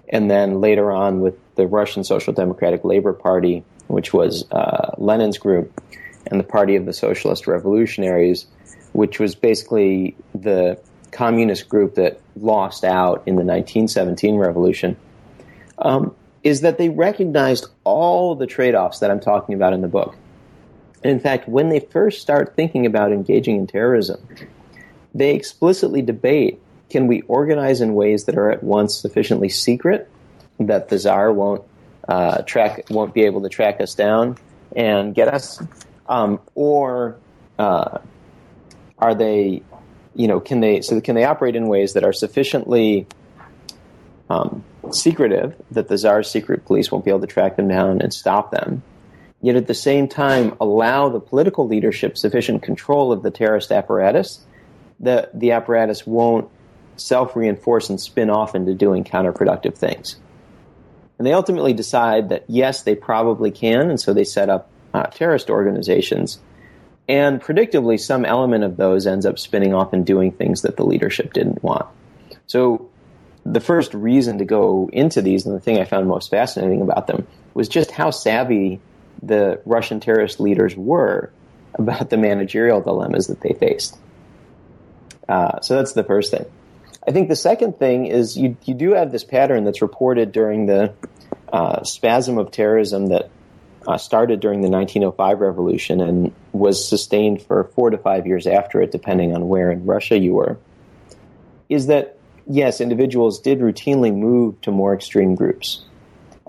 and 0.09 0.29
then 0.29 0.61
later 0.61 0.91
on 0.91 1.21
with 1.21 1.35
the 1.55 1.67
Russian 1.67 2.03
Social 2.03 2.33
Democratic 2.33 2.83
Labor 2.83 3.13
Party, 3.13 3.63
which 3.87 4.13
was 4.13 4.49
uh, 4.51 4.93
Lenin's 4.97 5.37
group, 5.37 5.81
and 6.27 6.39
the 6.39 6.43
Party 6.43 6.75
of 6.75 6.85
the 6.85 6.93
Socialist 6.93 7.47
Revolutionaries, 7.47 8.45
which 8.93 9.19
was 9.19 9.35
basically 9.35 10.15
the 10.35 10.79
communist 11.11 11.67
group 11.67 11.95
that 11.95 12.19
lost 12.35 12.83
out 12.83 13.23
in 13.25 13.35
the 13.35 13.43
1917 13.43 14.35
revolution, 14.35 14.97
um, 15.79 16.15
is 16.43 16.61
that 16.61 16.77
they 16.77 16.89
recognized 16.89 17.67
all 17.83 18.35
the 18.35 18.47
trade 18.47 18.75
offs 18.75 18.99
that 18.99 19.11
I'm 19.11 19.19
talking 19.19 19.55
about 19.55 19.73
in 19.73 19.81
the 19.81 19.87
book. 19.87 20.15
And 21.03 21.11
in 21.11 21.19
fact, 21.19 21.47
when 21.47 21.69
they 21.69 21.79
first 21.79 22.21
start 22.21 22.55
thinking 22.55 22.85
about 22.85 23.11
engaging 23.11 23.57
in 23.57 23.67
terrorism, 23.67 24.25
they 25.13 25.35
explicitly 25.35 26.01
debate 26.01 26.61
can 26.89 27.07
we 27.07 27.21
organize 27.21 27.79
in 27.81 27.93
ways 27.93 28.25
that 28.25 28.37
are 28.37 28.51
at 28.51 28.63
once 28.63 28.95
sufficiently 28.95 29.49
secret 29.49 30.09
that 30.59 30.89
the 30.89 30.97
czar 30.97 31.31
won't 31.31 31.63
uh, 32.07 32.41
track 32.41 32.83
won't 32.89 33.13
be 33.13 33.23
able 33.23 33.41
to 33.41 33.49
track 33.49 33.79
us 33.79 33.95
down 33.95 34.37
and 34.75 35.15
get 35.15 35.27
us, 35.27 35.61
um, 36.07 36.39
or 36.55 37.15
uh, 37.57 37.99
are 38.97 39.15
they, 39.15 39.61
you 40.15 40.27
know, 40.27 40.39
can 40.39 40.59
they 40.59 40.81
so 40.81 40.99
can 40.99 41.15
they 41.15 41.23
operate 41.23 41.55
in 41.55 41.67
ways 41.67 41.93
that 41.93 42.03
are 42.03 42.13
sufficiently 42.13 43.07
um, 44.29 44.63
secretive 44.91 45.55
that 45.71 45.87
the 45.87 45.97
czar's 45.97 46.29
secret 46.29 46.65
police 46.65 46.91
won't 46.91 47.05
be 47.05 47.11
able 47.11 47.21
to 47.21 47.27
track 47.27 47.55
them 47.55 47.67
down 47.67 48.01
and 48.01 48.13
stop 48.13 48.51
them, 48.51 48.83
yet 49.41 49.55
at 49.55 49.67
the 49.67 49.73
same 49.73 50.07
time 50.07 50.55
allow 50.59 51.07
the 51.07 51.19
political 51.19 51.67
leadership 51.67 52.17
sufficient 52.17 52.61
control 52.61 53.11
of 53.11 53.23
the 53.23 53.31
terrorist 53.31 53.71
apparatus 53.71 54.45
that 55.01 55.37
the 55.37 55.51
apparatus 55.51 56.07
won't 56.07 56.49
self 56.95 57.35
reinforce 57.35 57.89
and 57.89 57.99
spin 57.99 58.29
off 58.29 58.55
into 58.55 58.73
doing 58.73 59.03
counterproductive 59.03 59.75
things. 59.75 60.17
And 61.17 61.27
they 61.27 61.33
ultimately 61.33 61.73
decide 61.73 62.29
that 62.29 62.45
yes, 62.47 62.83
they 62.83 62.95
probably 62.95 63.51
can, 63.51 63.89
and 63.89 63.99
so 63.99 64.13
they 64.13 64.23
set 64.23 64.49
up 64.49 64.69
uh, 64.93 65.03
terrorist 65.03 65.49
organizations. 65.49 66.39
And 67.07 67.41
predictably, 67.41 67.99
some 67.99 68.25
element 68.25 68.63
of 68.63 68.77
those 68.77 69.05
ends 69.05 69.25
up 69.25 69.37
spinning 69.37 69.73
off 69.73 69.93
and 69.93 70.05
doing 70.05 70.31
things 70.31 70.61
that 70.61 70.77
the 70.77 70.85
leadership 70.85 71.33
didn't 71.33 71.63
want. 71.63 71.85
So, 72.47 72.89
the 73.43 73.59
first 73.59 73.93
reason 73.93 74.37
to 74.37 74.45
go 74.45 74.89
into 74.93 75.21
these, 75.21 75.45
and 75.45 75.55
the 75.55 75.59
thing 75.59 75.79
I 75.79 75.83
found 75.83 76.07
most 76.07 76.29
fascinating 76.29 76.81
about 76.81 77.07
them, 77.07 77.25
was 77.53 77.67
just 77.67 77.89
how 77.89 78.11
savvy 78.11 78.79
the 79.23 79.59
Russian 79.65 79.99
terrorist 79.99 80.39
leaders 80.39 80.75
were 80.75 81.31
about 81.75 82.09
the 82.09 82.17
managerial 82.17 82.81
dilemmas 82.81 83.27
that 83.27 83.41
they 83.41 83.53
faced. 83.53 83.97
Uh, 85.31 85.61
so 85.61 85.77
that's 85.77 85.93
the 85.93 86.03
first 86.03 86.29
thing. 86.29 86.45
I 87.07 87.11
think 87.11 87.29
the 87.29 87.37
second 87.37 87.79
thing 87.79 88.05
is 88.05 88.35
you 88.35 88.57
you 88.65 88.73
do 88.73 88.91
have 88.91 89.13
this 89.13 89.23
pattern 89.23 89.63
that's 89.63 89.81
reported 89.81 90.33
during 90.33 90.65
the 90.65 90.93
uh, 91.53 91.83
spasm 91.83 92.37
of 92.37 92.51
terrorism 92.51 93.07
that 93.07 93.29
uh, 93.87 93.97
started 93.97 94.41
during 94.41 94.59
the 94.59 94.69
1905 94.69 95.39
revolution 95.39 96.01
and 96.01 96.33
was 96.51 96.85
sustained 96.85 97.41
for 97.41 97.63
four 97.75 97.89
to 97.91 97.97
five 97.97 98.27
years 98.27 98.45
after 98.45 98.81
it, 98.81 98.91
depending 98.91 99.33
on 99.33 99.47
where 99.47 99.71
in 99.71 99.85
Russia 99.85 100.17
you 100.17 100.33
were. 100.33 100.57
Is 101.69 101.87
that 101.87 102.17
yes, 102.45 102.81
individuals 102.81 103.39
did 103.39 103.59
routinely 103.59 104.13
move 104.13 104.59
to 104.61 104.71
more 104.71 104.93
extreme 104.93 105.35
groups, 105.35 105.85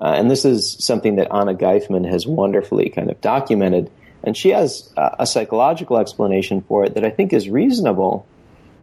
uh, 0.00 0.06
and 0.06 0.28
this 0.28 0.44
is 0.44 0.76
something 0.80 1.16
that 1.16 1.32
Anna 1.32 1.54
Geifman 1.54 2.10
has 2.10 2.26
wonderfully 2.26 2.90
kind 2.90 3.12
of 3.12 3.20
documented, 3.20 3.92
and 4.24 4.36
she 4.36 4.48
has 4.48 4.92
a, 4.96 5.16
a 5.20 5.26
psychological 5.26 5.98
explanation 5.98 6.62
for 6.62 6.84
it 6.84 6.94
that 6.94 7.04
I 7.04 7.10
think 7.10 7.32
is 7.32 7.48
reasonable. 7.48 8.26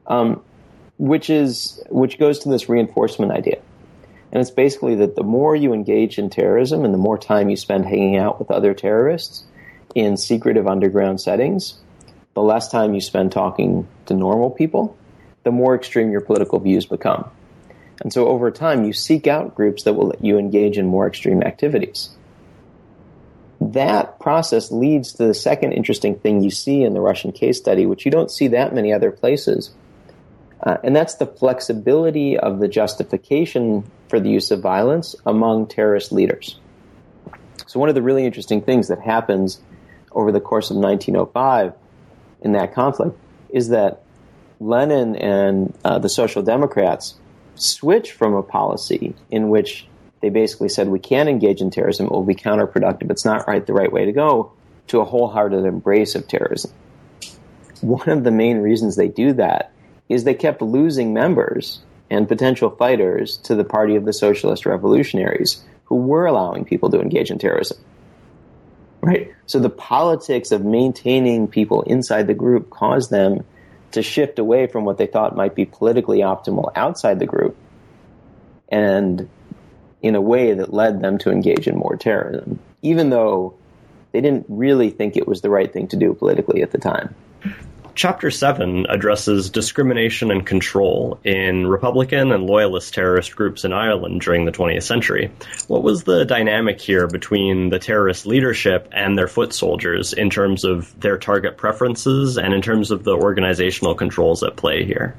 Um, 0.10 0.42
which 0.98 1.30
is 1.30 1.82
which 1.90 2.20
goes 2.20 2.40
to 2.40 2.50
this 2.50 2.68
reinforcement 2.68 3.32
idea. 3.32 3.60
And 4.32 4.42
it's 4.42 4.52
basically 4.52 4.96
that 4.96 5.16
the 5.16 5.24
more 5.24 5.56
you 5.56 5.74
engage 5.74 6.20
in 6.20 6.30
terrorism 6.30 6.86
and 6.86 6.94
the 6.94 7.00
more 7.00 7.18
time 7.18 7.50
you 7.50 7.56
spend 7.56 7.86
hanging 7.86 8.18
out 8.18 8.38
with 8.38 8.52
other 8.52 8.74
terrorists 8.74 9.46
in 9.96 10.18
secretive 10.18 10.68
underground 10.68 11.20
settings, 11.20 11.80
the 12.36 12.42
less 12.42 12.70
time 12.70 12.94
you 12.94 13.02
spend 13.02 13.32
talking 13.32 13.88
to 14.06 14.14
normal 14.14 14.52
people, 14.52 14.96
the 15.44 15.52
more 15.52 15.74
extreme 15.74 16.12
your 16.12 16.22
political 16.22 16.60
views 16.60 16.86
become. 16.86 17.30
And 18.02 18.14
so 18.14 18.28
over 18.28 18.52
time, 18.52 18.86
you 18.86 18.94
seek 18.94 19.26
out 19.26 19.56
groups 19.56 19.84
that 19.84 19.94
will 19.94 20.08
let 20.08 20.24
you 20.24 20.38
engage 20.38 20.78
in 20.78 20.86
more 20.86 21.08
extreme 21.08 21.42
activities. 21.44 22.10
That 23.60 24.20
process 24.20 24.72
leads 24.72 25.14
to 25.14 25.26
the 25.26 25.34
second 25.34 25.74
interesting 25.74 26.16
thing 26.16 26.42
you 26.42 26.52
see 26.52 26.84
in 26.84 26.94
the 26.94 27.02
Russian 27.02 27.32
case 27.32 27.58
study, 27.58 27.86
which 27.86 28.06
you 28.06 28.12
don't 28.12 28.32
see 28.32 28.48
that 28.50 28.74
many 28.74 28.94
other 28.94 29.12
places, 29.12 29.72
uh, 30.62 30.78
and 30.84 30.96
that's 30.96 31.16
the 31.16 31.26
flexibility 31.26 32.38
of 32.38 32.60
the 32.60 32.68
justification 32.68 33.90
for 34.10 34.20
the 34.20 34.30
use 34.30 34.52
of 34.52 34.62
violence 34.62 35.16
among 35.26 35.68
terrorist 35.68 36.12
leaders. 36.12 36.60
So, 37.68 37.80
one 37.80 37.90
of 37.90 37.96
the 37.96 38.02
really 38.02 38.26
interesting 38.26 38.62
things 38.62 38.88
that 38.90 39.00
happens 39.00 39.62
over 40.12 40.32
the 40.32 40.42
course 40.42 40.72
of 40.72 40.78
1905 40.78 41.74
in 42.42 42.54
that 42.54 42.74
conflict 42.74 43.18
is 43.50 43.70
that 43.70 44.02
Lenin 44.60 45.16
and 45.16 45.78
uh, 45.86 46.00
the 46.00 46.10
Social 46.10 46.42
Democrats 46.42 47.16
switch 47.56 48.12
from 48.12 48.34
a 48.34 48.44
policy 48.44 49.16
in 49.30 49.50
which 49.50 49.88
they 50.22 50.30
basically 50.30 50.70
said 50.70 50.90
we 50.90 51.00
can 51.00 51.28
engage 51.28 51.62
in 51.62 51.70
terrorism, 51.70 52.08
it 52.08 52.12
will 52.12 52.24
be 52.24 52.36
counterproductive, 52.36 53.10
it's 53.10 53.24
not 53.24 53.48
right 53.48 53.66
the 53.66 53.74
right 53.74 53.92
way 53.92 54.06
to 54.06 54.12
go, 54.12 54.52
to 54.88 55.00
a 55.00 55.06
wholehearted 55.06 55.64
embrace 55.66 56.16
of 56.16 56.28
terrorism. 56.28 56.72
One 57.82 58.10
of 58.10 58.24
the 58.24 58.32
main 58.32 58.58
reasons 58.58 58.96
they 58.96 59.08
do 59.08 59.34
that 59.34 59.72
is 60.10 60.24
they 60.24 60.34
kept 60.34 60.62
losing 60.62 61.14
members 61.14 61.80
and 62.10 62.28
potential 62.28 62.72
fighters 62.72 63.38
to 63.38 63.56
the 63.56 63.64
Party 63.64 63.96
of 63.96 64.06
the 64.06 64.14
Socialist 64.14 64.66
Revolutionaries 64.66 65.64
who 65.86 65.96
were 65.96 66.26
allowing 66.26 66.66
people 66.66 66.90
to 66.90 67.00
engage 67.00 67.32
in 67.32 67.38
terrorism. 67.38 67.78
Right? 69.02 69.34
So 69.46 69.60
the 69.60 69.70
politics 69.70 70.52
of 70.52 70.66
maintaining 70.66 71.48
people 71.48 71.84
inside 71.84 72.28
the 72.28 72.34
group 72.34 72.70
caused 72.70 73.12
them 73.12 73.46
to 73.92 74.02
shift 74.02 74.40
away 74.40 74.68
from 74.68 74.86
what 74.86 74.98
they 74.98 75.08
thought 75.08 75.36
might 75.36 75.56
be 75.56 75.66
politically 75.66 76.20
optimal 76.20 76.72
outside 76.76 77.20
the 77.20 77.26
group 77.26 77.56
and 78.68 79.30
in 80.02 80.16
a 80.16 80.22
way 80.22 80.54
that 80.54 80.74
led 80.74 81.02
them 81.02 81.18
to 81.20 81.32
engage 81.32 81.68
in 81.68 81.76
more 81.76 81.96
terrorism, 81.96 82.60
even 82.82 83.10
though 83.10 83.56
they 84.12 84.22
didn't 84.22 84.46
really 84.48 84.90
think 84.90 85.18
it 85.18 85.28
was 85.28 85.42
the 85.42 85.50
right 85.50 85.72
thing 85.72 85.88
to 85.88 85.98
do 85.98 86.14
politically 86.14 86.62
at 86.62 86.72
the 86.72 86.78
time. 86.78 87.16
Chapter 88.00 88.32
7 88.32 88.86
addresses 88.88 89.50
discrimination 89.50 90.32
and 90.32 90.46
control 90.46 91.20
in 91.26 91.68
Republican 91.68 92.32
and 92.32 92.46
Loyalist 92.46 92.94
terrorist 92.94 93.36
groups 93.36 93.66
in 93.66 93.74
Ireland 93.74 94.22
during 94.22 94.46
the 94.46 94.54
20th 94.54 94.84
century. 94.84 95.30
What 95.68 95.84
was 95.84 96.06
the 96.06 96.24
dynamic 96.24 96.80
here 96.80 97.08
between 97.08 97.72
the 97.72 97.78
terrorist 97.78 98.26
leadership 98.26 98.88
and 98.94 99.18
their 99.18 99.28
foot 99.28 99.52
soldiers 99.52 100.14
in 100.14 100.30
terms 100.30 100.64
of 100.64 100.98
their 101.02 101.18
target 101.18 101.58
preferences 101.58 102.38
and 102.38 102.54
in 102.54 102.62
terms 102.62 102.90
of 102.90 103.04
the 103.04 103.18
organizational 103.18 103.96
controls 103.96 104.44
at 104.44 104.56
play 104.56 104.86
here? 104.86 105.14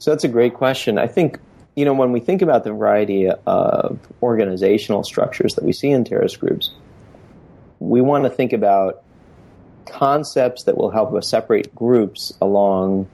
So 0.00 0.10
that's 0.10 0.24
a 0.24 0.28
great 0.28 0.54
question. 0.54 0.98
I 0.98 1.06
think, 1.06 1.38
you 1.76 1.84
know, 1.84 1.94
when 1.94 2.10
we 2.10 2.18
think 2.18 2.42
about 2.42 2.64
the 2.64 2.72
variety 2.72 3.28
of 3.28 4.00
organizational 4.20 5.04
structures 5.04 5.54
that 5.54 5.62
we 5.62 5.72
see 5.72 5.90
in 5.90 6.02
terrorist 6.02 6.40
groups, 6.40 6.72
we 7.78 8.00
want 8.00 8.24
to 8.24 8.30
think 8.30 8.52
about 8.52 9.03
concepts 9.86 10.64
that 10.64 10.76
will 10.76 10.90
help 10.90 11.12
us 11.14 11.28
separate 11.28 11.74
groups 11.74 12.32
along 12.40 13.08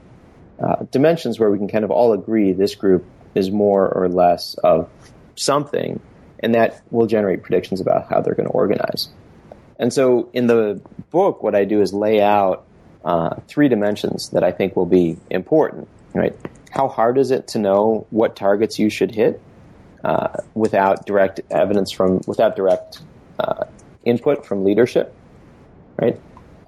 uh, 0.61 0.85
dimensions 0.91 1.39
where 1.39 1.51
we 1.51 1.59
can 1.59 1.69
kind 1.69 1.85
of 1.85 1.91
all 1.91 2.13
agree 2.13 2.53
this 2.53 2.75
group 2.75 3.05
is 3.35 3.51
more 3.51 3.89
or 3.89 4.09
less 4.09 4.55
of 4.55 4.91
something, 5.37 6.01
and 6.41 6.55
that 6.55 6.83
will 6.91 7.07
generate 7.07 7.43
predictions 7.43 7.81
about 7.81 8.09
how 8.09 8.21
they're 8.21 8.35
going 8.35 8.49
to 8.49 8.53
organize. 8.53 9.09
And 9.79 9.93
so 9.93 10.29
in 10.33 10.47
the 10.47 10.81
book, 11.11 11.43
what 11.43 11.55
I 11.55 11.65
do 11.65 11.81
is 11.81 11.95
lay 11.95 12.21
out 12.21 12.67
uh, 13.05 13.37
three 13.49 13.69
dimensions 13.69 14.31
that 14.31 14.45
I 14.45 14.53
think 14.53 14.77
will 14.77 14.87
be 14.87 15.17
important. 15.31 15.89
Right? 16.13 16.37
How 16.71 16.89
hard 16.89 17.19
is 17.19 17.31
it 17.31 17.49
to 17.49 17.59
know 17.59 18.07
what 18.11 18.37
targets 18.37 18.79
you 18.79 18.91
should 18.91 19.13
hit 19.15 19.41
uh, 20.05 20.43
without 20.55 21.07
direct 21.07 21.41
evidence 21.51 21.91
from, 21.91 22.21
without 22.27 22.57
direct 22.57 23.01
uh, 23.39 23.65
input 24.05 24.45
from 24.45 24.65
leadership? 24.65 25.15
Right? 25.97 26.21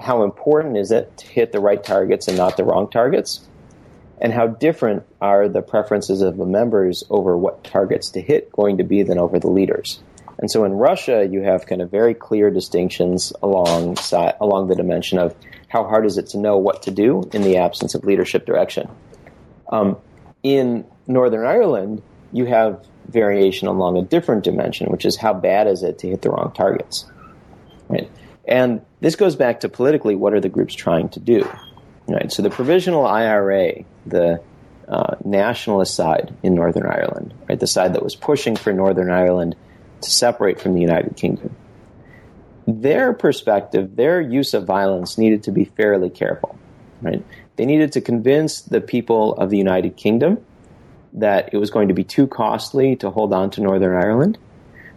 How 0.03 0.25
important 0.25 0.77
is 0.77 0.91
it 0.91 1.17
to 1.19 1.27
hit 1.27 1.53
the 1.53 1.61
right 1.61 1.83
targets 1.83 2.27
and 2.27 2.37
not 2.37 2.57
the 2.57 2.65
wrong 2.65 2.91
targets? 2.91 3.47
And 4.21 4.33
how 4.33 4.49
different 4.49 5.05
are 5.21 5.49
the 5.49 5.63
preferences 5.63 6.23
of 6.23 6.37
the 6.37 6.45
members 6.45 7.05
over 7.09 7.37
what 7.37 7.63
targets 7.63 8.11
to 8.11 8.21
hit 8.21 8.53
going 8.53 8.79
to 8.79 8.85
be 8.85 9.05
than 9.05 9.19
over 9.19 9.39
the 9.39 9.49
leaders? 9.49 10.01
And 10.39 10.51
so 10.51 10.65
in 10.65 10.73
Russia, 10.73 11.27
you 11.31 11.43
have 11.43 11.67
kind 11.67 11.81
of 11.81 11.91
very 11.91 12.15
clear 12.15 12.51
distinctions 12.51 13.33
along 13.43 13.97
along 14.41 14.69
the 14.69 14.75
dimension 14.75 15.19
of 15.19 15.37
how 15.69 15.85
hard 15.85 16.05
is 16.05 16.19
it 16.19 16.29
to 16.29 16.39
know 16.39 16.59
what 16.59 16.83
to 16.83 16.91
do 16.91 17.29
in 17.33 17.43
the 17.43 17.59
absence 17.59 17.95
of 17.95 18.05
leadership 18.05 18.45
direction. 18.45 18.89
Um, 19.71 19.99
in 20.43 20.85
Northern 21.07 21.47
Ireland, 21.47 22.03
you 22.33 22.47
have 22.47 22.85
variation 23.09 23.69
along 23.69 23.99
a 23.99 24.03
different 24.03 24.43
dimension, 24.43 24.91
which 24.91 25.05
is 25.05 25.17
how 25.17 25.33
bad 25.33 25.67
is 25.69 25.83
it 25.83 25.99
to 26.01 26.09
hit 26.09 26.23
the 26.23 26.31
wrong 26.31 26.53
targets. 26.55 27.07
Right? 27.89 28.11
And 28.47 28.83
this 29.01 29.17
goes 29.17 29.37
back 29.37 29.61
to 29.61 29.69
politically, 29.69 30.15
what 30.15 30.35
are 30.35 30.41
the 30.41 30.49
groups 30.49 30.75
trying 30.75 31.09
to 31.11 31.21
do? 31.21 31.49
Right? 32.09 32.33
So 32.33 32.43
the 32.43 32.51
provisional 32.51 33.07
IRA, 33.07 33.85
the 34.07 34.43
uh, 34.89 35.17
nationalist 35.25 35.95
side 35.95 36.35
in 36.43 36.55
Northern 36.55 36.87
Ireland, 36.87 37.35
right, 37.49 37.59
the 37.59 37.67
side 37.67 37.95
that 37.95 38.03
was 38.03 38.17
pushing 38.17 38.57
for 38.57 38.73
Northern 38.73 39.11
Ireland 39.11 39.57
to 40.03 40.11
separate 40.11 40.61
from 40.61 40.75
the 40.75 40.81
United 40.81 41.17
Kingdom. 41.17 41.55
Their 42.67 43.13
perspective, 43.13 43.97
their 43.97 44.21
use 44.21 44.55
of 44.55 44.67
violence 44.67 45.19
needed 45.19 45.45
to 45.45 45.53
be 45.53 45.65
fairly 45.65 46.11
careful, 46.11 46.59
right? 47.01 47.25
They 47.57 47.67
needed 47.67 47.93
to 47.93 48.01
convince 48.01 48.63
the 48.63 48.81
people 48.81 49.35
of 49.35 49.51
the 49.51 49.59
United 49.59 49.97
Kingdom 49.97 50.45
that 51.13 51.51
it 51.53 51.59
was 51.59 51.71
going 51.71 51.89
to 51.89 51.95
be 51.95 52.05
too 52.05 52.27
costly 52.27 52.97
to 52.97 53.11
hold 53.11 53.33
on 53.33 53.51
to 53.51 53.61
Northern 53.61 53.97
Ireland, 53.97 54.39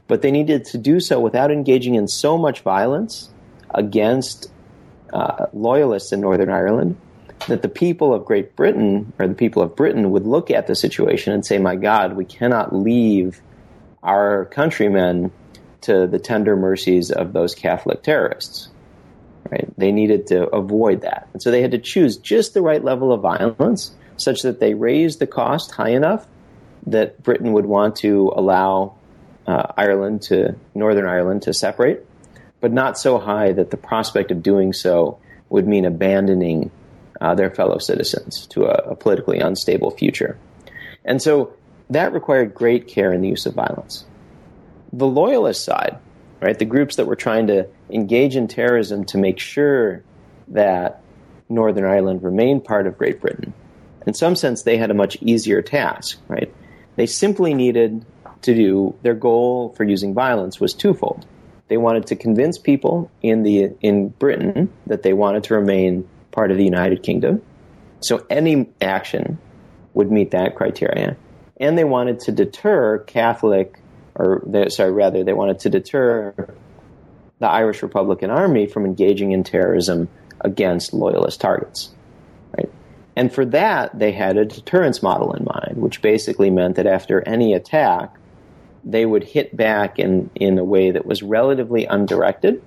but 0.08 0.22
they 0.22 0.32
needed 0.32 0.66
to 0.66 0.78
do 0.78 1.00
so 1.00 1.20
without 1.20 1.52
engaging 1.52 1.96
in 1.96 2.08
so 2.08 2.38
much 2.38 2.62
violence 2.62 3.30
against 3.74 4.52
uh, 5.14 5.48
loyalists 5.54 6.12
in 6.12 6.22
Northern 6.22 6.50
Ireland 6.50 6.98
that 7.48 7.62
the 7.62 7.70
people 7.70 8.14
of 8.14 8.26
Great 8.26 8.56
Britain 8.56 9.14
or 9.20 9.28
the 9.28 9.36
people 9.36 9.62
of 9.62 9.76
Britain 9.76 10.12
would 10.12 10.26
look 10.26 10.50
at 10.50 10.68
the 10.68 10.76
situation 10.76 11.34
and 11.34 11.46
say, 11.46 11.58
"My 11.58 11.76
God, 11.76 12.16
we 12.16 12.26
cannot 12.26 12.74
leave 12.76 13.42
our 14.04 14.46
countrymen 14.46 15.32
to 15.86 16.08
the 16.08 16.20
tender 16.20 16.56
mercies 16.56 17.12
of 17.12 17.34
those 17.34 17.54
Catholic 17.54 18.02
terrorists. 18.02 18.70
Right? 19.52 19.68
They 19.78 19.92
needed 19.92 20.28
to 20.28 20.48
avoid 20.48 21.02
that. 21.02 21.28
And 21.34 21.42
so 21.42 21.52
they 21.52 21.62
had 21.62 21.72
to 21.72 21.78
choose 21.78 22.18
just 22.18 22.56
the 22.56 22.62
right 22.62 22.84
level 22.84 23.12
of 23.12 23.22
violence 23.22 23.94
such 24.18 24.42
that 24.42 24.60
they 24.60 24.74
raised 24.74 25.20
the 25.20 25.28
cost 25.28 25.72
high 25.72 25.90
enough 25.90 26.26
that 26.88 27.22
Britain 27.22 27.54
would 27.54 27.68
want 27.68 27.98
to 27.98 28.32
allow 28.36 28.96
uh, 29.46 29.74
Ireland 29.78 30.24
to, 30.24 30.56
Northern 30.74 31.06
Ireland 31.06 31.44
to 31.44 31.54
separate, 31.54 32.04
but 32.62 32.72
not 32.72 32.98
so 32.98 33.20
high 33.20 33.52
that 33.54 33.72
the 33.72 33.78
prospect 33.78 34.32
of 34.32 34.44
doing 34.44 34.74
so 34.74 35.20
would 35.50 35.68
mean 35.68 35.86
abandoning 35.86 36.72
uh, 37.22 37.36
their 37.36 37.50
fellow 37.50 37.78
citizens 37.78 38.48
to 38.48 38.66
a, 38.66 38.92
a 38.92 38.96
politically 38.96 39.40
unstable 39.40 39.92
future. 39.92 40.38
And 41.04 41.22
so 41.22 41.54
that 41.90 42.14
required 42.14 42.54
great 42.54 42.88
care 42.88 43.14
in 43.14 43.22
the 43.22 43.30
use 43.30 43.46
of 43.46 43.54
violence. 43.54 44.06
The 44.92 45.08
loyalist 45.08 45.64
side, 45.64 45.98
right, 46.42 46.58
the 46.58 46.66
groups 46.66 46.96
that 46.96 47.06
were 47.06 47.16
trying 47.16 47.48
to 47.48 47.68
engage 47.90 48.36
in 48.36 48.48
terrorism 48.48 49.06
to 49.06 49.18
make 49.18 49.40
sure 49.40 50.04
that 50.48 51.02
Northern 51.48 51.86
Ireland 51.86 52.24
remained 52.24 52.66
part 52.66 52.88
of 52.88 52.98
Great 52.98 53.22
Britain, 53.22 53.54
in 54.06 54.14
some 54.14 54.36
sense, 54.36 54.64
they 54.64 54.78
had 54.78 54.92
a 54.92 54.94
much 54.94 55.18
easier 55.22 55.62
task, 55.62 56.20
right? 56.28 56.54
They 56.96 57.06
simply 57.06 57.54
needed 57.54 58.06
to 58.44 58.54
do 58.54 58.96
their 59.02 59.16
goal 59.16 59.74
for 59.76 59.84
using 59.84 60.14
violence 60.14 60.60
was 60.60 60.74
twofold. 60.74 61.26
They 61.68 61.78
wanted 61.78 62.08
to 62.08 62.16
convince 62.16 62.58
people 62.58 63.10
in 63.22 63.44
the 63.44 63.72
in 63.82 64.10
Britain 64.10 64.72
that 64.86 65.04
they 65.04 65.14
wanted 65.14 65.46
to 65.46 65.56
remain 65.56 66.08
part 66.32 66.52
of 66.52 66.58
the 66.58 66.64
United 66.64 67.02
Kingdom. 67.02 67.42
So 68.02 68.26
any 68.30 68.70
action 68.82 69.40
would 69.94 70.12
meet 70.12 70.32
that 70.32 70.56
criteria 70.56 71.18
and 71.58 71.78
they 71.78 71.84
wanted 71.84 72.20
to 72.22 72.32
deter 72.32 73.00
Catholic, 73.00 73.80
or 74.16 74.42
they, 74.46 74.70
sorry, 74.70 74.92
rather, 74.92 75.24
they 75.24 75.34
wanted 75.34 75.60
to 75.60 75.70
deter 75.70 76.34
the 77.40 77.48
Irish 77.48 77.82
Republican 77.82 78.30
Army 78.30 78.68
from 78.68 78.86
engaging 78.86 79.32
in 79.32 79.44
terrorism 79.44 80.10
against 80.42 80.94
loyalist 80.94 81.40
targets. 81.40 81.94
Right? 82.58 82.70
And 83.16 83.34
for 83.34 83.46
that, 83.46 83.98
they 83.98 84.12
had 84.12 84.38
a 84.38 84.46
deterrence 84.46 85.02
model 85.02 85.34
in 85.34 85.46
mind, 85.46 85.78
which 85.78 86.02
basically 86.02 86.50
meant 86.50 86.76
that 86.76 86.88
after 86.88 87.26
any 87.28 87.54
attack, 87.54 88.14
they 88.86 89.06
would 89.06 89.24
hit 89.24 89.56
back 89.56 90.00
in, 90.00 90.30
in 90.36 90.58
a 90.60 90.64
way 90.64 90.92
that 90.92 91.06
was 91.06 91.24
relatively 91.24 91.86
undirected, 91.86 92.62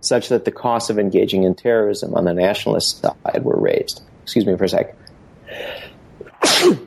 such 0.00 0.28
that 0.28 0.44
the 0.44 0.52
costs 0.52 0.88
of 0.88 0.98
engaging 0.98 1.42
in 1.42 1.54
terrorism 1.54 2.14
on 2.14 2.24
the 2.24 2.32
nationalist 2.32 3.02
side 3.02 3.44
were 3.44 3.58
raised. 3.58 4.02
Excuse 4.22 4.46
me 4.46 4.56
for 4.56 4.64
a 4.64 4.68
sec. 4.68 4.96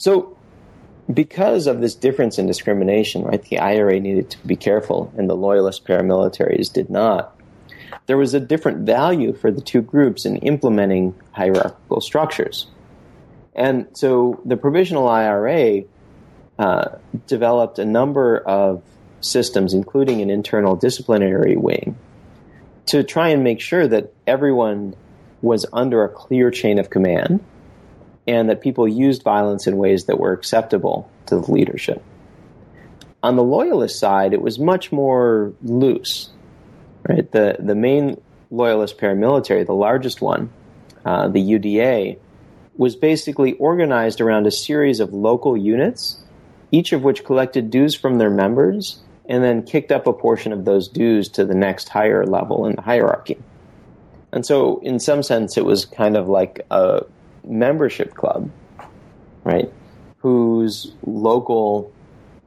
So, 0.00 0.38
because 1.12 1.66
of 1.66 1.80
this 1.80 1.96
difference 1.96 2.38
in 2.38 2.46
discrimination, 2.46 3.22
right, 3.24 3.42
the 3.42 3.58
IRA 3.58 3.98
needed 3.98 4.30
to 4.30 4.46
be 4.46 4.54
careful, 4.54 5.12
and 5.16 5.28
the 5.28 5.34
loyalist 5.34 5.84
paramilitaries 5.84 6.72
did 6.72 6.88
not. 6.88 7.36
There 8.06 8.16
was 8.16 8.32
a 8.32 8.40
different 8.40 8.86
value 8.86 9.32
for 9.32 9.50
the 9.50 9.60
two 9.60 9.82
groups 9.82 10.24
in 10.24 10.36
implementing 10.36 11.14
hierarchical 11.32 12.00
structures. 12.00 12.68
And 13.54 13.88
so 13.94 14.40
the 14.44 14.56
provisional 14.56 15.08
IRA 15.08 15.82
uh, 16.58 16.96
developed 17.26 17.78
a 17.78 17.84
number 17.84 18.38
of 18.38 18.82
systems, 19.20 19.74
including 19.74 20.20
an 20.20 20.30
internal 20.30 20.76
disciplinary 20.76 21.56
wing, 21.56 21.96
to 22.86 23.02
try 23.02 23.28
and 23.28 23.44
make 23.44 23.60
sure 23.60 23.86
that 23.86 24.12
everyone 24.26 24.94
was 25.42 25.66
under 25.72 26.04
a 26.04 26.08
clear 26.08 26.50
chain 26.50 26.78
of 26.78 26.90
command 26.90 27.44
and 28.26 28.50
that 28.50 28.60
people 28.60 28.86
used 28.86 29.22
violence 29.22 29.66
in 29.66 29.76
ways 29.76 30.04
that 30.04 30.18
were 30.18 30.32
acceptable 30.32 31.10
to 31.26 31.36
the 31.36 31.50
leadership. 31.50 32.02
On 33.22 33.36
the 33.36 33.42
loyalist 33.42 33.98
side, 33.98 34.32
it 34.32 34.42
was 34.42 34.58
much 34.58 34.92
more 34.92 35.52
loose. 35.62 36.30
Right, 37.08 37.30
the 37.30 37.56
the 37.58 37.74
main 37.74 38.20
loyalist 38.50 38.98
paramilitary, 38.98 39.64
the 39.64 39.72
largest 39.72 40.20
one, 40.20 40.50
uh, 41.04 41.28
the 41.28 41.40
UDA, 41.40 42.18
was 42.76 42.96
basically 42.96 43.54
organized 43.54 44.20
around 44.20 44.46
a 44.46 44.50
series 44.50 45.00
of 45.00 45.12
local 45.12 45.56
units, 45.56 46.22
each 46.70 46.92
of 46.92 47.02
which 47.02 47.24
collected 47.24 47.70
dues 47.70 47.94
from 47.94 48.18
their 48.18 48.30
members 48.30 49.00
and 49.28 49.44
then 49.44 49.62
kicked 49.62 49.92
up 49.92 50.06
a 50.06 50.12
portion 50.12 50.52
of 50.52 50.64
those 50.64 50.88
dues 50.88 51.28
to 51.28 51.44
the 51.44 51.54
next 51.54 51.88
higher 51.88 52.24
level 52.24 52.66
in 52.66 52.76
the 52.76 52.82
hierarchy. 52.82 53.38
And 54.32 54.44
so, 54.44 54.78
in 54.80 55.00
some 55.00 55.22
sense, 55.22 55.56
it 55.56 55.64
was 55.64 55.84
kind 55.84 56.16
of 56.16 56.28
like 56.28 56.66
a 56.70 57.04
membership 57.44 58.14
club, 58.14 58.50
right, 59.44 59.72
whose 60.18 60.92
local 61.06 61.92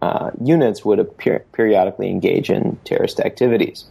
uh, 0.02 0.32
units 0.44 0.84
would 0.86 1.00
appear, 1.00 1.46
periodically 1.54 2.10
engage 2.10 2.50
in 2.50 2.78
terrorist 2.84 3.20
activities. 3.20 3.86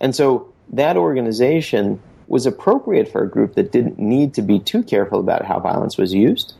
And 0.00 0.14
so 0.14 0.52
that 0.72 0.96
organization 0.96 2.00
was 2.28 2.46
appropriate 2.46 3.10
for 3.10 3.22
a 3.22 3.28
group 3.28 3.54
that 3.54 3.72
didn't 3.72 3.98
need 3.98 4.34
to 4.34 4.42
be 4.42 4.58
too 4.58 4.82
careful 4.82 5.18
about 5.20 5.44
how 5.44 5.58
violence 5.58 5.98
was 5.98 6.14
used, 6.14 6.54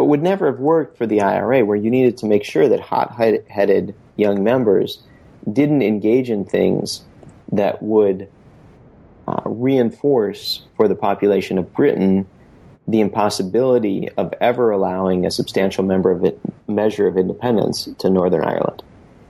but 0.00 0.06
would 0.06 0.22
never 0.22 0.46
have 0.46 0.58
worked 0.58 0.96
for 0.96 1.06
the 1.06 1.20
IRA, 1.20 1.62
where 1.62 1.76
you 1.76 1.90
needed 1.90 2.16
to 2.16 2.24
make 2.24 2.42
sure 2.42 2.66
that 2.70 2.80
hot 2.80 3.12
headed 3.50 3.94
young 4.16 4.42
members 4.42 5.02
didn't 5.52 5.82
engage 5.82 6.30
in 6.30 6.46
things 6.46 7.02
that 7.52 7.82
would 7.82 8.26
uh, 9.28 9.42
reinforce 9.44 10.62
for 10.74 10.88
the 10.88 10.94
population 10.94 11.58
of 11.58 11.74
Britain 11.74 12.26
the 12.88 13.00
impossibility 13.00 14.08
of 14.16 14.32
ever 14.40 14.70
allowing 14.70 15.26
a 15.26 15.30
substantial 15.30 15.84
of 16.10 16.24
it, 16.24 16.40
measure 16.66 17.06
of 17.06 17.18
independence 17.18 17.86
to 17.98 18.08
Northern 18.08 18.42
Ireland. 18.42 18.82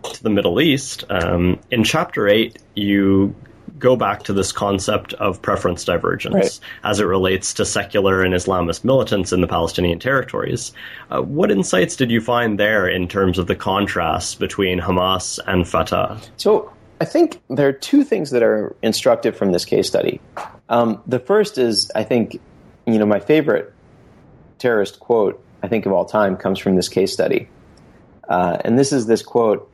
To 0.05 0.23
the 0.23 0.31
Middle 0.31 0.61
East, 0.61 1.03
um, 1.11 1.59
in 1.73 1.83
Chapter 1.83 2.29
8, 2.29 2.57
you 2.77 3.35
go 3.81 3.97
back 3.97 4.23
to 4.25 4.33
this 4.33 4.53
concept 4.53 5.13
of 5.15 5.43
preference 5.43 5.85
divergence 5.85 6.35
right. 6.35 6.61
as 6.85 7.01
it 7.01 7.05
relates 7.05 7.55
to 7.55 7.65
secular 7.65 8.23
and 8.23 8.35
Islamist 8.35 8.85
militants 8.85 9.33
in 9.33 9.41
the 9.41 9.49
Palestinian 9.49 9.99
territories. 9.99 10.73
Uh, 11.11 11.23
what 11.23 11.51
insights 11.51 11.97
did 11.97 12.11
you 12.11 12.21
find 12.21 12.61
there 12.61 12.87
in 12.87 13.09
terms 13.09 13.39
of 13.39 13.47
the 13.49 13.57
contrast 13.57 14.39
between 14.39 14.79
Hamas 14.79 15.41
and 15.47 15.67
Fatah? 15.67 16.21
So, 16.37 16.73
I 17.01 17.07
think 17.07 17.41
there 17.49 17.67
are 17.67 17.73
two 17.73 18.05
things 18.05 18.31
that 18.31 18.43
are 18.43 18.77
instructive 18.83 19.35
from 19.35 19.53
this 19.53 19.65
case 19.65 19.89
study. 19.89 20.21
Um, 20.69 21.03
the 21.07 21.19
first 21.19 21.57
is, 21.57 21.91
I 21.95 22.05
think, 22.05 22.39
you 22.87 22.99
know, 22.99 23.07
my 23.07 23.21
favorite 23.21 23.73
terrorist 24.59 25.01
quote 25.01 25.43
I 25.63 25.69
think, 25.69 25.87
of 25.87 25.93
all 25.93 26.05
time 26.05 26.37
comes 26.37 26.59
from 26.59 26.77
this 26.77 26.89
case 26.89 27.13
study. 27.13 27.49
Uh, 28.29 28.59
and 28.65 28.79
this 28.79 28.93
is 28.93 29.07
this 29.07 29.23
quote 29.23 29.71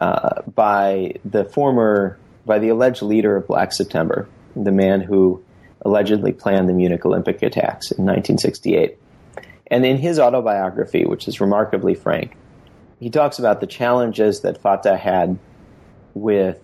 uh, 0.00 0.42
by 0.54 1.14
the 1.24 1.44
former, 1.44 2.18
by 2.44 2.58
the 2.58 2.68
alleged 2.68 3.02
leader 3.02 3.36
of 3.36 3.46
Black 3.46 3.72
September, 3.72 4.28
the 4.54 4.72
man 4.72 5.00
who 5.00 5.42
allegedly 5.84 6.32
planned 6.32 6.68
the 6.68 6.72
Munich 6.72 7.04
Olympic 7.04 7.42
attacks 7.42 7.90
in 7.90 8.04
1968. 8.04 8.98
And 9.68 9.84
in 9.84 9.96
his 9.96 10.18
autobiography, 10.18 11.04
which 11.04 11.28
is 11.28 11.40
remarkably 11.40 11.94
frank, 11.94 12.36
he 13.00 13.10
talks 13.10 13.38
about 13.38 13.60
the 13.60 13.66
challenges 13.66 14.42
that 14.42 14.58
Fatah 14.58 14.96
had 14.96 15.38
with 16.14 16.58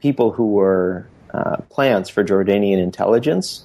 people 0.00 0.32
who 0.32 0.52
were 0.52 1.06
uh, 1.34 1.56
plants 1.70 2.08
for 2.08 2.24
Jordanian 2.24 2.78
intelligence 2.82 3.64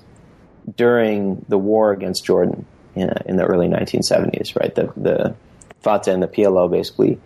during 0.76 1.46
the 1.48 1.58
war 1.58 1.92
against 1.92 2.26
Jordan 2.26 2.66
in, 2.96 3.12
in 3.26 3.38
the 3.38 3.46
early 3.46 3.68
1970s, 3.68 4.60
right? 4.60 4.74
The, 4.74 4.92
the 4.98 5.36
Fatah 5.82 6.12
and 6.12 6.24
the 6.24 6.28
PLO 6.28 6.70
basically 6.70 7.20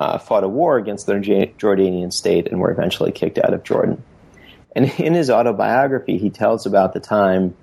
uh, 0.00 0.18
fought 0.18 0.44
a 0.44 0.48
war 0.48 0.76
against 0.76 1.06
the 1.06 1.14
Jordanian 1.14 2.12
state 2.12 2.48
and 2.48 2.60
were 2.60 2.70
eventually 2.70 3.12
kicked 3.12 3.38
out 3.38 3.54
of 3.54 3.62
Jordan. 3.62 4.02
And 4.74 4.90
in 4.98 5.14
his 5.14 5.30
autobiography, 5.30 6.18
he 6.18 6.30
tells 6.30 6.66
about 6.66 6.92
the 6.92 7.00
time 7.00 7.56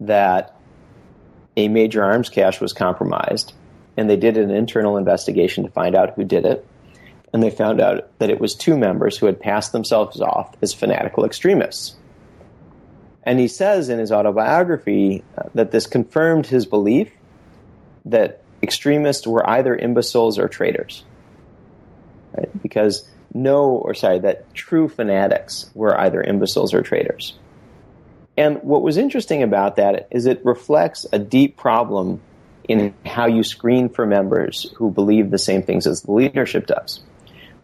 that 0.00 0.56
a 1.56 1.68
major 1.68 2.02
arms 2.02 2.28
cache 2.28 2.60
was 2.60 2.72
compromised, 2.72 3.52
and 3.96 4.08
they 4.08 4.16
did 4.16 4.36
an 4.36 4.50
internal 4.50 4.96
investigation 4.96 5.64
to 5.64 5.70
find 5.70 5.94
out 5.94 6.14
who 6.14 6.24
did 6.24 6.44
it. 6.44 6.66
And 7.32 7.42
they 7.42 7.50
found 7.50 7.80
out 7.80 8.18
that 8.18 8.30
it 8.30 8.40
was 8.40 8.54
two 8.54 8.78
members 8.78 9.18
who 9.18 9.26
had 9.26 9.40
passed 9.40 9.72
themselves 9.72 10.20
off 10.20 10.54
as 10.62 10.72
fanatical 10.72 11.24
extremists. 11.24 11.96
And 13.24 13.40
he 13.40 13.48
says 13.48 13.88
in 13.88 13.98
his 13.98 14.12
autobiography 14.12 15.24
uh, 15.36 15.48
that 15.54 15.72
this 15.72 15.86
confirmed 15.86 16.46
his 16.46 16.64
belief 16.64 17.10
that 18.04 18.42
extremists 18.62 19.26
were 19.26 19.48
either 19.48 19.74
imbeciles 19.74 20.38
or 20.38 20.48
traitors. 20.48 21.04
Right? 22.36 22.62
Because 22.62 23.08
no, 23.34 23.70
or 23.70 23.94
sorry, 23.94 24.20
that 24.20 24.52
true 24.54 24.88
fanatics 24.88 25.70
were 25.74 25.98
either 25.98 26.22
imbeciles 26.22 26.74
or 26.74 26.82
traitors. 26.82 27.34
And 28.36 28.62
what 28.62 28.82
was 28.82 28.96
interesting 28.96 29.42
about 29.42 29.76
that 29.76 30.08
is 30.10 30.26
it 30.26 30.44
reflects 30.44 31.06
a 31.12 31.18
deep 31.18 31.56
problem 31.56 32.20
in 32.68 32.94
how 33.04 33.26
you 33.26 33.42
screen 33.42 33.88
for 33.88 34.06
members 34.06 34.70
who 34.76 34.90
believe 34.90 35.30
the 35.30 35.38
same 35.38 35.62
things 35.62 35.86
as 35.86 36.02
the 36.02 36.12
leadership 36.12 36.66
does, 36.66 37.00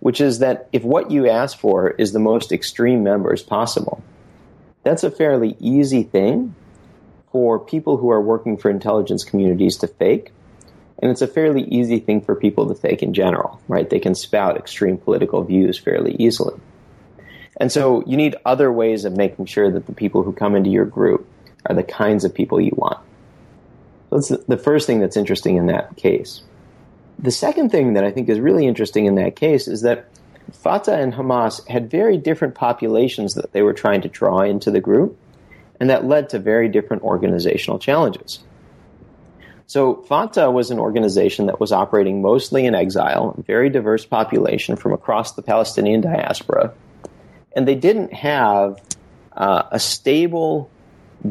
which 0.01 0.21
is 0.21 0.39
that 0.39 0.69
if 0.73 0.83
what 0.83 1.11
you 1.11 1.29
ask 1.29 1.59
for 1.59 1.91
is 1.91 2.13
the 2.13 2.19
most 2.19 2.53
extreme 2.53 3.03
members 3.03 3.43
possible, 3.43 4.03
that's 4.83 5.05
a 5.05 5.11
fairly 5.11 5.57
easy 5.59 6.03
thing 6.03 6.55
for 7.31 7.59
people 7.59 7.97
who 7.97 8.11
are 8.11 8.21
working 8.21 8.57
for 8.57 8.71
intelligence 8.71 9.25
communities 9.25 9.79
to 9.79 9.87
fake. 9.87 10.33
And 11.03 11.11
it's 11.11 11.21
a 11.21 11.27
fairly 11.27 11.65
easy 11.65 11.99
thing 11.99 12.21
for 12.21 12.37
people 12.37 12.69
to 12.69 12.75
think 12.75 13.03
in 13.03 13.13
general, 13.13 13.61
right? 13.67 13.91
They 13.91 13.99
can 13.99 14.15
spout 14.15 14.57
extreme 14.57 14.97
political 14.97 15.43
views 15.43 15.77
fairly 15.77 16.15
easily. 16.19 16.59
And 17.59 17.73
so 17.73 18.05
you 18.07 18.17
need 18.17 18.37
other 18.47 18.73
ways 18.73 19.05
of 19.05 19.17
making 19.17 19.47
sure 19.47 19.71
that 19.71 19.87
the 19.87 19.93
people 19.93 20.23
who 20.23 20.33
come 20.33 20.55
into 20.55 20.71
your 20.71 20.85
group 20.85 21.29
are 21.67 21.75
the 21.75 21.83
kinds 21.83 22.25
of 22.25 22.33
people 22.33 22.61
you 22.61 22.73
want. 22.77 22.99
So 24.11 24.17
that's 24.17 24.47
the 24.47 24.57
first 24.57 24.87
thing 24.87 25.01
that's 25.01 25.17
interesting 25.17 25.57
in 25.57 25.67
that 25.67 25.97
case. 25.97 26.43
The 27.19 27.31
second 27.31 27.71
thing 27.71 27.95
that 27.95 28.05
I 28.05 28.11
think 28.11 28.29
is 28.29 28.41
really 28.41 28.67
interesting 28.67 29.07
in 29.07 29.17
that 29.17 29.37
case 29.37 29.67
is 29.67 29.83
that 29.83 30.09
Fatah 30.53 30.99
and 30.99 31.13
Hamas 31.13 31.67
had 31.69 31.91
very 31.91 32.17
different 32.17 32.55
populations 32.55 33.35
that 33.35 33.53
they 33.53 33.63
were 33.63 33.73
trying 33.73 34.03
to 34.03 34.09
draw 34.09 34.41
into 34.41 34.71
the 34.71 34.81
group, 34.81 35.19
and 35.81 35.91
that 35.91 36.05
led 36.05 36.29
to 36.31 36.39
very 36.39 36.69
different 36.69 37.03
organizational 37.03 37.79
challenges. 37.79 38.41
So 39.73 40.03
Fatah 40.03 40.51
was 40.51 40.71
an 40.71 40.79
organization 40.79 41.47
that 41.47 41.59
was 41.59 41.73
operating 41.73 42.21
mostly 42.21 42.67
in 42.67 42.75
exile, 42.75 43.35
a 43.39 43.43
very 43.43 43.71
diverse 43.71 44.05
population 44.05 44.77
from 44.77 44.93
across 44.93 45.33
the 45.33 45.41
Palestinian 45.41 46.03
diaspora, 46.03 46.75
and 47.57 47.67
they 47.67 47.75
didn't 47.75 48.13
have 48.13 48.83
uh, 49.35 49.63
a 49.71 49.81
stable 49.81 50.71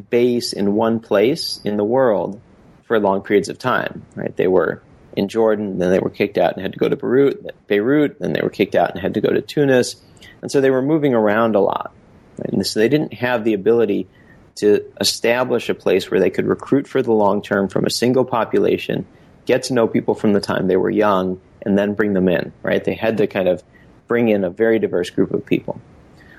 base 0.10 0.54
in 0.54 0.74
one 0.74 1.02
place 1.02 1.62
in 1.64 1.78
the 1.78 1.84
world 1.84 2.42
for 2.86 3.00
long 3.00 3.22
periods 3.22 3.48
of 3.48 3.60
time. 3.60 4.04
Right? 4.16 4.36
They 4.36 4.48
were 4.48 4.82
in 5.16 5.28
Jordan, 5.28 5.78
then 5.78 5.92
they 5.92 6.00
were 6.00 6.10
kicked 6.10 6.40
out 6.40 6.54
and 6.54 6.64
had 6.64 6.74
to 6.74 6.80
go 6.80 6.90
to 6.90 6.96
Beirut, 6.96 7.68
Beirut, 7.68 8.18
then 8.18 8.34
they 8.34 8.42
were 8.42 8.50
kicked 8.50 8.74
out 8.74 8.90
and 8.90 9.00
had 9.00 9.14
to 9.14 9.22
go 9.22 9.30
to 9.30 9.42
Tunis, 9.44 10.02
and 10.42 10.52
so 10.52 10.62
they 10.62 10.72
were 10.72 10.82
moving 10.82 11.14
around 11.14 11.54
a 11.54 11.60
lot. 11.60 11.94
Right? 12.40 12.54
And 12.54 12.66
so 12.66 12.80
they 12.80 12.90
didn't 12.90 13.14
have 13.14 13.44
the 13.44 13.54
ability 13.54 14.08
to 14.56 14.84
establish 15.00 15.70
a 15.70 15.74
place 15.74 16.10
where 16.10 16.20
they 16.20 16.30
could 16.30 16.46
recruit 16.46 16.88
for 16.88 17.02
the 17.02 17.12
long 17.12 17.42
term 17.42 17.68
from 17.68 17.86
a 17.86 17.90
single 17.90 18.26
population, 18.26 19.06
get 19.46 19.64
to 19.64 19.74
know 19.74 19.88
people 19.88 20.16
from 20.16 20.34
the 20.34 20.42
time 20.42 20.68
they 20.68 20.78
were 20.78 20.90
young, 20.90 21.40
and 21.64 21.78
then 21.78 21.94
bring 21.94 22.14
them 22.14 22.28
in. 22.28 22.52
Right? 22.64 22.84
They 22.84 22.96
had 22.96 23.18
to 23.18 23.28
kind 23.28 23.48
of 23.48 23.64
bring 24.08 24.30
in 24.30 24.44
a 24.44 24.50
very 24.50 24.80
diverse 24.80 25.10
group 25.10 25.34
of 25.34 25.46
people. 25.46 25.80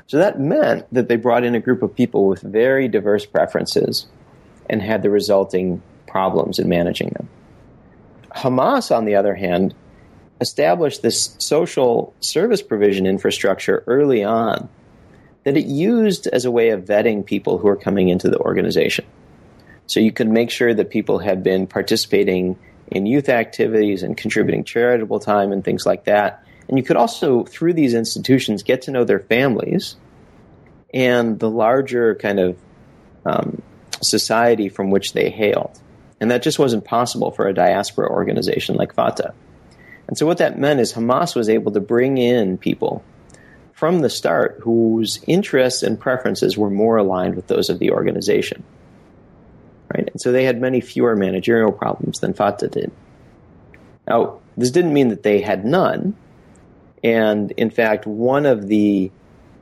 So 0.06 0.18
that 0.18 0.38
meant 0.38 0.86
that 0.92 1.08
they 1.08 1.16
brought 1.16 1.44
in 1.44 1.54
a 1.54 1.60
group 1.60 1.82
of 1.82 1.94
people 1.94 2.26
with 2.26 2.42
very 2.42 2.86
diverse 2.88 3.24
preferences 3.24 4.06
and 4.68 4.82
had 4.82 5.02
the 5.02 5.10
resulting 5.10 5.82
problems 6.06 6.58
in 6.58 6.68
managing 6.68 7.10
them. 7.10 7.28
Hamas, 8.34 8.94
on 8.94 9.04
the 9.04 9.14
other 9.14 9.34
hand, 9.34 9.74
established 10.40 11.02
this 11.02 11.34
social 11.38 12.12
service 12.20 12.60
provision 12.60 13.06
infrastructure 13.06 13.84
early 13.86 14.22
on 14.24 14.68
that 15.44 15.56
it 15.56 15.66
used 15.66 16.26
as 16.26 16.44
a 16.44 16.50
way 16.50 16.70
of 16.70 16.84
vetting 16.84 17.24
people 17.24 17.58
who 17.58 17.68
are 17.68 17.76
coming 17.76 18.08
into 18.08 18.28
the 18.28 18.38
organization. 18.38 19.04
So 19.86 20.00
you 20.00 20.12
could 20.12 20.28
make 20.28 20.50
sure 20.50 20.72
that 20.72 20.90
people 20.90 21.18
had 21.18 21.42
been 21.42 21.66
participating 21.66 22.58
in 22.88 23.06
youth 23.06 23.28
activities 23.28 24.02
and 24.02 24.16
contributing 24.16 24.64
charitable 24.64 25.20
time 25.20 25.52
and 25.52 25.64
things 25.64 25.84
like 25.84 26.04
that. 26.04 26.44
And 26.68 26.78
you 26.78 26.84
could 26.84 26.96
also, 26.96 27.44
through 27.44 27.74
these 27.74 27.94
institutions, 27.94 28.62
get 28.62 28.82
to 28.82 28.90
know 28.90 29.04
their 29.04 29.20
families 29.20 29.96
and 30.94 31.38
the 31.38 31.50
larger 31.50 32.14
kind 32.14 32.38
of 32.38 32.58
um, 33.24 33.62
society 34.00 34.68
from 34.68 34.90
which 34.90 35.12
they 35.12 35.30
hailed. 35.30 35.80
And 36.20 36.30
that 36.30 36.42
just 36.42 36.58
wasn't 36.58 36.84
possible 36.84 37.32
for 37.32 37.48
a 37.48 37.54
diaspora 37.54 38.08
organization 38.08 38.76
like 38.76 38.94
Fatah. 38.94 39.34
And 40.06 40.16
so 40.16 40.26
what 40.26 40.38
that 40.38 40.58
meant 40.58 40.80
is 40.80 40.92
Hamas 40.92 41.34
was 41.34 41.48
able 41.48 41.72
to 41.72 41.80
bring 41.80 42.18
in 42.18 42.58
people 42.58 43.02
from 43.82 43.98
the 43.98 44.08
start 44.08 44.60
whose 44.62 45.18
interests 45.26 45.82
and 45.82 45.98
preferences 45.98 46.56
were 46.56 46.70
more 46.70 46.98
aligned 46.98 47.34
with 47.34 47.48
those 47.48 47.68
of 47.68 47.80
the 47.80 47.90
organization. 47.90 48.62
Right? 49.92 50.08
And 50.08 50.20
so 50.20 50.30
they 50.30 50.44
had 50.44 50.60
many 50.60 50.80
fewer 50.80 51.16
managerial 51.16 51.72
problems 51.72 52.20
than 52.20 52.32
Fatah 52.32 52.68
did. 52.68 52.92
Now, 54.06 54.38
this 54.56 54.70
didn't 54.70 54.92
mean 54.92 55.08
that 55.08 55.24
they 55.24 55.40
had 55.40 55.64
none. 55.64 56.14
And 57.02 57.50
in 57.50 57.70
fact, 57.70 58.06
one 58.06 58.46
of 58.46 58.68
the 58.68 59.10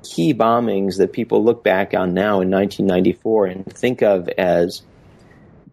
key 0.03 0.35
bombings 0.35 0.99
that 0.99 1.15
people 1.15 1.43
look 1.43 1.65
back 1.65 1.95
on 1.95 2.13
now 2.13 2.43
in 2.43 2.51
1994 2.51 3.47
and 3.47 3.65
think 3.73 4.03
of 4.03 4.29
as 4.37 4.83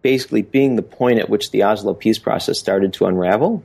basically 0.00 0.40
being 0.40 0.76
the 0.76 0.82
point 0.82 1.18
at 1.18 1.28
which 1.28 1.50
the 1.50 1.64
Oslo 1.64 1.92
peace 1.92 2.18
process 2.18 2.58
started 2.58 2.94
to 2.94 3.04
unravel 3.04 3.62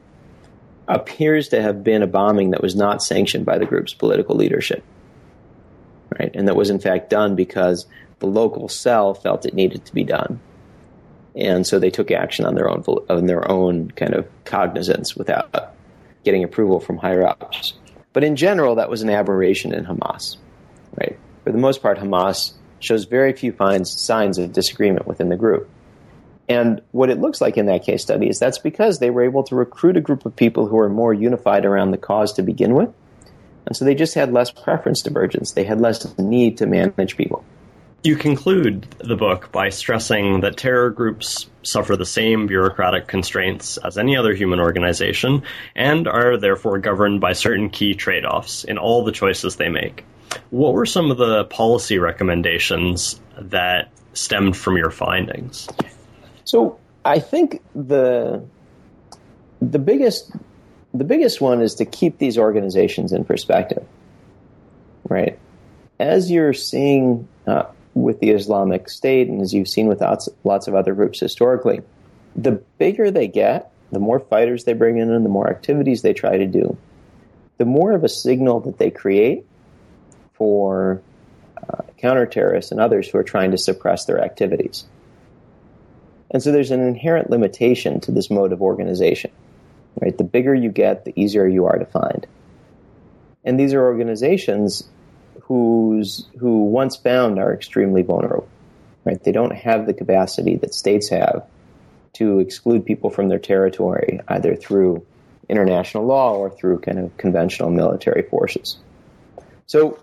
appears 0.88 1.50
to 1.50 1.62
have 1.62 1.84
been 1.84 2.04
a 2.04 2.08
bombing 2.08 2.52
that 2.52 2.62
was 2.62 2.76
not 2.76 3.02
sanctioned 3.02 3.46
by 3.46 3.58
the 3.58 3.66
group's 3.66 3.94
political 3.94 4.36
leadership. 4.36 4.84
Right? 6.20 6.32
And 6.34 6.48
that 6.48 6.56
was 6.56 6.70
in 6.70 6.80
fact 6.80 7.10
done 7.10 7.36
because 7.36 7.86
the 8.20 8.28
local 8.28 8.70
cell 8.70 9.14
felt 9.14 9.46
it 9.46 9.54
needed 9.54 9.86
to 9.86 9.94
be 9.94 10.04
done. 10.04 10.40
And 11.36 11.66
so 11.66 11.80
they 11.80 11.90
took 11.90 12.12
action 12.12 12.46
on 12.46 12.56
their 12.56 12.70
own 12.70 12.84
on 13.10 13.26
their 13.26 13.50
own 13.50 13.90
kind 13.92 14.14
of 14.14 14.28
cognizance 14.46 15.16
without 15.16 15.74
getting 16.24 16.44
approval 16.44 16.80
from 16.80 16.98
higher 16.98 17.26
ups. 17.26 17.74
But 18.14 18.24
in 18.24 18.36
general, 18.36 18.76
that 18.76 18.90
was 18.90 19.02
an 19.02 19.10
aberration 19.10 19.74
in 19.74 19.86
Hamas. 19.86 20.38
Right? 21.00 21.18
For 21.44 21.52
the 21.52 21.58
most 21.58 21.82
part, 21.82 21.98
Hamas 21.98 22.54
shows 22.80 23.06
very 23.06 23.34
few 23.34 23.56
signs 23.84 24.38
of 24.38 24.54
disagreement 24.54 25.08
within 25.08 25.30
the 25.30 25.36
group. 25.36 25.70
And 26.50 26.82
what 26.92 27.10
it 27.10 27.20
looks 27.20 27.40
like 27.40 27.58
in 27.58 27.68
that 27.68 27.84
case 27.84 28.02
study 28.02 28.28
is 28.28 28.40
that's 28.40 28.58
because 28.58 29.00
they 29.00 29.10
were 29.10 29.24
able 29.24 29.44
to 29.44 29.56
recruit 29.56 29.98
a 29.98 30.02
group 30.02 30.26
of 30.26 30.36
people 30.36 30.68
who 30.68 30.78
are 30.80 30.90
more 30.90 31.14
unified 31.14 31.66
around 31.66 31.92
the 31.92 31.98
cause 31.98 32.34
to 32.34 32.44
begin 32.44 32.74
with. 32.74 32.90
And 33.66 33.78
so 33.78 33.86
they 33.86 33.96
just 33.96 34.14
had 34.14 34.34
less 34.34 34.52
preference 34.52 35.02
divergence. 35.02 35.54
They 35.54 35.64
had 35.64 35.80
less 35.80 36.18
need 36.18 36.58
to 36.58 36.66
manage 36.66 37.16
people. 37.16 37.46
You 38.04 38.18
conclude 38.18 38.86
the 39.00 39.16
book 39.16 39.54
by 39.54 39.70
stressing 39.70 40.42
that 40.42 40.58
terror 40.58 40.90
groups 40.90 41.50
suffer 41.62 41.96
the 41.96 42.06
same 42.06 42.48
bureaucratic 42.48 43.08
constraints 43.08 43.78
as 43.78 43.98
any 43.98 44.18
other 44.18 44.34
human 44.34 44.60
organization 44.60 45.44
and 45.74 46.06
are 46.06 46.36
therefore 46.36 46.80
governed 46.80 47.22
by 47.22 47.32
certain 47.32 47.70
key 47.70 47.94
trade 47.94 48.26
offs 48.26 48.66
in 48.66 48.78
all 48.78 49.06
the 49.06 49.14
choices 49.14 49.56
they 49.56 49.70
make. 49.70 50.04
What 50.50 50.74
were 50.74 50.86
some 50.86 51.12
of 51.12 51.18
the 51.18 51.46
policy 51.46 51.98
recommendations 51.98 53.22
that 53.38 53.90
stemmed 54.12 54.58
from 54.58 54.76
your 54.76 54.92
findings? 54.92 55.70
So 56.46 56.80
I 57.06 57.20
think 57.20 57.62
the 57.74 58.44
the 59.62 59.80
biggest 59.80 60.32
the 60.94 61.04
biggest 61.04 61.42
one 61.42 61.62
is 61.62 61.76
to 61.76 61.86
keep 61.86 62.20
these 62.20 62.38
organizations 62.38 63.12
in 63.12 63.26
perspective, 63.26 63.86
right? 65.10 65.40
As 66.00 66.30
you're 66.30 66.54
seeing 66.54 67.28
uh, 67.48 67.64
with 67.96 68.20
the 68.20 68.32
Islamic 68.32 68.90
State, 68.90 69.28
and 69.28 69.42
as 69.42 69.54
you've 69.54 69.68
seen 69.68 69.88
with 69.88 70.02
lots, 70.02 70.68
of 70.68 70.76
other 70.76 70.94
groups 70.94 71.20
historically, 71.20 71.82
the 72.36 72.52
bigger 72.78 73.10
they 73.10 73.28
get, 73.28 73.72
the 73.92 74.00
more 74.00 74.20
fighters 74.20 74.66
they 74.66 74.74
bring 74.74 74.98
in, 74.98 75.12
and 75.12 75.26
the 75.26 75.30
more 75.30 75.50
activities 75.50 76.02
they 76.02 76.14
try 76.14 76.38
to 76.38 76.46
do, 76.46 76.78
the 77.58 77.66
more 77.66 77.94
of 77.94 78.04
a 78.04 78.10
signal 78.10 78.60
that 78.62 78.78
they 78.78 78.92
create 78.92 79.46
for 80.34 81.02
uh, 81.58 81.82
counter 81.98 82.26
terrorists 82.26 82.72
and 82.72 82.80
others 82.80 83.08
who 83.08 83.18
are 83.18 83.24
trying 83.24 83.52
to 83.52 83.58
suppress 83.58 84.06
their 84.06 84.22
activities. 84.22 84.86
And 86.34 86.42
so 86.42 86.52
there's 86.52 86.72
an 86.72 86.82
inherent 86.82 87.30
limitation 87.30 88.02
to 88.02 88.12
this 88.12 88.30
mode 88.30 88.52
of 88.52 88.62
organization. 88.62 89.32
Right? 90.02 90.18
The 90.18 90.24
bigger 90.24 90.54
you 90.56 90.70
get, 90.70 91.06
the 91.06 91.14
easier 91.16 91.48
you 91.48 91.66
are 91.66 91.78
to 91.78 91.86
find. 91.86 92.26
And 93.46 93.60
these 93.60 93.74
are 93.74 93.86
organizations 93.86 94.84
whose 95.44 96.28
who 96.40 96.66
once 96.66 96.96
found 96.96 97.38
are 97.38 97.54
extremely 97.54 98.02
vulnerable. 98.02 98.50
Right? 99.06 99.24
They 99.24 99.32
don't 99.32 99.56
have 99.56 99.86
the 99.86 99.94
capacity 99.94 100.56
that 100.58 100.74
states 100.74 101.10
have 101.10 101.46
to 102.14 102.40
exclude 102.40 102.86
people 102.86 103.10
from 103.10 103.28
their 103.30 103.40
territory, 103.40 104.20
either 104.28 104.56
through 104.56 105.06
international 105.50 106.06
law 106.06 106.36
or 106.36 106.50
through 106.50 106.80
kind 106.80 107.00
of 107.00 107.16
conventional 107.18 107.70
military 107.70 108.24
forces. 108.24 108.78
So 109.66 110.00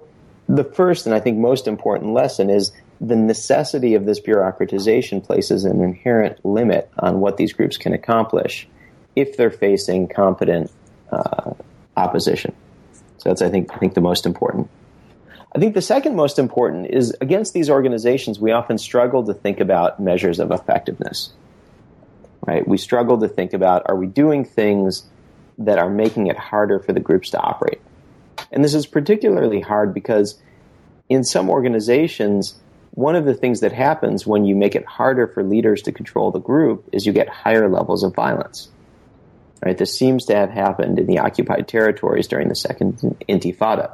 the 0.49 0.65
first 0.65 1.07
and 1.07 1.15
I 1.15 1.21
think 1.21 1.39
most 1.39 1.67
important 1.67 2.13
lesson 2.13 2.51
is 2.51 2.73
the 3.01 3.17
necessity 3.17 3.95
of 3.95 4.05
this 4.05 4.21
bureaucratization 4.21 5.25
places 5.25 5.65
an 5.65 5.81
inherent 5.81 6.45
limit 6.45 6.91
on 6.99 7.21
what 7.21 7.39
these 7.39 7.53
groups 7.53 7.79
can 7.79 7.95
accomplish 7.95 8.69
if 9.17 9.37
they're 9.37 9.51
facing 9.51 10.07
competent 10.07 10.71
uh, 11.11 11.53
opposition. 11.97 12.55
So 13.19 13.31
that's, 13.31 13.43
I 13.43 13.49
think, 13.49 13.75
I 13.75 13.79
think 13.79 13.95
the 13.95 14.01
most 14.01 14.27
important. 14.27 14.71
I 15.55 15.59
think 15.59 15.75
the 15.75 15.83
second 15.83 16.15
most 16.15 16.39
important 16.39 16.87
is 16.91 17.17
against 17.21 17.55
these 17.55 17.69
organizations, 17.71 18.39
we 18.39 18.53
often 18.53 18.79
struggle 18.79 19.25
to 19.27 19.35
think 19.35 19.61
about 19.61 19.99
measures 19.99 20.39
of 20.39 20.53
effectiveness. 20.53 21.33
Right? 22.47 22.67
We 22.67 22.79
struggle 22.79 23.19
to 23.21 23.29
think 23.29 23.53
about 23.53 23.83
are 23.87 23.97
we 23.97 24.07
doing 24.07 24.45
things 24.45 25.05
that 25.59 25.79
are 25.79 25.91
making 25.91 26.29
it 26.29 26.37
harder 26.37 26.79
for 26.79 26.93
the 26.93 27.01
groups 27.01 27.31
to 27.31 27.41
operate? 27.41 27.81
And 28.53 28.65
this 28.65 28.75
is 28.75 28.87
particularly 28.87 29.61
hard 29.61 29.93
because 29.93 30.39
in 31.09 31.25
some 31.25 31.51
organizations, 31.51 32.55
one 32.93 33.15
of 33.15 33.25
the 33.25 33.35
things 33.35 33.61
that 33.61 33.73
happens 33.73 34.27
when 34.27 34.45
you 34.45 34.57
make 34.57 34.75
it 34.75 34.85
harder 34.85 35.27
for 35.27 35.43
leaders 35.43 35.83
to 35.83 35.93
control 35.93 36.31
the 36.31 36.41
group 36.41 36.89
is 36.93 37.07
you 37.07 37.13
get 37.13 37.29
higher 37.29 37.69
levels 37.69 38.03
of 38.03 38.15
violence. 38.15 38.69
Right? 39.65 39.77
This 39.77 39.97
seems 39.97 40.25
to 40.27 40.35
have 40.35 40.51
happened 40.51 40.99
in 40.99 41.07
the 41.07 41.19
occupied 41.19 41.69
territories 41.69 42.27
during 42.27 42.49
the 42.49 42.57
second 42.57 42.97
intifada. 43.29 43.93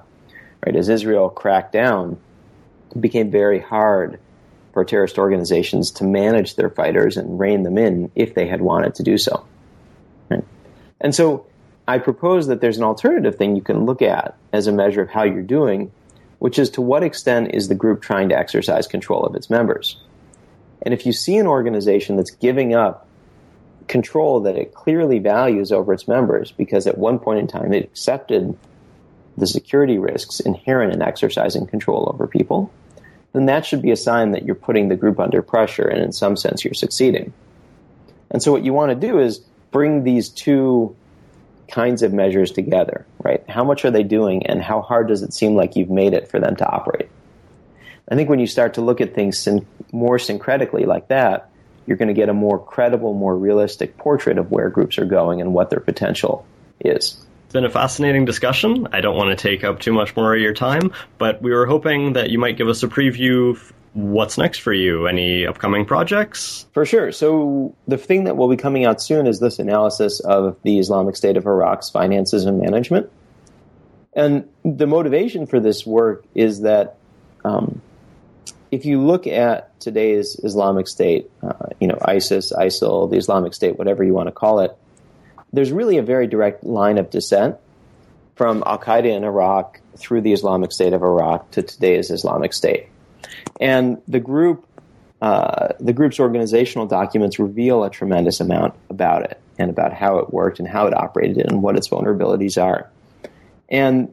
Right? 0.65 0.77
As 0.77 0.89
Israel 0.89 1.29
cracked 1.29 1.73
down, 1.73 2.19
it 2.93 3.01
became 3.01 3.31
very 3.31 3.61
hard 3.61 4.21
for 4.73 4.85
terrorist 4.85 5.19
organizations 5.19 5.91
to 5.93 6.05
manage 6.05 6.57
their 6.57 6.71
fighters 6.71 7.17
and 7.17 7.39
rein 7.39 7.63
them 7.63 7.79
in 7.79 8.11
if 8.15 8.35
they 8.35 8.47
had 8.47 8.61
wanted 8.61 8.95
to 8.95 9.03
do 9.03 9.19
so. 9.19 9.45
Right? 10.31 10.45
And 11.01 11.15
so 11.15 11.47
I 11.89 11.99
propose 11.99 12.47
that 12.47 12.61
there's 12.61 12.79
an 12.79 12.85
alternative 12.85 13.37
thing 13.37 13.57
you 13.57 13.63
can 13.63 13.85
look 13.85 14.03
at 14.03 14.37
as 14.53 14.67
a 14.67 14.73
measure 14.73 15.03
of 15.03 15.11
how 15.11 15.25
you're 15.25 15.43
doing 15.43 15.93
which 16.39 16.59
is 16.59 16.71
to 16.71 16.83
what 16.83 17.03
extent 17.03 17.55
is 17.55 17.69
the 17.69 17.75
group 17.75 18.03
trying 18.03 18.29
to 18.29 18.39
exercise 18.39 18.87
control 18.87 19.25
of 19.25 19.35
its 19.35 19.51
members? 19.51 20.01
And 20.83 20.93
if 20.93 21.07
you 21.07 21.13
see 21.13 21.37
an 21.37 21.47
organization 21.47 22.17
that's 22.17 22.31
giving 22.31 22.75
up 22.75 23.09
control 23.89 24.41
that 24.41 24.57
it 24.57 24.75
clearly 24.75 25.19
values 25.19 25.73
over 25.73 25.93
its 25.93 26.09
members 26.09 26.53
because 26.53 26.87
at 26.87 26.99
one 26.99 27.19
point 27.19 27.39
in 27.39 27.47
time 27.47 27.73
it 27.73 27.85
accepted 27.85 28.57
the 29.37 29.47
security 29.47 29.99
risks 29.99 30.41
inherent 30.41 30.93
in 30.93 31.03
exercising 31.03 31.67
control 31.67 32.11
over 32.13 32.27
people, 32.27 32.73
then 33.33 33.47
that 33.47 33.67
should 33.67 33.83
be 33.83 33.91
a 33.91 33.97
sign 33.97 34.33
that 34.33 34.45
you're 34.45 34.55
putting 34.55 34.89
the 34.89 34.97
group 34.97 35.21
under 35.21 35.43
pressure 35.43 35.87
and 35.87 36.03
in 36.03 36.13
some 36.13 36.37
sense 36.37 36.65
you're 36.65 36.75
succeeding. 36.75 37.33
And 38.31 38.43
so 38.43 38.51
what 38.51 38.65
you 38.65 38.73
want 38.73 38.91
to 38.91 39.07
do 39.07 39.19
is 39.21 39.39
bring 39.71 40.05
these 40.05 40.29
two 40.29 40.97
kinds 41.69 42.03
of 42.03 42.13
measures 42.13 42.51
together, 42.51 43.07
right? 43.23 43.49
How 43.49 43.65
much 43.65 43.85
are 43.85 43.91
they 43.91 44.03
doing 44.03 44.47
and 44.47 44.63
how 44.63 44.81
hard 44.81 45.09
does 45.09 45.23
it 45.23 45.33
seem 45.33 45.55
like 45.55 45.77
you've 45.77 45.91
made 45.91 46.13
it 46.13 46.29
for 46.29 46.41
them 46.41 46.57
to 46.57 46.67
operate? 46.67 47.09
I 48.09 48.15
think 48.15 48.29
when 48.29 48.39
you 48.39 48.47
start 48.47 48.75
to 48.75 48.83
look 48.83 49.01
at 49.01 49.15
things 49.15 49.39
syn- 49.39 49.67
more 49.93 50.19
syncretically 50.19 50.87
like 50.87 51.09
that, 51.09 51.51
you're 51.87 51.97
going 51.97 52.09
to 52.09 52.15
get 52.15 52.29
a 52.29 52.35
more 52.35 52.59
credible, 52.59 53.15
more 53.15 53.37
realistic 53.37 53.97
portrait 53.97 54.39
of 54.39 54.51
where 54.51 54.69
groups 54.71 54.99
are 54.99 55.05
going 55.05 55.41
and 55.41 55.55
what 55.55 55.71
their 55.71 55.81
potential 55.81 56.47
is. 56.81 57.17
It's 57.45 57.53
been 57.53 57.65
a 57.65 57.71
fascinating 57.71 58.25
discussion. 58.25 58.89
I 58.93 59.01
don't 59.01 59.17
want 59.17 59.37
to 59.37 59.41
take 59.41 59.63
up 59.63 59.81
too 59.81 59.93
much 59.93 60.17
more 60.17 60.35
of 60.35 60.41
your 60.41 60.53
time, 60.53 60.93
but 61.19 61.41
we 61.41 61.53
were 61.53 61.67
hoping 61.67 62.15
that 62.15 62.31
you 62.31 62.39
might 62.39 62.57
give 62.57 62.69
us 62.69 62.83
a 62.83 62.89
preview 62.89 63.57
what's 63.97 64.37
next 64.37 64.59
for 64.59 64.75
you? 64.75 65.07
Any 65.07 65.47
upcoming 65.47 65.87
projects? 65.87 66.67
For 66.73 66.85
sure. 66.85 67.13
So 67.13 67.75
the 67.89 67.97
thing 67.97 68.25
that 68.25 68.37
will 68.37 68.49
be 68.49 68.57
coming 68.57 68.85
out 68.85 69.01
soon 69.01 69.27
is 69.27 69.41
this 69.41 69.59
analysis 69.59 70.21
of 70.21 70.57
the 70.63 70.79
Islamic 70.79 71.17
State 71.17 71.39
of 71.39 71.47
Iraq's 71.47 71.89
finances 71.89 72.45
and 72.45 72.61
management. 72.61 73.11
And 74.13 74.49
the 74.65 74.87
motivation 74.87 75.47
for 75.47 75.61
this 75.61 75.87
work 75.87 76.27
is 76.35 76.61
that 76.61 76.97
um, 77.45 77.81
if 78.71 78.85
you 78.85 79.01
look 79.01 79.27
at 79.27 79.79
today's 79.81 80.39
Islamic 80.45 80.89
State, 80.89 81.31
uh, 81.43 81.69
you 81.81 81.89
know, 81.89 81.99
ISIS, 82.03 82.53
ISIL, 82.53 83.11
the 83.11 83.17
Islamic 83.17 83.55
State, 83.55 83.79
whatever 83.79 84.05
you 84.05 84.13
want 84.13 84.27
to 84.27 84.33
call 84.33 84.61
it, 84.61 84.77
there's 85.55 85.73
really 85.73 85.97
a 85.97 86.03
very 86.03 86.27
direct 86.27 86.65
line 86.65 86.99
of 86.99 87.09
descent 87.09 87.57
from 88.35 88.63
Al 88.67 88.79
Qaeda 88.79 89.07
in 89.07 89.25
Iraq 89.25 89.81
through 89.97 90.21
the 90.21 90.35
Islamic 90.35 90.71
State 90.71 90.93
of 90.93 91.03
Iraq 91.03 91.51
to 91.53 91.63
today's 91.63 92.11
Islamic 92.11 92.53
State. 92.53 92.89
And 93.61 94.01
the 94.09 94.21
group, 94.21 94.67
uh, 95.21 95.69
the 95.81 95.93
group's 95.93 96.21
organizational 96.21 96.87
documents 96.87 97.39
reveal 97.39 97.85
a 97.85 97.91
tremendous 97.91 98.41
amount 98.41 98.75
about 98.91 99.23
it 99.23 99.41
and 99.59 99.71
about 99.71 99.93
how 99.93 100.19
it 100.19 100.33
worked 100.33 100.59
and 100.59 100.69
how 100.69 100.87
it 100.87 100.95
operated 100.95 101.39
and 101.39 101.63
what 101.63 101.77
its 101.77 101.89
vulnerabilities 101.89 102.63
are. 102.63 102.91
And 103.69 104.13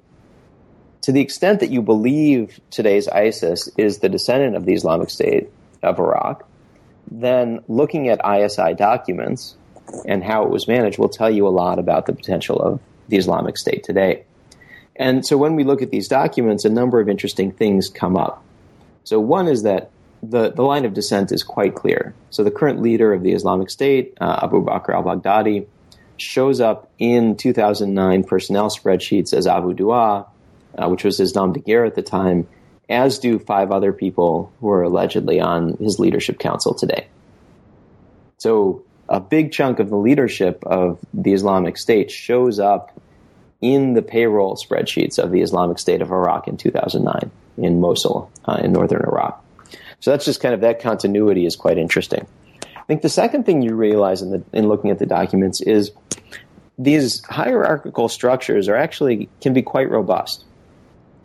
to 1.01 1.11
the 1.11 1.21
extent 1.21 1.59
that 1.59 1.69
you 1.69 1.81
believe 1.81 2.59
today's 2.71 3.07
ISIS 3.07 3.69
is 3.77 3.99
the 3.99 4.09
descendant 4.09 4.55
of 4.55 4.65
the 4.65 4.73
Islamic 4.73 5.09
State 5.09 5.49
of 5.81 5.99
Iraq, 5.99 6.47
then 7.11 7.61
looking 7.67 8.07
at 8.07 8.21
ISI 8.25 8.73
documents 8.73 9.55
and 10.05 10.23
how 10.23 10.43
it 10.43 10.49
was 10.49 10.67
managed 10.67 10.97
will 10.97 11.09
tell 11.09 11.29
you 11.29 11.45
a 11.47 11.49
lot 11.49 11.77
about 11.77 12.05
the 12.05 12.13
potential 12.13 12.57
of 12.57 12.79
the 13.09 13.17
Islamic 13.17 13.57
State 13.57 13.83
today. 13.83 14.23
And 14.95 15.25
so 15.25 15.37
when 15.37 15.55
we 15.55 15.63
look 15.63 15.81
at 15.81 15.91
these 15.91 16.07
documents, 16.07 16.65
a 16.65 16.69
number 16.69 16.99
of 16.99 17.09
interesting 17.09 17.51
things 17.51 17.89
come 17.89 18.15
up. 18.15 18.43
So 19.03 19.19
one 19.19 19.47
is 19.47 19.63
that 19.63 19.91
the, 20.21 20.51
the 20.51 20.63
line 20.63 20.85
of 20.85 20.93
descent 20.93 21.31
is 21.31 21.43
quite 21.43 21.75
clear. 21.75 22.13
So 22.29 22.43
the 22.43 22.51
current 22.51 22.81
leader 22.81 23.13
of 23.13 23.23
the 23.23 23.33
Islamic 23.33 23.69
State, 23.69 24.17
uh, 24.21 24.39
Abu 24.43 24.63
Bakr 24.63 24.93
al-Baghdadi, 24.93 25.67
shows 26.17 26.61
up 26.61 26.89
in 26.99 27.35
2009 27.35 28.23
personnel 28.23 28.69
spreadsheets 28.69 29.33
as 29.33 29.47
Abu 29.47 29.73
Du'a, 29.73 30.25
uh, 30.77 30.89
which 30.89 31.03
was 31.03 31.17
his 31.17 31.35
nom 31.35 31.53
de 31.53 31.59
guerre 31.59 31.85
at 31.85 31.95
the 31.95 32.01
time, 32.01 32.47
as 32.89 33.19
do 33.19 33.39
five 33.39 33.71
other 33.71 33.91
people 33.91 34.51
who 34.61 34.69
are 34.69 34.83
allegedly 34.83 35.41
on 35.41 35.75
his 35.77 35.99
leadership 35.99 36.39
council 36.39 36.73
today. 36.73 37.07
So 38.37 38.83
a 39.09 39.19
big 39.19 39.51
chunk 39.51 39.79
of 39.79 39.89
the 39.89 39.97
leadership 39.97 40.63
of 40.65 40.99
the 41.13 41.33
Islamic 41.33 41.77
State 41.77 42.11
shows 42.11 42.59
up 42.59 42.97
in 43.61 43.93
the 43.93 44.01
payroll 44.01 44.55
spreadsheets 44.55 45.17
of 45.17 45.31
the 45.31 45.41
Islamic 45.41 45.79
State 45.79 46.01
of 46.01 46.11
Iraq 46.11 46.47
in 46.47 46.57
2009 46.57 47.31
in 47.57 47.79
Mosul 47.79 48.31
uh, 48.45 48.59
in 48.63 48.73
northern 48.73 49.01
Iraq. 49.01 49.43
So 49.99 50.11
that's 50.11 50.25
just 50.25 50.41
kind 50.41 50.53
of 50.53 50.61
that 50.61 50.81
continuity 50.81 51.45
is 51.45 51.55
quite 51.55 51.77
interesting. 51.77 52.27
I 52.61 52.85
think 52.87 53.01
the 53.01 53.09
second 53.09 53.45
thing 53.45 53.61
you 53.61 53.75
realize 53.75 54.21
in, 54.21 54.31
the, 54.31 54.43
in 54.51 54.67
looking 54.67 54.91
at 54.91 54.99
the 54.99 55.05
documents 55.05 55.61
is 55.61 55.91
these 56.77 57.23
hierarchical 57.25 58.09
structures 58.09 58.67
are 58.67 58.75
actually 58.75 59.29
can 59.41 59.53
be 59.53 59.61
quite 59.61 59.89
robust. 59.89 60.43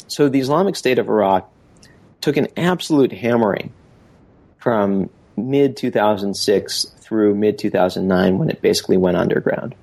So 0.07 0.29
the 0.29 0.41
Islamic 0.41 0.77
State 0.77 0.99
of 0.99 1.09
Iraq 1.09 1.51
took 2.21 2.37
an 2.37 2.49
absolute 2.57 3.13
hammering 3.13 3.73
from 4.59 5.11
mid 5.37 5.77
2006 5.77 6.85
through 7.01 7.35
mid 7.35 7.59
2009 7.59 8.39
when 8.39 8.51
it 8.51 8.61
basically 8.63 8.97
went 8.97 9.17
underground. 9.17 9.75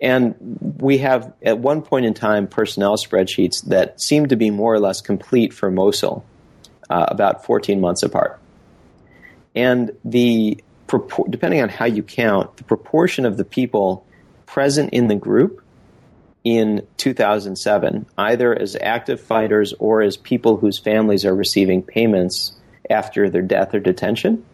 And 0.00 0.36
we 0.78 0.98
have, 0.98 1.32
at 1.42 1.58
one 1.58 1.82
point 1.82 2.06
in 2.06 2.14
time, 2.14 2.46
personnel 2.46 2.96
spreadsheets 2.96 3.64
that 3.66 4.00
seem 4.00 4.26
to 4.28 4.36
be 4.36 4.50
more 4.50 4.72
or 4.72 4.80
less 4.80 5.00
complete 5.00 5.52
for 5.52 5.70
Mosul, 5.70 6.24
uh, 6.88 7.06
about 7.08 7.44
14 7.44 7.80
months 7.80 8.02
apart. 8.02 8.40
And 9.54 9.92
the 10.04 10.62
depending 11.28 11.60
on 11.60 11.68
how 11.68 11.84
you 11.84 12.02
count, 12.02 12.56
the 12.56 12.64
proportion 12.64 13.26
of 13.26 13.36
the 13.36 13.44
people 13.44 14.06
present 14.46 14.90
in 14.94 15.08
the 15.08 15.14
group 15.14 15.62
in 16.44 16.86
2007, 16.96 18.06
either 18.16 18.58
as 18.58 18.76
active 18.80 19.20
fighters 19.20 19.74
or 19.78 20.00
as 20.00 20.16
people 20.16 20.56
whose 20.56 20.78
families 20.78 21.26
are 21.26 21.34
receiving 21.34 21.82
payments 21.82 22.52
after 22.88 23.28
their 23.28 23.42
death 23.42 23.74
or 23.74 23.80
detention. 23.80 24.44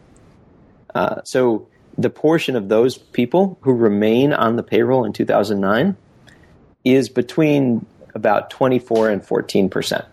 Uh, 0.93 1.23
so 1.23 1.69
the 1.97 2.11
portion 2.11 2.57
of 2.57 2.69
those 2.69 2.99
people 2.99 3.59
who 3.63 3.73
remain 3.73 4.33
on 4.33 4.57
the 4.57 4.63
payroll 4.63 5.05
in 5.05 5.13
2009 5.13 5.97
is 6.85 7.09
between 7.09 7.87
about 8.15 8.51
24 8.51 9.11
and 9.11 9.25
14 9.25 9.71
percent. 9.71 10.05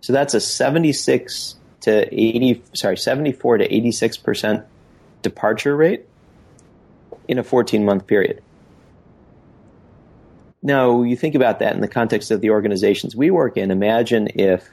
So 0.00 0.12
that's 0.12 0.34
a 0.34 0.40
76 0.40 1.56
to 1.80 2.14
80, 2.14 2.62
sorry, 2.74 2.96
74 2.96 3.58
to 3.58 3.74
86 3.74 4.16
percent 4.18 4.64
departure 5.22 5.76
rate. 5.76 6.06
in 7.28 7.38
a 7.38 7.42
14 7.42 7.84
month 7.84 8.06
period. 8.06 8.42
Now, 10.62 11.02
you 11.02 11.16
think 11.16 11.34
about 11.34 11.58
that 11.60 11.74
in 11.74 11.80
the 11.80 11.88
context 11.88 12.30
of 12.30 12.40
the 12.40 12.50
organizations 12.50 13.14
we 13.14 13.30
work 13.30 13.56
in. 13.56 13.70
Imagine 13.70 14.28
if 14.34 14.68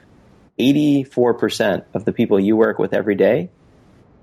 84% 0.58 1.84
of 1.94 2.04
the 2.04 2.12
people 2.12 2.38
you 2.38 2.56
work 2.56 2.78
with 2.78 2.94
every 2.94 3.14
day 3.14 3.50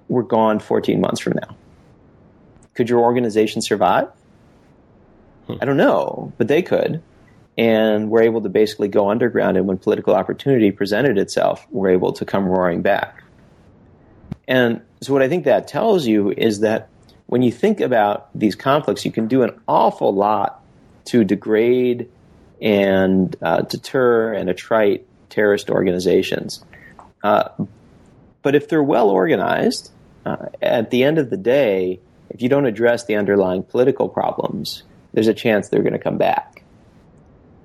were 0.07 0.23
gone 0.23 0.59
14 0.59 0.99
months 0.99 1.21
from 1.21 1.33
now. 1.33 1.55
Could 2.81 2.89
your 2.89 3.01
organization 3.01 3.61
survive? 3.61 4.07
Hmm. 5.45 5.53
I 5.61 5.65
don't 5.65 5.77
know, 5.77 6.33
but 6.39 6.47
they 6.47 6.63
could. 6.63 7.03
And 7.55 8.09
we're 8.09 8.23
able 8.23 8.41
to 8.41 8.49
basically 8.49 8.87
go 8.87 9.11
underground, 9.11 9.55
and 9.55 9.67
when 9.67 9.77
political 9.77 10.15
opportunity 10.15 10.71
presented 10.71 11.19
itself, 11.19 11.67
we're 11.69 11.91
able 11.91 12.11
to 12.13 12.25
come 12.25 12.47
roaring 12.47 12.81
back. 12.81 13.23
And 14.47 14.81
so, 14.99 15.13
what 15.13 15.21
I 15.21 15.29
think 15.29 15.45
that 15.45 15.67
tells 15.67 16.07
you 16.07 16.31
is 16.31 16.61
that 16.61 16.89
when 17.27 17.43
you 17.43 17.51
think 17.51 17.81
about 17.81 18.31
these 18.33 18.55
conflicts, 18.55 19.05
you 19.05 19.11
can 19.11 19.27
do 19.27 19.43
an 19.43 19.61
awful 19.67 20.11
lot 20.11 20.63
to 21.05 21.23
degrade 21.23 22.09
and 22.59 23.35
uh, 23.43 23.61
deter 23.61 24.33
and 24.33 24.49
attrite 24.49 25.03
terrorist 25.29 25.69
organizations. 25.69 26.65
Uh, 27.23 27.49
but 28.41 28.55
if 28.55 28.67
they're 28.69 28.81
well 28.81 29.11
organized, 29.11 29.91
uh, 30.25 30.47
at 30.63 30.89
the 30.89 31.03
end 31.03 31.19
of 31.19 31.29
the 31.29 31.37
day, 31.37 31.99
if 32.33 32.41
you 32.41 32.49
don't 32.49 32.65
address 32.65 33.05
the 33.05 33.15
underlying 33.15 33.61
political 33.61 34.07
problems, 34.07 34.83
there's 35.13 35.27
a 35.27 35.33
chance 35.33 35.67
they're 35.67 35.83
going 35.83 35.93
to 35.93 35.99
come 35.99 36.17
back. 36.17 36.63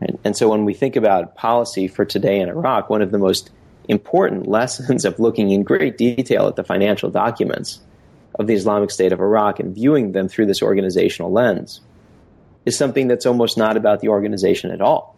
And, 0.00 0.18
and 0.24 0.36
so 0.36 0.48
when 0.48 0.64
we 0.64 0.74
think 0.74 0.96
about 0.96 1.36
policy 1.36 1.86
for 1.86 2.04
today 2.04 2.40
in 2.40 2.48
Iraq, 2.48 2.90
one 2.90 3.00
of 3.00 3.12
the 3.12 3.18
most 3.18 3.50
important 3.88 4.48
lessons 4.48 5.04
of 5.04 5.20
looking 5.20 5.50
in 5.50 5.62
great 5.62 5.96
detail 5.96 6.48
at 6.48 6.56
the 6.56 6.64
financial 6.64 7.10
documents 7.10 7.80
of 8.34 8.48
the 8.48 8.54
Islamic 8.54 8.90
State 8.90 9.12
of 9.12 9.20
Iraq 9.20 9.60
and 9.60 9.74
viewing 9.74 10.12
them 10.12 10.28
through 10.28 10.46
this 10.46 10.62
organizational 10.62 11.32
lens 11.32 11.80
is 12.64 12.76
something 12.76 13.06
that's 13.06 13.24
almost 13.24 13.56
not 13.56 13.76
about 13.76 14.00
the 14.00 14.08
organization 14.08 14.72
at 14.72 14.80
all. 14.80 15.16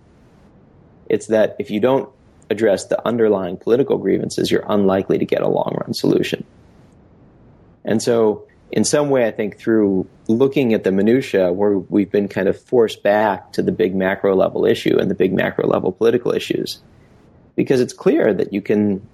It's 1.08 1.28
that 1.28 1.56
if 1.58 1.70
you 1.70 1.80
don't 1.80 2.10
address 2.50 2.84
the 2.84 3.06
underlying 3.06 3.56
political 3.56 3.96
grievances, 3.96 4.50
you're 4.50 4.64
unlikely 4.68 5.18
to 5.18 5.24
get 5.24 5.40
a 5.40 5.48
long 5.48 5.76
run 5.80 5.94
solution. 5.94 6.44
And 7.84 8.02
so 8.02 8.47
in 8.70 8.84
some 8.84 9.10
way, 9.10 9.26
I 9.26 9.30
think 9.30 9.58
through 9.58 10.06
looking 10.28 10.74
at 10.74 10.84
the 10.84 10.92
minutia, 10.92 11.52
where 11.52 11.78
we've 11.78 12.10
been 12.10 12.28
kind 12.28 12.48
of 12.48 12.60
forced 12.60 13.02
back 13.02 13.52
to 13.52 13.62
the 13.62 13.72
big 13.72 13.94
macro 13.94 14.34
level 14.36 14.66
issue 14.66 14.98
and 14.98 15.10
the 15.10 15.14
big 15.14 15.32
macro 15.32 15.66
level 15.66 15.92
political 15.92 16.32
issues, 16.32 16.80
because 17.56 17.80
it's 17.80 17.92
clear 17.92 18.32
that 18.34 18.52
you 18.52 18.60
can 18.60 19.06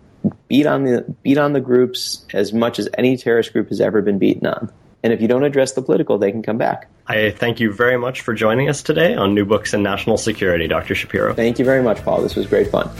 beat 0.48 0.66
on 0.66 0.84
the 0.84 1.02
beat 1.22 1.38
on 1.38 1.52
the 1.52 1.60
groups 1.60 2.24
as 2.32 2.52
much 2.52 2.78
as 2.78 2.88
any 2.96 3.16
terrorist 3.16 3.52
group 3.52 3.68
has 3.68 3.80
ever 3.80 4.02
been 4.02 4.18
beaten 4.18 4.46
on. 4.46 4.72
And 5.02 5.12
if 5.12 5.20
you 5.20 5.28
don't 5.28 5.44
address 5.44 5.72
the 5.72 5.82
political, 5.82 6.16
they 6.16 6.32
can 6.32 6.42
come 6.42 6.56
back. 6.56 6.88
I 7.06 7.30
thank 7.30 7.60
you 7.60 7.70
very 7.70 7.98
much 7.98 8.22
for 8.22 8.32
joining 8.32 8.70
us 8.70 8.82
today 8.82 9.14
on 9.14 9.34
New 9.34 9.44
Books 9.44 9.74
in 9.74 9.82
National 9.82 10.16
Security, 10.16 10.66
Dr. 10.66 10.94
Shapiro. 10.94 11.34
Thank 11.34 11.58
you 11.58 11.64
very 11.64 11.82
much, 11.82 12.02
Paul. 12.02 12.22
This 12.22 12.34
was 12.34 12.46
great 12.46 12.70
fun. 12.70 12.90